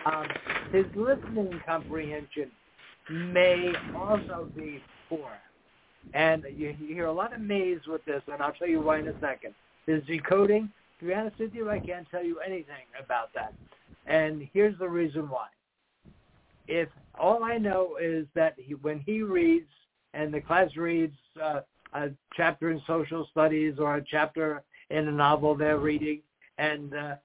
Um, 0.05 0.27
his 0.71 0.85
listening 0.95 1.59
comprehension 1.65 2.51
may 3.09 3.73
also 3.95 4.49
be 4.55 4.81
poor. 5.09 5.31
And 6.13 6.43
you, 6.55 6.75
you 6.79 6.93
hear 6.93 7.05
a 7.05 7.13
lot 7.13 7.33
of 7.33 7.41
maze 7.41 7.79
with 7.87 8.03
this, 8.05 8.21
and 8.31 8.41
I'll 8.41 8.53
tell 8.53 8.67
you 8.67 8.81
why 8.81 8.99
in 8.99 9.07
a 9.07 9.19
second. 9.19 9.53
His 9.85 10.03
decoding, 10.05 10.69
to 10.99 11.05
be 11.05 11.13
honest 11.13 11.39
with 11.39 11.53
you, 11.53 11.69
I 11.69 11.79
can't 11.79 12.07
tell 12.09 12.23
you 12.23 12.39
anything 12.39 12.85
about 13.03 13.29
that. 13.33 13.53
And 14.07 14.47
here's 14.53 14.77
the 14.79 14.89
reason 14.89 15.29
why. 15.29 15.47
If 16.67 16.89
all 17.19 17.43
I 17.43 17.57
know 17.57 17.97
is 18.01 18.25
that 18.35 18.55
he, 18.57 18.75
when 18.75 18.99
he 18.99 19.21
reads 19.21 19.69
and 20.13 20.33
the 20.33 20.41
class 20.41 20.75
reads 20.75 21.15
uh, 21.41 21.61
a 21.93 22.09
chapter 22.35 22.71
in 22.71 22.81
social 22.87 23.27
studies 23.31 23.75
or 23.79 23.95
a 23.95 24.03
chapter 24.09 24.63
in 24.89 25.07
a 25.07 25.11
novel 25.11 25.55
they're 25.55 25.77
reading, 25.77 26.21
and 26.57 26.93
uh, 26.93 27.15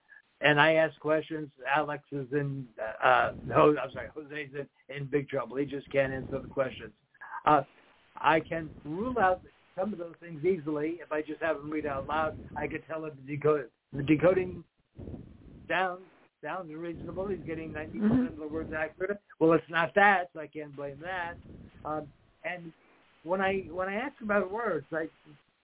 and 0.40 0.60
I 0.60 0.74
ask 0.74 0.98
questions, 1.00 1.48
Alex 1.74 2.04
is 2.12 2.26
in, 2.32 2.66
uh, 2.80 3.06
uh, 3.06 3.32
no, 3.46 3.74
I'm 3.82 3.90
sorry, 3.92 4.08
Jose's 4.14 4.54
in, 4.54 4.94
in 4.94 5.04
big 5.06 5.28
trouble. 5.28 5.56
He 5.56 5.64
just 5.64 5.90
can't 5.90 6.12
answer 6.12 6.40
the 6.40 6.48
questions. 6.48 6.92
Uh, 7.46 7.62
I 8.20 8.40
can 8.40 8.70
rule 8.84 9.18
out 9.18 9.40
some 9.78 9.92
of 9.92 9.98
those 9.98 10.14
things 10.20 10.44
easily 10.44 10.98
if 11.02 11.12
I 11.12 11.22
just 11.22 11.42
have 11.42 11.56
him 11.56 11.70
read 11.70 11.86
out 11.86 12.06
loud. 12.06 12.34
I 12.56 12.66
could 12.66 12.86
tell 12.86 13.04
him 13.04 13.12
the 13.26 13.36
decode 13.36 13.68
the 13.92 14.02
decoding 14.02 14.64
sounds 15.68 16.02
sounds 16.42 16.72
reasonable. 16.72 17.28
He's 17.28 17.38
getting 17.46 17.72
ninety 17.72 17.98
percent 17.98 18.28
of 18.28 18.36
the 18.36 18.48
words 18.48 18.72
accurate. 18.76 19.20
Well, 19.38 19.52
it's 19.52 19.64
not 19.68 19.94
that, 19.94 20.30
so 20.32 20.40
I 20.40 20.46
can't 20.46 20.74
blame 20.74 20.98
that. 21.02 21.34
Um, 21.84 22.06
and 22.44 22.72
when 23.24 23.40
I 23.40 23.64
when 23.70 23.88
I 23.88 23.94
asked 23.94 24.22
about 24.22 24.50
words, 24.50 24.86
like 24.90 25.10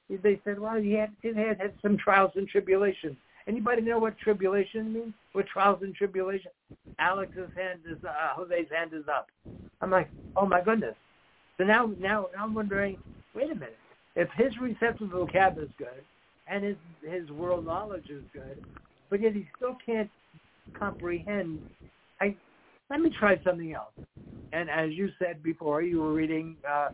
they 0.08 0.40
said, 0.44 0.58
well, 0.58 0.80
he 0.80 0.92
had 0.92 1.10
he 1.22 1.28
had 1.28 1.58
had 1.60 1.72
some 1.80 1.96
trials 1.96 2.32
and 2.36 2.48
tribulations. 2.48 3.16
Anybody 3.48 3.82
know 3.82 3.98
what 3.98 4.18
tribulation 4.18 4.92
means? 4.92 5.14
What 5.32 5.46
trials 5.46 5.80
and 5.82 5.94
tribulation? 5.94 6.50
Alex's 6.98 7.50
hand 7.56 7.80
is 7.90 7.98
uh, 8.04 8.34
Jose's 8.34 8.70
hand 8.74 8.92
is 8.92 9.04
up. 9.08 9.28
I'm 9.80 9.90
like, 9.90 10.08
oh 10.36 10.46
my 10.46 10.60
goodness. 10.60 10.94
So 11.58 11.64
now, 11.64 11.90
now, 11.98 12.26
I'm 12.38 12.54
wondering, 12.54 12.98
wait 13.34 13.50
a 13.50 13.54
minute. 13.54 13.78
If 14.14 14.28
his 14.36 14.56
receptive 14.58 15.08
vocab 15.08 15.62
is 15.62 15.68
good, 15.78 16.02
and 16.48 16.64
his 16.64 16.76
his 17.08 17.30
world 17.30 17.64
knowledge 17.64 18.10
is 18.10 18.22
good, 18.32 18.64
but 19.10 19.20
yet 19.20 19.34
he 19.34 19.48
still 19.56 19.76
can't 19.84 20.10
comprehend, 20.78 21.60
I 22.20 22.34
let 22.90 23.00
me 23.00 23.10
try 23.18 23.40
something 23.44 23.72
else. 23.74 23.92
And 24.52 24.68
as 24.68 24.90
you 24.90 25.10
said 25.18 25.42
before, 25.42 25.82
you 25.82 26.00
were 26.00 26.12
reading 26.12 26.56
uh, 26.68 26.90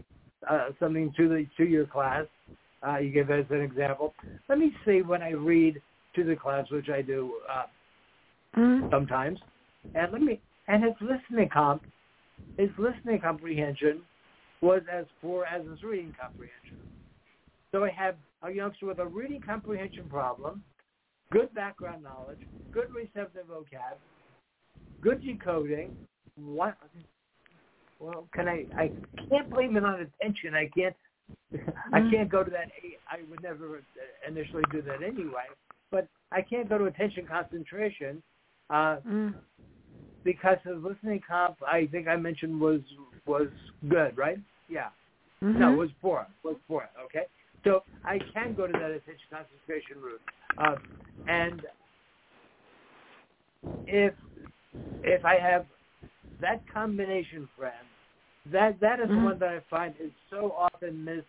uh, 0.48 0.68
something 0.78 1.12
to 1.16 1.28
the 1.28 1.46
to 1.56 1.64
your 1.64 1.86
class. 1.86 2.26
Uh, 2.86 2.98
you 2.98 3.10
gave 3.10 3.28
us 3.30 3.44
an 3.50 3.60
example. 3.60 4.14
Let 4.48 4.58
me 4.58 4.72
see 4.86 5.02
when 5.02 5.22
I 5.22 5.30
read 5.30 5.82
to 6.18 6.24
the 6.24 6.36
class, 6.36 6.68
which 6.70 6.88
I 6.88 7.02
do 7.02 7.40
uh, 7.48 7.66
Mhm. 8.56 8.90
sometimes, 8.90 9.38
and 9.94 10.12
let 10.12 10.22
me 10.22 10.40
and 10.66 10.82
his 10.84 10.94
listening 11.00 11.48
comp, 11.48 11.82
his 12.56 12.70
listening 12.78 13.20
comprehension 13.20 14.02
was 14.60 14.82
as 14.90 15.06
poor 15.20 15.44
as 15.44 15.64
his 15.66 15.82
reading 15.82 16.14
comprehension. 16.20 16.78
So 17.72 17.84
I 17.84 17.90
have 17.90 18.16
a 18.42 18.50
youngster 18.50 18.86
with 18.86 18.98
a 18.98 19.06
reading 19.06 19.40
comprehension 19.40 20.08
problem, 20.08 20.64
good 21.30 21.52
background 21.54 22.02
knowledge, 22.02 22.40
good 22.72 22.92
receptive 22.94 23.46
vocab, 23.46 23.98
good 25.00 25.22
decoding. 25.22 25.96
What? 26.36 26.76
Well, 28.00 28.28
can 28.32 28.48
I? 28.48 28.66
I 28.76 28.90
can't 29.28 29.50
blame 29.50 29.76
it 29.76 29.84
on 29.84 30.00
attention. 30.00 30.54
I 30.54 30.68
can't. 30.68 30.96
I 31.92 32.00
Mm. 32.00 32.10
can't 32.10 32.28
go 32.28 32.44
to 32.44 32.50
that. 32.50 32.68
I 33.10 33.22
would 33.30 33.42
never 33.42 33.82
initially 34.26 34.64
do 34.70 34.82
that 34.82 35.02
anyway. 35.02 35.46
But 35.90 36.08
I 36.32 36.42
can't 36.42 36.68
go 36.68 36.78
to 36.78 36.84
attention 36.84 37.26
concentration 37.26 38.22
uh, 38.70 38.98
Mm. 39.06 39.34
because 40.24 40.58
the 40.64 40.74
listening 40.74 41.20
comp. 41.26 41.56
I 41.66 41.86
think 41.86 42.06
I 42.08 42.16
mentioned 42.16 42.60
was 42.60 42.80
was 43.26 43.48
good, 43.88 44.16
right? 44.16 44.38
Yeah. 44.68 44.90
No, 45.40 45.70
Mhm. 45.70 45.72
it 45.72 45.76
was 45.76 45.92
poor. 46.02 46.26
It 46.44 46.46
Was 46.46 46.56
poor. 46.68 46.88
Okay. 47.04 47.26
So 47.64 47.84
I 48.04 48.18
can 48.18 48.54
go 48.54 48.66
to 48.66 48.72
that 48.72 48.90
attention 48.90 49.26
concentration 49.30 50.00
route, 50.00 50.22
uh, 50.58 50.76
and 51.26 51.66
if 53.86 54.14
if 55.02 55.24
I 55.24 55.36
have 55.38 55.66
that 56.40 56.66
combination, 56.68 57.48
Fran, 57.56 57.86
That 58.46 58.80
that 58.80 59.00
is 59.00 59.10
Mhm. 59.10 59.24
one 59.24 59.38
that 59.40 59.50
I 59.50 59.60
find 59.60 59.94
is 59.98 60.12
so 60.30 60.52
often 60.52 61.04
mis. 61.04 61.24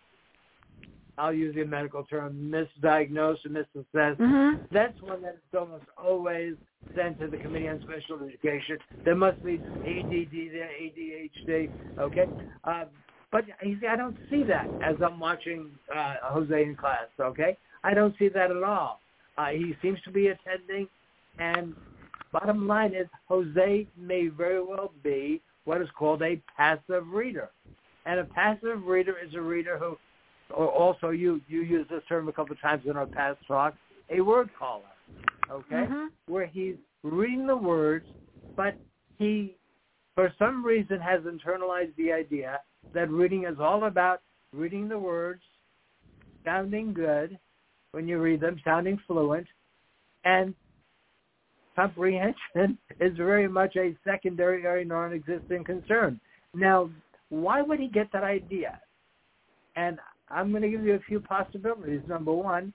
I'll 1.18 1.32
use 1.32 1.54
the 1.54 1.64
medical 1.64 2.04
term 2.04 2.50
misdiagnosed 2.50 3.44
or 3.46 3.50
misassessed. 3.50 4.16
Mhm. 4.18 4.60
That's 4.70 5.00
one 5.02 5.22
that 5.22 5.34
is 5.34 5.54
almost 5.58 5.84
always 5.98 6.56
sent 6.94 7.18
to 7.18 7.28
the 7.28 7.38
Committee 7.38 7.68
on 7.68 7.80
Special 7.80 8.22
Education. 8.24 8.78
There 9.04 9.14
must 9.14 9.42
be 9.42 9.62
ADD 9.84 10.48
there, 10.48 10.70
ADHD. 10.70 11.70
Okay, 11.98 12.30
uh, 12.64 12.86
but 13.30 13.46
you 13.62 13.78
see, 13.80 13.86
I 13.86 13.96
don't 13.96 14.16
see 14.28 14.42
that 14.44 14.70
as 14.80 14.96
I'm 15.00 15.20
watching 15.20 15.70
uh, 15.94 16.16
Jose 16.22 16.62
in 16.62 16.74
class. 16.74 17.06
Okay, 17.18 17.56
I 17.84 17.94
don't 17.94 18.16
see 18.18 18.28
that 18.28 18.50
at 18.50 18.62
all. 18.62 19.00
Uh, 19.38 19.50
he 19.50 19.76
seems 19.82 20.00
to 20.02 20.10
be 20.10 20.28
attending, 20.28 20.88
and 21.38 21.74
bottom 22.32 22.66
line 22.66 22.94
is 22.94 23.06
Jose 23.28 23.86
may 23.96 24.28
very 24.28 24.62
well 24.62 24.92
be 25.02 25.40
what 25.64 25.80
is 25.80 25.88
called 25.96 26.22
a 26.22 26.40
passive 26.56 27.06
reader, 27.12 27.50
and 28.06 28.18
a 28.18 28.24
passive 28.24 28.84
reader 28.86 29.16
is 29.24 29.34
a 29.34 29.40
reader 29.40 29.78
who 29.78 29.96
also 30.52 31.10
you 31.10 31.40
you 31.48 31.62
use 31.62 31.86
this 31.88 32.02
term 32.08 32.28
a 32.28 32.32
couple 32.32 32.52
of 32.52 32.60
times 32.60 32.82
in 32.86 32.96
our 32.96 33.06
past 33.06 33.38
talk, 33.46 33.74
a 34.10 34.20
word 34.20 34.50
caller, 34.58 34.84
okay, 35.50 35.86
Mhm. 35.86 36.10
where 36.26 36.46
he's 36.46 36.76
reading 37.02 37.46
the 37.46 37.56
words, 37.56 38.06
but 38.56 38.76
he, 39.18 39.56
for 40.14 40.32
some 40.38 40.64
reason, 40.64 41.00
has 41.00 41.22
internalized 41.22 41.94
the 41.96 42.12
idea 42.12 42.60
that 42.92 43.10
reading 43.10 43.44
is 43.44 43.58
all 43.60 43.84
about 43.84 44.22
reading 44.52 44.88
the 44.88 44.98
words, 44.98 45.42
sounding 46.44 46.92
good 46.92 47.38
when 47.92 48.08
you 48.08 48.20
read 48.20 48.40
them, 48.40 48.58
sounding 48.64 48.98
fluent, 48.98 49.46
and 50.24 50.54
comprehension 51.76 52.78
is 53.00 53.16
very 53.16 53.48
much 53.48 53.76
a 53.76 53.96
secondary 54.04 54.66
or 54.66 54.84
non-existent 54.84 55.64
concern. 55.66 56.20
Now, 56.54 56.90
why 57.28 57.62
would 57.62 57.78
he 57.78 57.88
get 57.88 58.10
that 58.12 58.24
idea? 58.24 58.80
And 59.76 59.98
I'm 60.30 60.50
going 60.50 60.62
to 60.62 60.68
give 60.68 60.84
you 60.84 60.94
a 60.94 61.00
few 61.00 61.20
possibilities. 61.20 62.02
Number 62.06 62.32
one, 62.32 62.72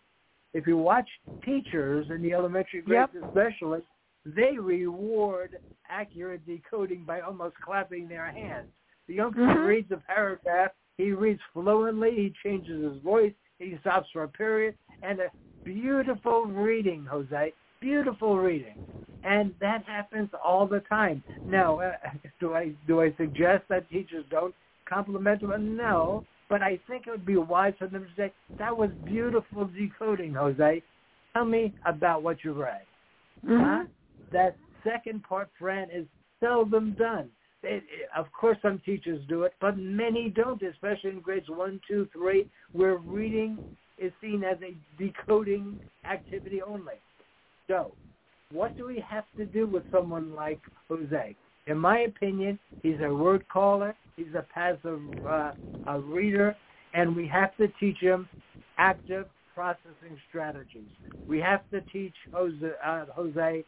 if 0.53 0.67
you 0.67 0.77
watch 0.77 1.07
teachers 1.43 2.07
in 2.09 2.21
the 2.21 2.33
elementary 2.33 2.81
grades 2.81 3.11
Yep. 3.13 3.23
especially, 3.25 3.81
they 4.25 4.57
reward 4.57 5.57
accurate 5.89 6.45
decoding 6.45 7.03
by 7.03 7.21
almost 7.21 7.55
clapping 7.63 8.07
their 8.07 8.31
hands. 8.31 8.67
The 9.07 9.15
youngster 9.15 9.41
Mhm. 9.41 9.67
reads 9.67 9.91
a 9.91 9.97
paragraph, 9.97 10.71
he 10.97 11.11
reads 11.11 11.41
fluently, 11.53 12.11
he 12.15 12.29
changes 12.43 12.81
his 12.81 12.97
voice, 13.03 13.33
he 13.59 13.77
stops 13.77 14.09
for 14.11 14.23
a 14.23 14.27
period, 14.27 14.75
and 15.01 15.19
a 15.19 15.31
beautiful 15.63 16.45
reading, 16.45 17.05
Jose, 17.05 17.53
beautiful 17.79 18.39
reading. 18.39 18.75
And 19.23 19.53
that 19.59 19.83
happens 19.85 20.33
all 20.33 20.65
the 20.67 20.81
time. 20.81 21.23
Now, 21.45 21.79
uh, 21.79 21.97
do 22.39 22.55
I 22.55 22.69
do 22.87 23.01
I 23.01 23.11
suggest 23.13 23.67
that 23.67 23.89
teachers 23.89 24.25
don't 24.29 24.55
compliment 24.85 25.41
them? 25.41 25.75
No, 25.75 26.23
but 26.49 26.61
I 26.61 26.77
think 26.87 27.07
it 27.07 27.11
would 27.11 27.25
be 27.25 27.37
wise 27.37 27.73
for 27.77 27.87
them 27.87 28.05
to 28.05 28.15
say, 28.15 28.31
"That 28.57 28.75
was 28.75 28.91
beautiful 29.03 29.65
decoding, 29.65 30.33
Jose. 30.33 30.83
Tell 31.33 31.45
me 31.45 31.73
about 31.85 32.23
what 32.23 32.43
you 32.43 32.53
read." 32.53 32.85
Mhm. 33.45 33.63
Huh? 33.63 33.85
That 34.31 34.57
second 34.83 35.23
part, 35.23 35.49
Fran, 35.57 35.89
is 35.89 36.07
seldom 36.39 36.93
done. 36.93 37.31
It, 37.63 37.83
it- 37.89 38.09
of 38.15 38.31
course, 38.31 38.57
some 38.61 38.79
teachers 38.79 39.23
do 39.27 39.43
it, 39.43 39.53
but 39.59 39.77
many 39.77 40.29
don't, 40.29 40.61
especially 40.61 41.11
in 41.11 41.19
grades 41.21 41.49
one, 41.49 41.81
two, 41.87 42.05
three, 42.13 42.47
where 42.73 42.97
reading 42.97 43.59
is 43.97 44.11
seen 44.21 44.43
as 44.43 44.61
a 44.61 44.75
decoding 44.97 45.79
activity 46.05 46.61
only. 46.61 46.95
So, 47.67 47.95
what 48.51 48.75
do 48.77 48.85
we 48.85 48.99
have 48.99 49.25
to 49.37 49.45
do 49.45 49.65
with 49.65 49.83
someone 49.89 50.35
like 50.35 50.59
Jose? 50.87 51.35
In 51.67 51.77
my 51.77 51.99
opinion, 51.99 52.59
he's 52.83 52.99
a 53.01 53.13
word 53.13 53.47
caller. 53.49 53.95
He's 54.15 54.33
a 54.37 54.45
passive 54.53 55.01
uh, 55.27 55.51
a 55.87 55.99
reader, 55.99 56.55
and 56.93 57.15
we 57.15 57.27
have 57.27 57.55
to 57.57 57.67
teach 57.79 57.97
him 57.99 58.27
active 58.77 59.25
processing 59.53 60.19
strategies. 60.29 60.89
We 61.27 61.39
have 61.39 61.61
to 61.71 61.81
teach 61.91 62.13
Jose, 62.33 62.71
uh, 62.85 63.05
Jose 63.15 63.63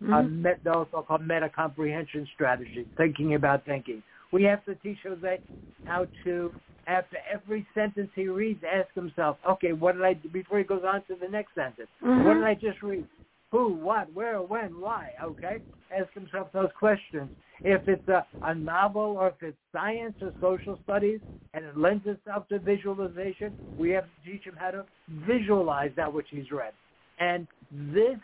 uh, 0.00 0.04
Mhm. 0.04 0.42
met, 0.42 0.58
those 0.62 0.86
so-called 0.92 1.22
meta 1.22 1.48
comprehension 1.48 2.26
strategies, 2.34 2.86
thinking 2.96 3.34
about 3.34 3.64
thinking. 3.64 4.02
We 4.30 4.44
have 4.44 4.64
to 4.66 4.74
teach 4.76 4.98
Jose 5.02 5.40
how 5.84 6.06
to, 6.24 6.52
after 6.86 7.16
every 7.28 7.66
sentence 7.74 8.10
he 8.14 8.28
reads, 8.28 8.62
ask 8.64 8.92
himself, 8.94 9.38
okay, 9.44 9.72
what 9.72 9.96
did 9.96 10.04
I 10.04 10.12
do 10.12 10.28
before 10.28 10.58
he 10.58 10.64
goes 10.64 10.84
on 10.84 11.02
to 11.08 11.16
the 11.16 11.28
next 11.28 11.54
sentence? 11.54 11.88
Mhm. 12.02 12.24
What 12.24 12.34
did 12.34 12.44
I 12.44 12.54
just 12.54 12.80
read? 12.82 13.06
Who, 13.50 13.74
what, 13.74 14.12
where, 14.12 14.40
when, 14.42 14.80
why? 14.80 15.10
Okay, 15.22 15.58
ask 15.96 16.12
himself 16.12 16.48
those 16.52 16.68
questions. 16.78 17.30
If 17.64 17.88
it's 17.88 18.06
a, 18.08 18.24
a 18.42 18.54
novel 18.54 19.16
or 19.18 19.28
if 19.28 19.34
it's 19.42 19.56
science 19.72 20.14
or 20.20 20.32
social 20.40 20.78
studies 20.84 21.20
and 21.54 21.64
it 21.64 21.76
lends 21.76 22.06
itself 22.06 22.46
to 22.48 22.58
visualization, 22.58 23.54
we 23.78 23.90
have 23.90 24.04
to 24.04 24.30
teach 24.30 24.44
him 24.44 24.54
how 24.56 24.70
to 24.70 24.84
visualize 25.26 25.90
that 25.96 26.12
which 26.12 26.26
he's 26.30 26.50
read. 26.52 26.72
And 27.18 27.46
this 27.70 28.18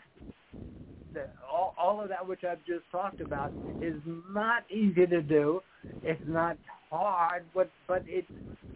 the, 1.13 1.23
all, 1.51 1.73
all 1.77 2.01
of 2.01 2.09
that 2.09 2.25
which 2.25 2.43
I've 2.43 2.63
just 2.65 2.83
talked 2.91 3.21
about 3.21 3.51
is 3.81 3.95
not 4.29 4.63
easy 4.69 5.07
to 5.07 5.21
do. 5.21 5.61
It's 6.03 6.21
not 6.27 6.57
hard, 6.91 7.43
but 7.53 7.69
but 7.87 8.03
it 8.07 8.25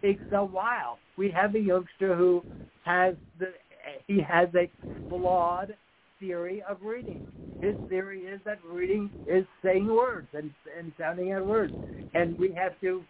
takes 0.02 0.22
a 0.32 0.44
while. 0.44 0.98
We 1.18 1.30
have 1.32 1.56
a 1.56 1.60
youngster 1.60 2.16
who 2.16 2.44
has 2.86 3.16
the 3.40 3.54
he 4.08 4.22
has 4.22 4.50
a 4.56 4.70
flawed 5.08 5.76
theory 6.20 6.64
of 6.70 6.78
reading. 6.84 7.22
His 7.62 7.76
theory 7.90 8.22
is 8.22 8.40
that 8.46 8.60
reading 8.66 9.12
is 9.28 9.46
saying 9.64 9.88
words 9.88 10.28
and 10.34 10.52
and 10.78 10.92
sounding 11.00 11.32
out 11.34 11.46
words, 11.46 11.74
and 12.14 12.38
we 12.40 12.54
have 12.54 12.80
to. 12.82 13.04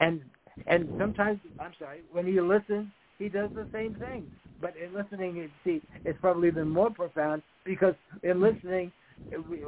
And 0.00 0.20
and 0.66 0.90
sometimes 0.98 1.40
I'm 1.58 1.72
sorry 1.78 2.00
when 2.12 2.26
he 2.26 2.40
listens, 2.40 2.88
he 3.18 3.28
does 3.28 3.50
the 3.54 3.68
same 3.72 3.94
thing. 3.96 4.26
But 4.60 4.74
in 4.76 4.94
listening, 4.94 5.50
see, 5.64 5.82
it's 6.04 6.18
probably 6.20 6.48
even 6.48 6.68
more 6.68 6.90
profound 6.90 7.42
because 7.64 7.94
in 8.22 8.40
listening, 8.40 8.90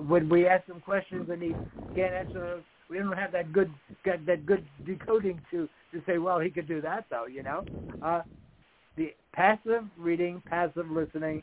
when 0.06 0.28
we 0.28 0.46
ask 0.46 0.66
him 0.66 0.80
questions 0.80 1.28
and 1.30 1.42
he 1.42 1.56
can't 1.94 2.14
answer 2.14 2.40
those, 2.40 2.62
we 2.90 2.98
don't 2.98 3.12
have 3.12 3.32
that 3.32 3.52
good 3.52 3.70
that 4.04 4.46
good 4.46 4.64
decoding 4.86 5.40
to 5.50 5.68
to 5.92 6.02
say, 6.06 6.18
well, 6.18 6.40
he 6.40 6.50
could 6.50 6.68
do 6.68 6.80
that 6.80 7.04
though, 7.10 7.26
you 7.26 7.42
know. 7.42 7.64
Uh, 8.02 8.22
the 8.96 9.14
passive 9.32 9.84
reading, 9.98 10.42
passive 10.48 10.90
listening. 10.90 11.42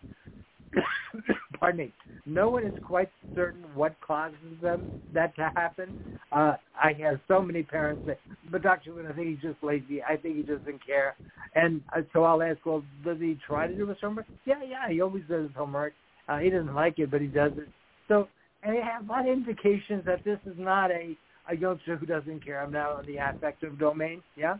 pardon 1.60 1.78
me. 1.78 1.94
No 2.26 2.50
one 2.50 2.66
is 2.66 2.74
quite 2.86 3.10
certain 3.34 3.64
what 3.74 3.96
causes 4.02 4.38
them 4.62 4.88
that 5.14 5.36
to 5.36 5.52
happen. 5.56 5.96
Uh, 6.32 6.56
I 6.82 6.94
have 6.94 7.20
so 7.28 7.42
many 7.42 7.64
parents 7.64 8.02
that, 8.06 8.20
"But 8.52 8.64
Doctor, 8.64 8.92
I 9.08 9.14
think 9.14 9.28
he's 9.28 9.52
just 9.52 9.64
lazy. 9.64 10.02
I 10.04 10.18
think 10.18 10.36
he 10.36 10.44
doesn't 10.44 10.86
care." 10.86 11.16
And 11.54 11.82
uh, 11.96 12.02
so 12.14 12.24
I'll 12.24 12.42
ask, 12.42 12.66
"Well, 12.66 12.84
does 13.04 13.20
he 13.20 13.38
try 13.46 13.68
to 13.68 13.76
do 13.76 13.88
his 13.88 13.98
homework?" 14.02 14.26
Yeah, 14.46 14.64
yeah, 14.64 14.90
he 14.90 15.02
always 15.02 15.24
does 15.30 15.44
his 15.48 15.56
homework. 15.56 15.94
Uh, 16.28 16.40
he 16.40 16.50
doesn't 16.50 16.74
like 16.74 16.98
it, 17.00 17.12
but 17.12 17.22
he 17.22 17.28
does 17.28 17.52
it. 17.58 17.68
So, 18.08 18.28
I 18.64 18.76
have 18.76 19.08
a 19.08 19.12
lot 19.12 19.22
of 19.22 19.28
indications 19.28 20.04
that 20.06 20.24
this 20.24 20.40
is 20.46 20.56
not 20.58 20.92
a 20.92 21.16
a 21.48 21.56
youngster 21.56 21.96
who 21.96 22.08
doesn't 22.08 22.44
care. 22.44 22.60
I'm 22.60 22.72
now 22.72 23.00
in 23.00 23.06
the 23.06 23.18
affective 23.18 23.78
domain. 23.78 24.24
Yeah, 24.36 24.58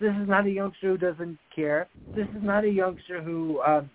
this 0.00 0.14
is 0.22 0.28
not 0.28 0.46
a 0.46 0.50
youngster 0.50 0.90
who 0.90 0.98
doesn't 0.98 1.38
care. 1.54 1.88
This 2.14 2.28
is 2.28 2.42
not 2.42 2.64
a 2.64 2.70
youngster 2.70 3.20
who 3.22 3.60
um, 3.62 3.90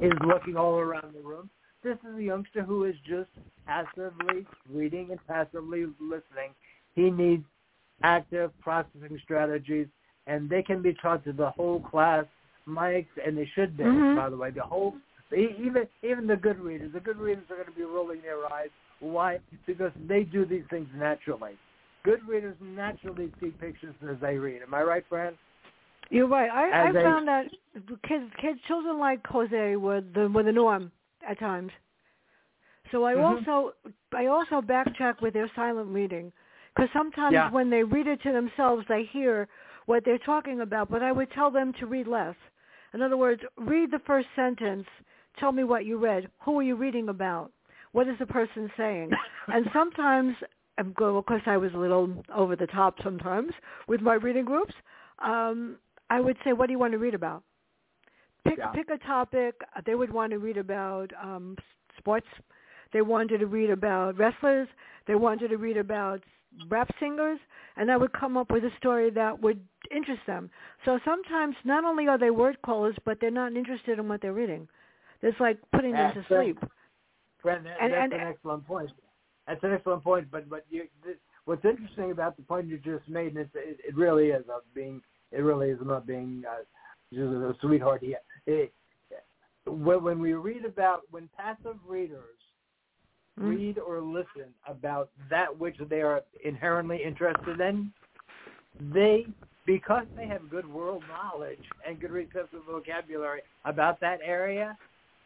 is 0.00 0.12
looking 0.26 0.56
all 0.56 0.78
around 0.78 1.14
the 1.14 1.20
room. 1.20 1.50
This 1.82 1.96
is 2.08 2.18
a 2.18 2.22
youngster 2.22 2.62
who 2.62 2.84
is 2.84 2.94
just 3.06 3.28
passively 3.66 4.46
reading 4.72 5.08
and 5.10 5.20
passively 5.26 5.86
listening. 6.00 6.54
He 6.94 7.10
needs 7.10 7.44
active 8.02 8.52
processing 8.60 9.18
strategies, 9.22 9.86
and 10.26 10.48
they 10.48 10.62
can 10.62 10.82
be 10.82 10.94
taught 10.94 11.24
to 11.24 11.32
the 11.32 11.50
whole 11.50 11.80
class, 11.80 12.24
Mike, 12.66 13.08
and 13.24 13.36
they 13.36 13.46
should 13.46 13.76
be, 13.76 13.84
Mhm. 13.84 14.16
by 14.16 14.28
the 14.28 14.36
way. 14.36 14.50
The 14.50 14.62
whole, 14.62 14.96
even 15.32 15.88
even 16.02 16.26
the 16.26 16.36
good 16.36 16.58
readers, 16.58 16.92
the 16.92 17.00
good 17.00 17.18
readers 17.18 17.50
are 17.50 17.56
going 17.56 17.66
to 17.66 17.72
be 17.72 17.84
rolling 17.84 18.20
their 18.22 18.50
eyes. 18.52 18.70
Why? 19.00 19.40
Because 19.66 19.92
they 20.06 20.24
do 20.24 20.44
these 20.44 20.66
things 20.66 20.88
naturally. 20.94 21.56
Good 22.02 22.26
readers 22.26 22.56
naturally 22.60 23.32
see 23.40 23.50
pictures 23.50 23.94
as 24.08 24.18
they 24.20 24.38
read. 24.38 24.62
Am 24.62 24.74
I 24.74 24.82
right, 24.82 25.04
Fran? 25.08 25.36
You're 26.10 26.28
right. 26.28 26.50
I, 26.50 26.88
I 26.88 26.92
found 26.92 27.28
that 27.28 27.46
kids, 28.08 28.24
kids, 28.40 28.58
children 28.66 28.98
like 28.98 29.26
Jose 29.26 29.76
were 29.76 30.00
the 30.00 30.28
were 30.28 30.42
the 30.42 30.52
norm 30.52 30.90
at 31.28 31.38
times. 31.38 31.70
So 32.90 33.04
I 33.04 33.14
Mhm. 33.14 33.24
also 33.24 33.74
I 34.12 34.26
also 34.26 34.62
backcheck 34.62 35.20
with 35.20 35.34
their 35.34 35.48
silent 35.54 35.90
reading 35.90 36.32
because 36.74 36.90
sometimes 36.92 37.34
Yeah. 37.34 37.50
when 37.50 37.68
they 37.68 37.84
read 37.84 38.06
it 38.06 38.22
to 38.22 38.32
themselves, 38.32 38.86
they 38.86 39.04
hear 39.04 39.48
what 39.86 40.04
they're 40.04 40.18
talking 40.18 40.60
about. 40.62 40.90
But 40.90 41.02
I 41.02 41.12
would 41.12 41.30
tell 41.32 41.50
them 41.50 41.72
to 41.74 41.86
read 41.86 42.06
less. 42.06 42.36
In 42.94 43.02
other 43.02 43.16
words, 43.18 43.42
read 43.58 43.90
the 43.90 43.98
first 44.00 44.28
sentence. 44.34 44.86
Tell 45.36 45.52
me 45.52 45.64
what 45.64 45.84
you 45.84 45.98
read. 45.98 46.30
Who 46.40 46.58
are 46.58 46.62
you 46.62 46.74
reading 46.76 47.10
about? 47.10 47.52
What 47.92 48.08
is 48.08 48.18
the 48.18 48.26
person 48.26 48.70
saying? 48.76 49.10
and 49.48 49.68
sometimes, 49.72 50.36
of 50.78 50.94
course, 50.94 51.42
I 51.46 51.58
was 51.58 51.72
a 51.74 51.78
little 51.78 52.24
over 52.34 52.56
the 52.56 52.66
top 52.66 53.00
sometimes 53.02 53.52
with 53.86 54.00
my 54.00 54.14
reading 54.14 54.44
groups. 54.46 54.74
Um, 55.18 55.78
I 56.10 56.20
would 56.20 56.36
say, 56.44 56.52
what 56.52 56.66
do 56.66 56.72
you 56.72 56.78
want 56.78 56.92
to 56.92 56.98
read 56.98 57.14
about? 57.14 57.42
Pick 58.44 58.58
Yeah. 58.58 58.68
pick 58.68 58.88
a 58.90 58.98
topic. 58.98 59.60
They 59.84 59.94
would 59.94 60.12
want 60.12 60.30
to 60.32 60.38
read 60.38 60.56
about 60.56 61.12
um, 61.22 61.56
sports. 61.98 62.26
They 62.92 63.02
wanted 63.02 63.38
to 63.38 63.46
read 63.46 63.70
about 63.70 64.16
wrestlers. 64.18 64.68
They 65.06 65.14
wanted 65.16 65.48
to 65.48 65.56
read 65.58 65.76
about 65.76 66.20
rap 66.68 66.88
singers, 66.98 67.38
and 67.76 67.90
I 67.90 67.96
would 67.96 68.12
come 68.12 68.36
up 68.38 68.50
with 68.50 68.64
a 68.64 68.70
story 68.78 69.10
that 69.10 69.40
would 69.42 69.60
interest 69.90 70.22
them. 70.26 70.50
So 70.84 70.98
sometimes 71.04 71.56
not 71.64 71.84
only 71.84 72.08
are 72.08 72.16
they 72.18 72.30
word 72.30 72.56
callers, 72.62 72.96
but 73.04 73.18
they're 73.20 73.30
not 73.30 73.54
interested 73.54 73.98
in 73.98 74.08
what 74.08 74.22
they're 74.22 74.32
reading. 74.32 74.66
It's 75.20 75.38
like 75.40 75.58
putting 75.72 75.92
them 75.92 76.14
to 76.14 76.24
sleep. 76.28 76.58
Fran, 77.42 77.64
that, 77.64 77.76
And- 77.80 77.92
that's 77.92 78.02
and- 78.04 78.12
an 78.14 78.20
excellent 78.20 78.66
point. 78.66 78.90
That's 79.46 79.62
an 79.64 79.72
excellent 79.72 80.04
point. 80.04 80.30
But 80.30 80.48
but 80.48 80.64
you, 80.70 80.88
this, 81.04 81.16
what's 81.44 81.64
interesting 81.64 82.10
about 82.10 82.36
the 82.36 82.42
point 82.42 82.66
you 82.66 82.78
just 82.78 83.08
made, 83.08 83.28
and 83.28 83.38
it's, 83.38 83.54
it, 83.54 83.78
it 83.88 83.96
really 83.96 84.28
is 84.28 84.44
of 84.48 84.62
being, 84.74 85.00
it 85.32 85.40
really 85.40 85.70
is 85.70 85.80
about 85.80 86.06
being 86.06 86.42
uh, 86.48 86.62
just 87.12 87.22
a 87.22 87.54
sweetheart. 87.60 88.02
Yeah. 88.02 88.16
It, 88.46 88.72
when, 89.66 90.02
when 90.02 90.18
we 90.20 90.32
read 90.32 90.64
about 90.64 91.02
when 91.10 91.28
passive 91.36 91.76
readers 91.86 92.38
Mm. 93.38 93.48
read 93.50 93.78
or 93.78 94.00
listen 94.00 94.52
about 94.66 95.10
that 95.30 95.56
which 95.56 95.76
they 95.88 96.02
are 96.02 96.22
inherently 96.44 97.00
interested 97.02 97.60
in, 97.60 97.92
they 98.92 99.26
because 99.64 100.06
they 100.16 100.26
have 100.26 100.48
good 100.50 100.66
world 100.66 101.04
knowledge 101.08 101.62
and 101.86 102.00
good 102.00 102.10
receptive 102.10 102.62
vocabulary 102.68 103.42
about 103.64 104.00
that 104.00 104.18
area, 104.24 104.76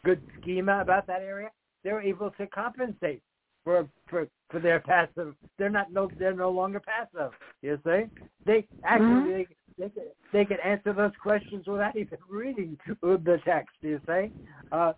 good 0.05 0.21
schema 0.41 0.81
about 0.81 1.07
that 1.07 1.23
area, 1.23 1.49
they're 1.85 2.03
able 2.03 2.31
to 2.33 2.47
compensate 2.49 3.23
for 3.65 3.89
for 4.09 4.27
for 4.51 4.61
their 4.61 4.81
passive. 4.81 5.35
They're 5.59 5.71
not 5.71 5.93
no 5.93 6.11
they're 6.19 6.35
no 6.35 6.51
longer 6.51 6.81
passive. 6.81 7.33
You 7.63 7.81
see, 7.85 8.11
they 8.45 8.67
actually 8.85 9.07
Mhm. 9.09 9.47
They, 9.79 9.89
can 9.89 10.03
they 10.33 10.45
can 10.45 10.59
answer 10.65 10.93
those 10.93 11.13
questions 11.23 11.67
without 11.67 11.97
even 12.03 12.19
reading 12.29 12.79
the 13.01 13.39
text. 13.45 13.75
You 13.83 14.01
see, 14.07 14.33
uh, 14.71 14.93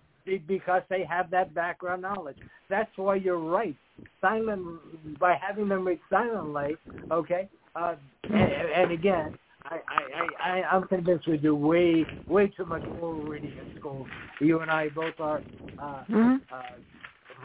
because 0.46 0.82
they 0.88 1.04
have 1.04 1.30
that 1.30 1.54
background 1.54 2.02
knowledge. 2.02 2.38
That's 2.68 2.90
why 2.96 3.16
you're 3.16 3.38
right. 3.38 3.76
Silent 4.20 5.18
by 5.18 5.34
having 5.40 5.68
them 5.68 5.86
read 5.86 6.00
silently. 6.10 6.76
Okay, 7.10 7.48
uh, 7.76 7.94
and, 8.24 8.34
and 8.34 8.92
again. 8.92 9.38
I, 9.66 9.78
I, 9.88 10.50
I, 10.50 10.62
I'm 10.76 10.86
convinced 10.88 11.26
we 11.26 11.38
do 11.38 11.54
way, 11.54 12.04
way 12.28 12.48
too 12.48 12.66
much 12.66 12.82
oral 13.00 13.22
reading 13.22 13.48
in 13.48 13.78
school. 13.80 14.06
You 14.38 14.60
and 14.60 14.70
I 14.70 14.90
both 14.90 15.18
are 15.18 15.42
uh, 15.78 16.02
Mhm. 16.10 16.42
uh, 16.52 16.62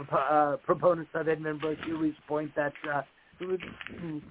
prop- 0.05 0.31
uh, 0.31 0.57
proponents 0.57 1.11
of 1.13 1.29
Edmund 1.29 1.61
Burke 1.61 1.79
Huey's 1.85 2.15
point 2.27 2.53
that 2.55 2.73
uh, 2.93 3.03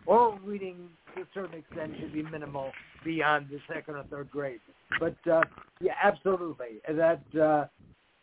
oral 0.07 0.39
reading 0.45 0.89
to 1.15 1.23
a 1.23 1.25
certain 1.35 1.59
extent 1.59 1.93
should 2.01 2.13
be 2.13 2.23
minimal 2.23 2.73
beyond 3.05 3.47
the 3.51 3.59
second 3.73 3.97
or 3.97 4.05
third 4.05 4.31
grade. 4.31 4.61
But 5.01 5.17
uh, 5.31 5.43
yeah, 5.81 5.95
absolutely. 6.03 6.81
That 6.89 7.23
uh, 7.41 7.67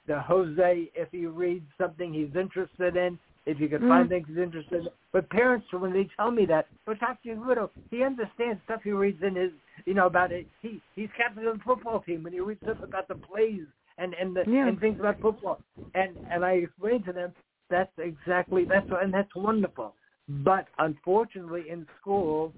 the 0.07 0.19
Jose, 0.19 0.91
if 0.95 1.07
he 1.11 1.25
reads 1.25 1.65
something 1.77 2.13
he's 2.13 2.35
interested 2.35 2.95
in, 2.95 3.17
if 3.45 3.59
you 3.59 3.69
can 3.69 3.81
Mhm. 3.81 3.87
find 3.87 4.09
things 4.09 4.27
he's 4.27 4.37
interested 4.37 4.85
in. 4.85 4.89
But 5.11 5.29
parents, 5.29 5.71
when 5.71 5.93
they 5.93 6.05
tell 6.15 6.31
me 6.31 6.45
that, 6.47 6.67
but 6.85 6.99
Dr. 6.99 7.35
Widow, 7.35 7.71
he 7.89 8.03
understands 8.03 8.61
stuff 8.63 8.81
he 8.83 8.91
reads 8.91 9.21
in 9.23 9.35
his, 9.35 9.51
you 9.85 9.93
know, 9.93 10.07
about 10.07 10.31
it. 10.31 10.47
He 10.61 10.81
he's 10.95 11.09
captain 11.17 11.47
of 11.47 11.57
the 11.57 11.63
football 11.63 12.01
team 12.01 12.23
when 12.23 12.33
he 12.33 12.39
reads 12.39 12.61
stuff 12.63 12.81
about 12.81 13.07
the 13.07 13.15
plays 13.15 13.65
and 13.97 14.13
and 14.15 14.35
the 14.35 14.49
Yeah. 14.49 14.67
and 14.67 14.79
things 14.79 14.99
about 14.99 15.19
football. 15.21 15.61
And 15.93 16.17
and 16.29 16.43
I 16.43 16.53
explain 16.53 17.03
to 17.03 17.13
them 17.13 17.33
that's 17.69 17.97
exactly 17.97 18.65
that's 18.65 18.89
and 18.91 19.13
that's 19.13 19.33
wonderful. 19.35 19.95
But 20.27 20.67
unfortunately, 20.79 21.65
in 21.69 21.85
school, 22.01 22.53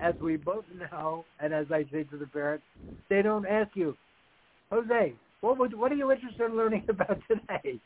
as 0.00 0.14
we 0.20 0.36
both 0.36 0.64
know, 0.90 1.24
and 1.40 1.54
as 1.54 1.66
I 1.70 1.84
say 1.92 2.04
to 2.04 2.16
the 2.16 2.26
parents, 2.26 2.64
they 3.08 3.22
don't 3.22 3.46
ask 3.46 3.70
you, 3.74 3.96
Jose, 4.70 5.14
what 5.40 5.58
would 5.58 5.74
what 5.74 5.92
are 5.92 5.96
you 5.96 6.10
interested 6.10 6.46
in 6.46 6.56
learning 6.56 6.84
about 6.88 7.18
today? 7.28 7.78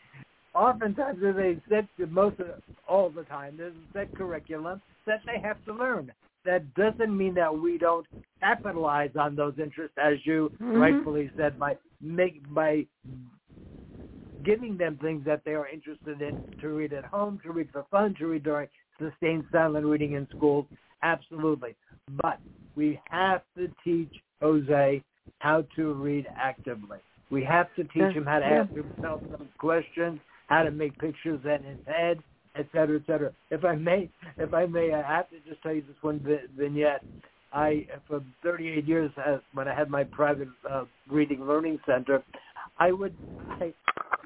Oftentimes, 0.55 1.23
a 1.23 1.61
set 1.69 1.87
most 2.11 2.41
of 2.41 2.47
all 2.89 3.11
the 3.11 3.25
time 3.25 3.57
there's 3.59 3.75
a 3.75 3.99
set 3.99 4.15
curriculum 4.15 4.81
that 5.07 5.21
they 5.27 5.39
have 5.41 5.63
to 5.65 5.75
learn. 5.75 6.11
That 6.45 6.73
doesn't 6.75 7.15
mean 7.15 7.35
that 7.35 7.57
we 7.57 7.77
don't 7.77 8.07
capitalize 8.41 9.11
on 9.19 9.37
those 9.37 9.59
interests, 9.59 9.99
as 9.99 10.25
you 10.25 10.51
Mhm. 10.61 10.81
rightfully 10.81 11.31
said, 11.37 11.59
by 11.59 11.77
make 12.01 12.43
by 12.55 12.87
giving 14.45 14.77
them 14.77 14.97
things 14.99 15.25
that 15.25 15.45
they 15.45 15.55
are 15.55 15.67
interested 15.67 16.23
in 16.23 16.41
to 16.61 16.69
read 16.69 16.93
at 16.93 17.05
home, 17.05 17.39
to 17.41 17.53
read 17.53 17.71
for 17.71 17.85
fun, 17.85 18.15
to 18.15 18.29
read 18.29 18.45
during 18.45 18.69
sustained 18.99 19.45
silent 19.53 19.87
reading 19.87 20.13
in 20.13 20.27
schools. 20.37 20.67
Absolutely. 21.03 21.75
But 22.23 22.39
we 22.77 23.01
have 23.11 23.43
to 23.57 23.69
teach 23.85 24.13
Jose 24.41 25.03
how 25.39 25.65
to 25.77 25.93
read 25.95 26.27
actively. 26.37 26.99
We 27.31 27.45
have 27.45 27.69
to 27.77 27.85
teach 27.85 28.15
him 28.15 28.25
how 28.25 28.39
to 28.39 28.47
ask 28.47 28.71
himself 28.73 29.21
some 29.31 29.49
questions, 29.59 30.19
how 30.47 30.63
to 30.63 30.71
make 30.71 30.99
pictures 30.99 31.41
in 31.45 31.63
his 31.63 31.79
head, 31.87 32.23
et 32.57 32.67
cetera, 32.73 32.97
et 32.97 33.03
cetera. 33.07 33.33
If 33.51 33.65
I 33.65 33.75
may, 33.75 34.09
if 34.39 34.55
I 34.55 34.67
may, 34.67 34.93
I 34.93 35.03
have 35.03 35.29
to 35.31 35.37
just 35.47 35.63
tell 35.63 35.75
you 35.75 35.83
this 35.83 35.97
one 36.01 36.21
vignette. 36.57 37.05
I, 37.53 37.87
for 38.07 38.23
38 38.43 38.87
years, 38.87 39.11
uh, 39.17 39.39
when 39.55 39.69
I 39.69 39.75
had 39.75 39.89
my 39.89 40.05
private 40.05 40.49
uh, 40.71 40.85
reading 41.11 41.47
learning 41.47 41.79
center, 41.87 42.23
I 42.79 42.93
would, 42.93 43.15
I, 43.49 43.73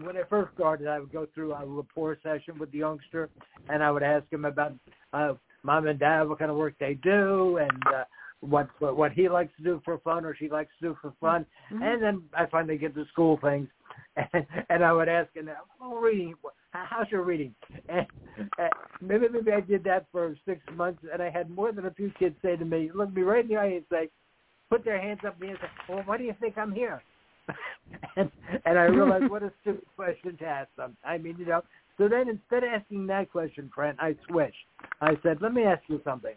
when 0.02 0.16
I 0.16 0.22
first 0.28 0.52
started, 0.54 0.88
I 0.88 0.98
would 0.98 1.12
go 1.12 1.26
through 1.34 1.52
a 1.52 1.64
rapport 1.64 2.18
session 2.22 2.58
with 2.58 2.72
the 2.72 2.78
youngster, 2.78 3.30
and 3.68 3.82
I 3.82 3.90
would 3.90 4.02
ask 4.02 4.30
him 4.32 4.44
about 4.44 4.72
uh, 5.12 5.34
mom 5.62 5.86
and 5.86 5.98
dad, 5.98 6.28
what 6.28 6.38
kind 6.38 6.50
of 6.50 6.56
work 6.56 6.74
they 6.80 6.94
do, 6.94 7.58
and 7.58 7.82
uh, 7.86 8.04
what, 8.40 8.68
what 8.80 8.96
what 8.96 9.12
he 9.12 9.28
likes 9.28 9.52
to 9.56 9.62
do 9.62 9.80
for 9.84 9.98
fun 9.98 10.24
or 10.24 10.34
she 10.34 10.48
likes 10.48 10.70
to 10.80 10.88
do 10.88 10.98
for 11.00 11.12
fun, 11.20 11.46
Mhm. 11.70 11.82
and 11.82 12.02
then 12.02 12.22
I 12.36 12.46
finally 12.46 12.76
get 12.76 12.94
to 12.96 13.04
school 13.06 13.36
things, 13.36 13.68
and, 14.16 14.46
and 14.68 14.84
I 14.84 14.92
would 14.92 15.08
ask 15.08 15.32
him, 15.34 15.48
"Oh, 15.80 15.96
reading, 15.96 16.34
how's 16.72 17.10
your 17.10 17.22
reading?" 17.22 17.54
And, 18.58 18.70
maybe 19.02 19.26
maybe 19.28 19.52
I 19.52 19.60
did 19.60 19.84
that 19.84 20.06
for 20.10 20.34
six 20.46 20.60
months, 20.74 21.00
and 21.12 21.22
I 21.22 21.28
had 21.28 21.50
more 21.50 21.70
than 21.70 21.84
a 21.84 21.90
few 21.90 22.10
kids 22.18 22.34
say 22.40 22.56
to 22.56 22.64
me, 22.64 22.90
look 22.94 23.14
me 23.14 23.20
right 23.22 23.44
in 23.44 23.48
the 23.48 23.56
eye 23.56 23.66
and 23.66 23.84
say, 23.90 24.08
put 24.70 24.86
their 24.86 25.00
hands 25.00 25.20
up 25.26 25.34
in 25.34 25.40
the 25.40 25.46
air 25.48 25.52
and 25.52 25.60
say, 25.60 25.92
"Well, 25.92 26.02
why 26.06 26.16
do 26.16 26.24
you 26.24 26.34
think 26.40 26.56
I'm 26.56 26.72
here?" 26.72 27.02
and 28.16 28.30
and 28.64 28.78
I 28.78 28.84
realized 28.84 29.30
what 29.30 29.42
a 29.42 29.52
stupid 29.60 29.84
question 29.96 30.36
to 30.38 30.46
ask 30.46 30.74
them. 30.76 30.96
I 31.04 31.18
mean, 31.18 31.36
you 31.38 31.44
know. 31.44 31.62
So 31.98 32.08
then, 32.08 32.28
instead 32.28 32.64
of 32.64 32.70
asking 32.80 33.06
that 33.08 33.30
question, 33.30 33.70
Fran, 33.74 33.96
I 33.98 34.16
switched. 34.28 34.56
I 35.02 35.18
said, 35.22 35.42
"Let 35.42 35.52
me 35.52 35.64
ask 35.64 35.82
you 35.88 36.00
something. 36.04 36.34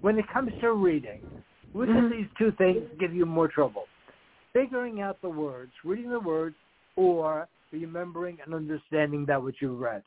When 0.00 0.18
it 0.18 0.24
comes 0.32 0.52
to 0.60 0.72
reading, 0.72 1.20
which 1.72 1.90
of 1.90 1.96
Mhm. 1.96 2.10
these 2.10 2.26
two 2.36 2.50
things 2.52 2.82
give 2.98 3.14
you 3.14 3.24
more 3.24 3.46
trouble? 3.48 3.86
Figuring 4.52 5.00
out 5.00 5.20
the 5.20 5.28
words, 5.28 5.72
reading 5.84 6.10
the 6.10 6.20
words, 6.20 6.56
or 6.96 7.48
remembering 7.72 8.38
and 8.44 8.54
understanding 8.54 9.26
that 9.26 9.42
which 9.42 9.56
you've 9.60 9.78
read?" 9.78 10.02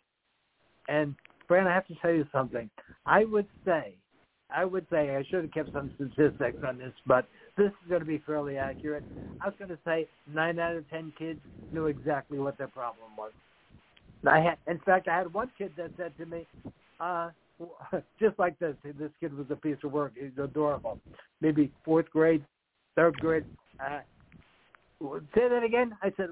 And 0.88 1.15
Fran, 1.47 1.67
I 1.67 1.73
have 1.73 1.88
to 1.88 1.95
tell 2.01 2.11
you 2.11 2.25
something. 2.31 2.69
I 3.05 3.25
would 3.25 3.47
say, 3.65 3.95
I 4.49 4.65
would 4.65 4.85
say, 4.89 5.15
I 5.15 5.23
should 5.29 5.43
have 5.43 5.51
kept 5.51 5.73
some 5.73 5.91
statistics 5.95 6.57
on 6.65 6.77
this, 6.77 6.93
but 7.05 7.27
this 7.57 7.67
is 7.67 7.89
going 7.89 8.01
to 8.01 8.05
be 8.07 8.19
fairly 8.25 8.57
accurate. 8.57 9.03
I 9.41 9.47
was 9.47 9.55
going 9.57 9.69
to 9.69 9.79
say 9.85 10.07
nine 10.33 10.59
out 10.59 10.75
of 10.75 10.89
ten 10.89 11.11
kids 11.17 11.39
knew 11.71 11.88
exactly 11.88 12.39
what 12.39 12.57
their 12.57 12.67
problem 12.67 13.09
was. 13.17 13.31
I 14.25 14.39
had, 14.39 14.57
in 14.67 14.79
fact, 14.79 15.07
I 15.07 15.17
had 15.17 15.33
one 15.33 15.51
kid 15.57 15.71
that 15.77 15.91
said 15.97 16.13
to 16.17 16.25
me, 16.25 16.45
uh, 16.99 17.29
just 18.19 18.38
like 18.39 18.57
this. 18.59 18.75
This 18.83 19.11
kid 19.19 19.35
was 19.38 19.47
a 19.49 19.55
piece 19.55 19.77
of 19.83 19.91
work. 19.91 20.13
He's 20.15 20.38
adorable. 20.41 20.99
Maybe 21.41 21.71
fourth 21.83 22.09
grade, 22.09 22.43
third 22.95 23.17
grade. 23.17 23.45
Uh, 23.79 23.99
say 25.01 25.47
that 25.49 25.63
again. 25.63 25.91
I 26.01 26.11
said, 26.17 26.29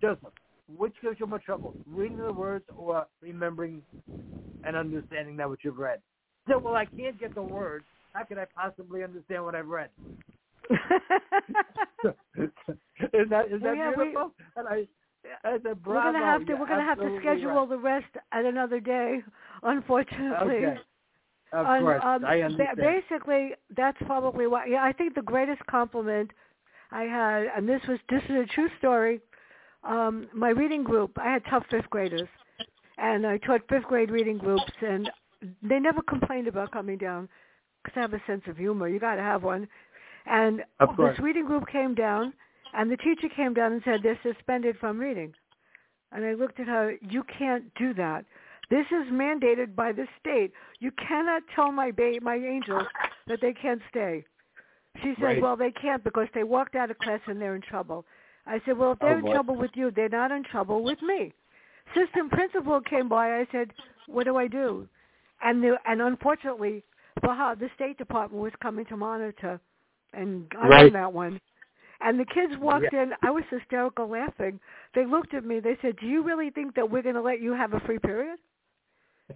Joseph, 0.00 0.32
which 0.76 0.94
gives 1.02 1.18
you 1.20 1.26
more 1.26 1.38
trouble, 1.38 1.74
reading 1.86 2.18
the 2.18 2.32
words 2.32 2.64
or 2.76 3.06
remembering 3.20 3.82
and 4.64 4.76
understanding 4.76 5.36
that 5.36 5.48
what 5.48 5.58
you've 5.62 5.78
read? 5.78 6.00
He 6.46 6.52
said, 6.52 6.62
well, 6.62 6.74
I 6.74 6.86
can't 6.96 7.18
get 7.18 7.34
the 7.34 7.42
words. 7.42 7.84
How 8.12 8.24
could 8.24 8.38
I 8.38 8.46
possibly 8.54 9.04
understand 9.04 9.44
what 9.44 9.54
I've 9.54 9.68
read? 9.68 9.90
is 10.70 10.78
that 13.28 13.46
is 13.50 13.60
that 13.62 13.76
yeah, 13.76 13.90
we- 13.96 14.04
beautiful? 14.04 14.32
and 14.56 14.68
I, 14.68 14.86
I 15.42 15.58
said, 15.62 15.84
we're 15.84 15.94
gonna 15.94 16.18
have 16.18 16.46
to 16.46 16.54
we're 16.54 16.68
gonna 16.68 16.84
have 16.84 16.98
to 16.98 17.18
schedule 17.20 17.50
right. 17.50 17.68
the 17.68 17.78
rest 17.78 18.06
at 18.32 18.44
another 18.44 18.78
day, 18.78 19.20
unfortunately. 19.62 20.56
Okay. 20.56 20.78
Of 21.52 21.66
course, 21.66 22.02
um, 22.04 22.24
I 22.24 22.42
understand. 22.42 22.76
basically, 22.76 23.50
that's 23.76 23.98
probably 24.06 24.46
why. 24.46 24.66
Yeah, 24.66 24.84
I 24.84 24.92
think 24.92 25.16
the 25.16 25.22
greatest 25.22 25.60
compliment 25.66 26.30
I 26.92 27.02
had, 27.02 27.46
and 27.56 27.68
this 27.68 27.80
was 27.88 27.98
this 28.08 28.22
is 28.28 28.36
a 28.36 28.46
true 28.54 28.68
story. 28.78 29.20
Um, 29.84 30.28
my 30.34 30.50
reading 30.50 30.84
group, 30.84 31.12
I 31.18 31.32
had 31.32 31.42
tough 31.48 31.64
fifth 31.70 31.88
graders, 31.90 32.28
and 32.98 33.26
I 33.26 33.38
taught 33.38 33.62
fifth 33.68 33.84
grade 33.84 34.10
reading 34.10 34.38
groups, 34.38 34.72
and 34.82 35.10
they 35.62 35.78
never 35.78 36.02
complained 36.02 36.48
about 36.48 36.70
coming 36.72 36.98
down 36.98 37.28
because 37.82 37.96
I 37.96 38.00
have 38.00 38.12
a 38.12 38.22
sense 38.26 38.42
of 38.46 38.56
humor. 38.56 38.88
You 38.88 39.00
got 39.00 39.14
to 39.14 39.22
have 39.22 39.42
one. 39.42 39.66
And 40.26 40.62
this 41.08 41.18
reading 41.20 41.46
group 41.46 41.66
came 41.68 41.94
down, 41.94 42.34
and 42.74 42.90
the 42.90 42.96
teacher 42.98 43.28
came 43.34 43.54
down 43.54 43.72
and 43.72 43.82
said 43.84 44.00
they're 44.02 44.18
suspended 44.22 44.76
from 44.78 44.98
reading. 44.98 45.32
And 46.12 46.24
I 46.24 46.34
looked 46.34 46.60
at 46.60 46.66
her. 46.66 46.96
You 47.00 47.22
can't 47.38 47.64
do 47.76 47.94
that. 47.94 48.24
This 48.68 48.86
is 48.86 49.12
mandated 49.12 49.74
by 49.74 49.92
the 49.92 50.06
state. 50.20 50.52
You 50.78 50.92
cannot 50.92 51.42
tell 51.54 51.72
my 51.72 51.90
ba- 51.90 52.20
my 52.20 52.36
angels 52.36 52.84
that 53.26 53.40
they 53.40 53.52
can't 53.52 53.80
stay. 53.88 54.24
She 55.02 55.14
said, 55.16 55.22
Right. 55.24 55.42
well, 55.42 55.56
they 55.56 55.70
can't 55.72 56.02
because 56.04 56.28
they 56.34 56.44
walked 56.44 56.74
out 56.74 56.90
of 56.90 56.98
class 56.98 57.20
and 57.26 57.40
they're 57.40 57.54
in 57.54 57.62
trouble. 57.62 58.04
I 58.46 58.60
said, 58.66 58.76
well, 58.76 58.92
if 58.92 58.98
oh, 59.00 59.06
they're 59.06 59.14
Oh, 59.16 59.18
in 59.18 59.24
boy. 59.24 59.32
trouble 59.32 59.54
with 59.56 59.70
you, 59.74 59.90
they're 59.90 60.08
not 60.08 60.32
in 60.32 60.42
trouble 60.44 60.82
with 60.82 61.00
me. 61.02 61.32
System 61.94 62.28
principal 62.30 62.80
came 62.80 63.08
by. 63.08 63.38
I 63.38 63.46
said, 63.52 63.72
what 64.06 64.24
do 64.24 64.36
I 64.36 64.46
do? 64.46 64.88
and 65.42 65.62
the 65.62 65.76
and 65.86 66.02
unfortunately, 66.02 66.82
for 67.20 67.34
how 67.34 67.54
the 67.54 67.68
State 67.74 67.98
Department 67.98 68.42
was 68.42 68.52
coming 68.62 68.84
to 68.86 68.96
monitor, 68.96 69.60
and 70.12 70.46
I 70.58 70.68
Right. 70.68 70.84
won 70.84 70.92
that 70.92 71.12
one. 71.12 71.40
And 72.02 72.18
the 72.18 72.24
kids 72.24 72.56
walked 72.58 72.92
in. 72.92 73.12
I 73.22 73.30
was 73.30 73.44
hysterical 73.50 74.08
laughing. 74.08 74.58
They 74.94 75.04
looked 75.04 75.34
at 75.34 75.44
me. 75.44 75.60
They 75.60 75.76
said, 75.82 75.96
"Do 75.96 76.06
you 76.06 76.22
really 76.22 76.50
think 76.50 76.74
that 76.74 76.90
we're 76.90 77.02
going 77.02 77.14
to 77.14 77.20
let 77.20 77.40
you 77.40 77.52
have 77.52 77.74
a 77.74 77.80
free 77.80 77.98
period?" 77.98 78.38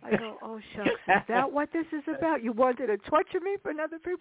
I 0.02 0.12
go, 0.14 0.38
"Oh 0.42 0.60
shucks, 0.74 1.00
is 1.08 1.22
that 1.28 1.50
what 1.50 1.72
this 1.72 1.86
is 1.92 2.02
about? 2.08 2.42
You 2.42 2.52
wanted 2.52 2.86
to 2.88 2.98
torture 2.98 3.40
me 3.40 3.56
for 3.62 3.70
another 3.70 3.98
period?" 3.98 4.20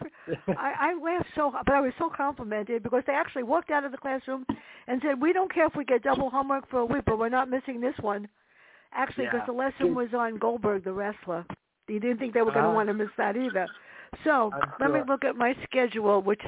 I, 0.56 0.74
I 0.92 0.94
laughed 1.04 1.30
so, 1.36 1.50
hard, 1.52 1.66
but 1.66 1.76
I 1.76 1.82
was 1.82 1.94
so 1.98 2.10
complimented 2.16 2.84
because 2.84 3.04
they 3.08 3.14
actually 3.14 3.44
walked 3.44 3.72
out 3.72 3.84
of 3.86 3.92
the 3.92 3.98
classroom 3.98 4.46
and 4.88 5.02
said, 5.02 5.22
"We 5.22 5.34
don't 5.34 5.54
care 5.54 5.68
if 5.68 5.76
we 5.76 5.86
get 5.86 6.04
double 6.04 6.30
homework 6.30 6.70
for 6.70 6.80
a 6.80 6.86
week, 6.86 7.04
but 7.06 7.18
we're 7.20 7.30
not 7.30 7.50
missing 7.50 7.80
this 7.82 7.96
one." 8.02 8.28
Actually, 8.94 9.26
because 9.26 9.42
Yeah. 9.42 9.46
the 9.46 9.52
lesson 9.54 9.94
was 9.96 10.14
on 10.14 10.38
Goldberg, 10.38 10.84
the 10.84 10.94
wrestler. 10.94 11.46
You 11.88 12.00
didn't 12.00 12.20
think 12.20 12.34
they 12.34 12.42
were 12.42 12.52
going 12.52 12.64
to 12.66 12.70
Uh-huh. 12.70 12.76
want 12.76 12.88
to 12.90 12.94
miss 12.94 13.10
that 13.18 13.36
either. 13.36 13.70
So 14.24 14.54
I'm 14.54 14.74
let 14.80 14.92
me 14.92 15.02
look 15.08 15.26
at 15.26 15.36
my 15.36 15.56
schedule, 15.64 16.22
which 16.22 16.42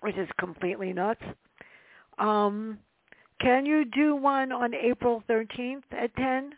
which 0.00 0.16
is 0.16 0.28
completely 0.38 0.92
nuts. 0.92 1.22
Um, 2.18 2.78
can 3.40 3.66
you 3.66 3.84
do 3.84 4.14
one 4.16 4.52
on 4.52 4.74
April 4.74 5.22
thirteenth 5.26 5.84
at 5.92 6.14
ten? 6.16 6.52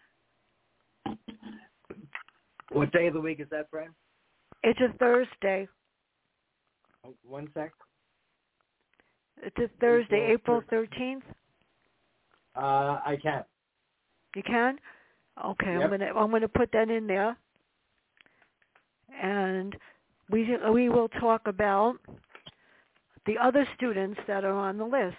What 2.73 2.93
day 2.93 3.07
of 3.07 3.15
the 3.15 3.21
week 3.21 3.41
is 3.41 3.49
that, 3.51 3.69
Fran? 3.71 3.91
It's 4.63 4.81
a 4.81 4.97
Thursday. 4.99 5.69
Oh, 7.05 7.15
One 7.25 7.49
sec. 7.55 7.73
It's 9.43 9.57
a 9.59 9.69
Thursday, 9.81 10.31
April 10.33 10.59
April 10.59 10.63
thirteenth. 10.71 11.25
Uh, 12.57 13.01
I 13.05 13.19
can. 13.21 13.45
You 14.37 14.43
can? 14.43 14.79
Okay, 15.45 15.67
I'm 15.67 15.81
Yep. 15.81 15.91
gonna 15.91 16.13
I'm 16.15 16.31
gonna 16.31 16.49
put 16.49 16.71
that 16.73 16.91
in 16.91 17.07
there. 17.07 17.37
And 19.21 19.77
we 20.31 20.57
we 20.73 20.89
will 20.89 21.09
talk 21.09 21.43
about 21.47 21.97
the 23.27 23.37
other 23.39 23.67
students 23.77 24.21
that 24.27 24.45
are 24.45 24.53
on 24.53 24.79
the 24.79 24.85
list 24.85 25.17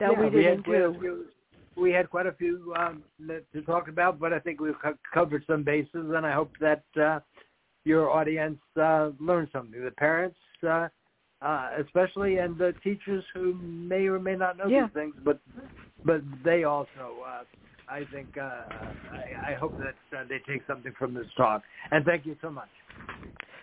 that 0.00 0.10
Yeah, 0.12 0.20
we 0.20 0.30
didn't 0.30 0.66
we 0.66 0.74
had 0.74 1.00
do. 1.00 1.26
We 1.80 1.92
had 1.92 2.10
quite 2.10 2.26
a 2.26 2.32
few 2.32 2.74
um, 2.76 3.02
to 3.52 3.62
talk 3.62 3.88
about, 3.88 4.18
but 4.18 4.32
I 4.32 4.38
think 4.38 4.60
we've 4.60 4.80
co- 4.82 4.98
covered 5.12 5.44
some 5.46 5.62
bases, 5.62 5.88
and 5.94 6.26
I 6.26 6.32
hope 6.32 6.52
that 6.60 6.84
uh, 7.00 7.20
your 7.84 8.10
audience 8.10 8.58
uh, 8.80 9.10
learned 9.20 9.48
something. 9.52 9.82
The 9.82 9.90
parents, 9.92 10.38
uh, 10.66 10.88
uh, 11.40 11.70
especially, 11.84 12.38
and 12.38 12.58
the 12.58 12.74
teachers 12.82 13.24
who 13.34 13.54
may 13.54 14.06
or 14.06 14.18
may 14.18 14.34
not 14.34 14.56
know 14.56 14.68
Yeah. 14.68 14.86
these 14.86 14.94
things, 14.94 15.14
but 15.24 15.40
but 16.04 16.22
they 16.44 16.64
also, 16.64 17.22
uh, 17.26 17.42
I 17.88 18.04
think, 18.12 18.28
uh, 18.38 18.40
I, 18.40 19.52
I 19.52 19.54
hope 19.54 19.76
that 19.78 20.16
uh, 20.16 20.24
they 20.28 20.38
take 20.50 20.62
something 20.66 20.92
from 20.98 21.12
this 21.12 21.26
talk. 21.36 21.62
And 21.90 22.04
thank 22.04 22.24
you 22.24 22.36
so 22.40 22.50
much. 22.50 22.68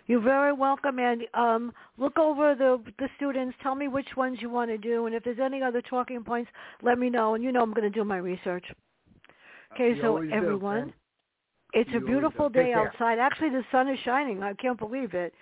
You're 0.08 0.22
very 0.22 0.53
welcome, 0.53 0.99
and 0.99 1.24
um, 1.34 1.74
look 1.97 2.18
over 2.20 2.53
the 2.56 2.82
the 2.99 3.10
students. 3.18 3.56
Tell 3.64 3.76
me 3.76 3.88
which 3.88 4.10
ones 4.16 4.38
you 4.39 4.49
want 4.49 4.70
to 4.70 4.78
do, 4.78 5.08
and 5.08 5.16
if 5.16 5.24
there's 5.24 5.39
any 5.43 5.62
other 5.64 5.82
talking 5.82 6.24
points, 6.24 6.49
let 6.84 6.99
me 6.99 7.10
know. 7.10 7.34
And 7.34 7.43
you 7.43 7.51
know 7.51 7.62
I'm 7.62 7.74
going 7.74 7.91
to 7.91 7.97
do 7.97 8.03
my 8.03 8.18
research. 8.18 8.66
Okay, 9.74 9.95
You 9.95 10.01
so 10.01 10.08
always 10.10 10.30
do, 10.30 10.36
everyone, 10.36 10.93
it's 11.74 11.89
You 11.91 11.97
a 11.97 12.06
beautiful 12.06 12.49
day 12.49 12.74
outside. 12.74 13.20
Actually, 13.20 13.49
the 13.49 13.64
sun 13.72 13.89
is 13.89 13.99
shining. 14.06 14.43
I 14.43 14.53
can't 14.53 14.78
believe 14.78 15.14
it. 15.14 15.34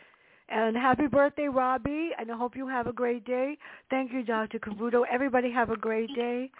And 0.49 0.75
happy 0.75 1.07
birthday, 1.07 1.47
Robbie, 1.47 2.11
and 2.17 2.31
I 2.31 2.37
hope 2.37 2.55
you 2.55 2.67
have 2.67 2.87
a 2.87 2.93
great 2.93 3.25
day. 3.25 3.57
Thank 3.89 4.11
you, 4.11 4.23
Dr. 4.23 4.59
Cavuto. 4.59 5.03
Everybody 5.11 5.51
have 5.51 5.69
a 5.69 5.77
great 5.77 6.13
day, 6.15 6.51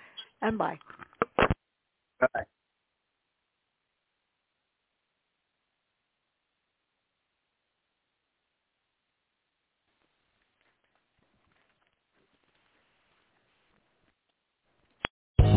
and 0.42 0.58
bye. 0.58 0.78
Bye. 2.20 2.46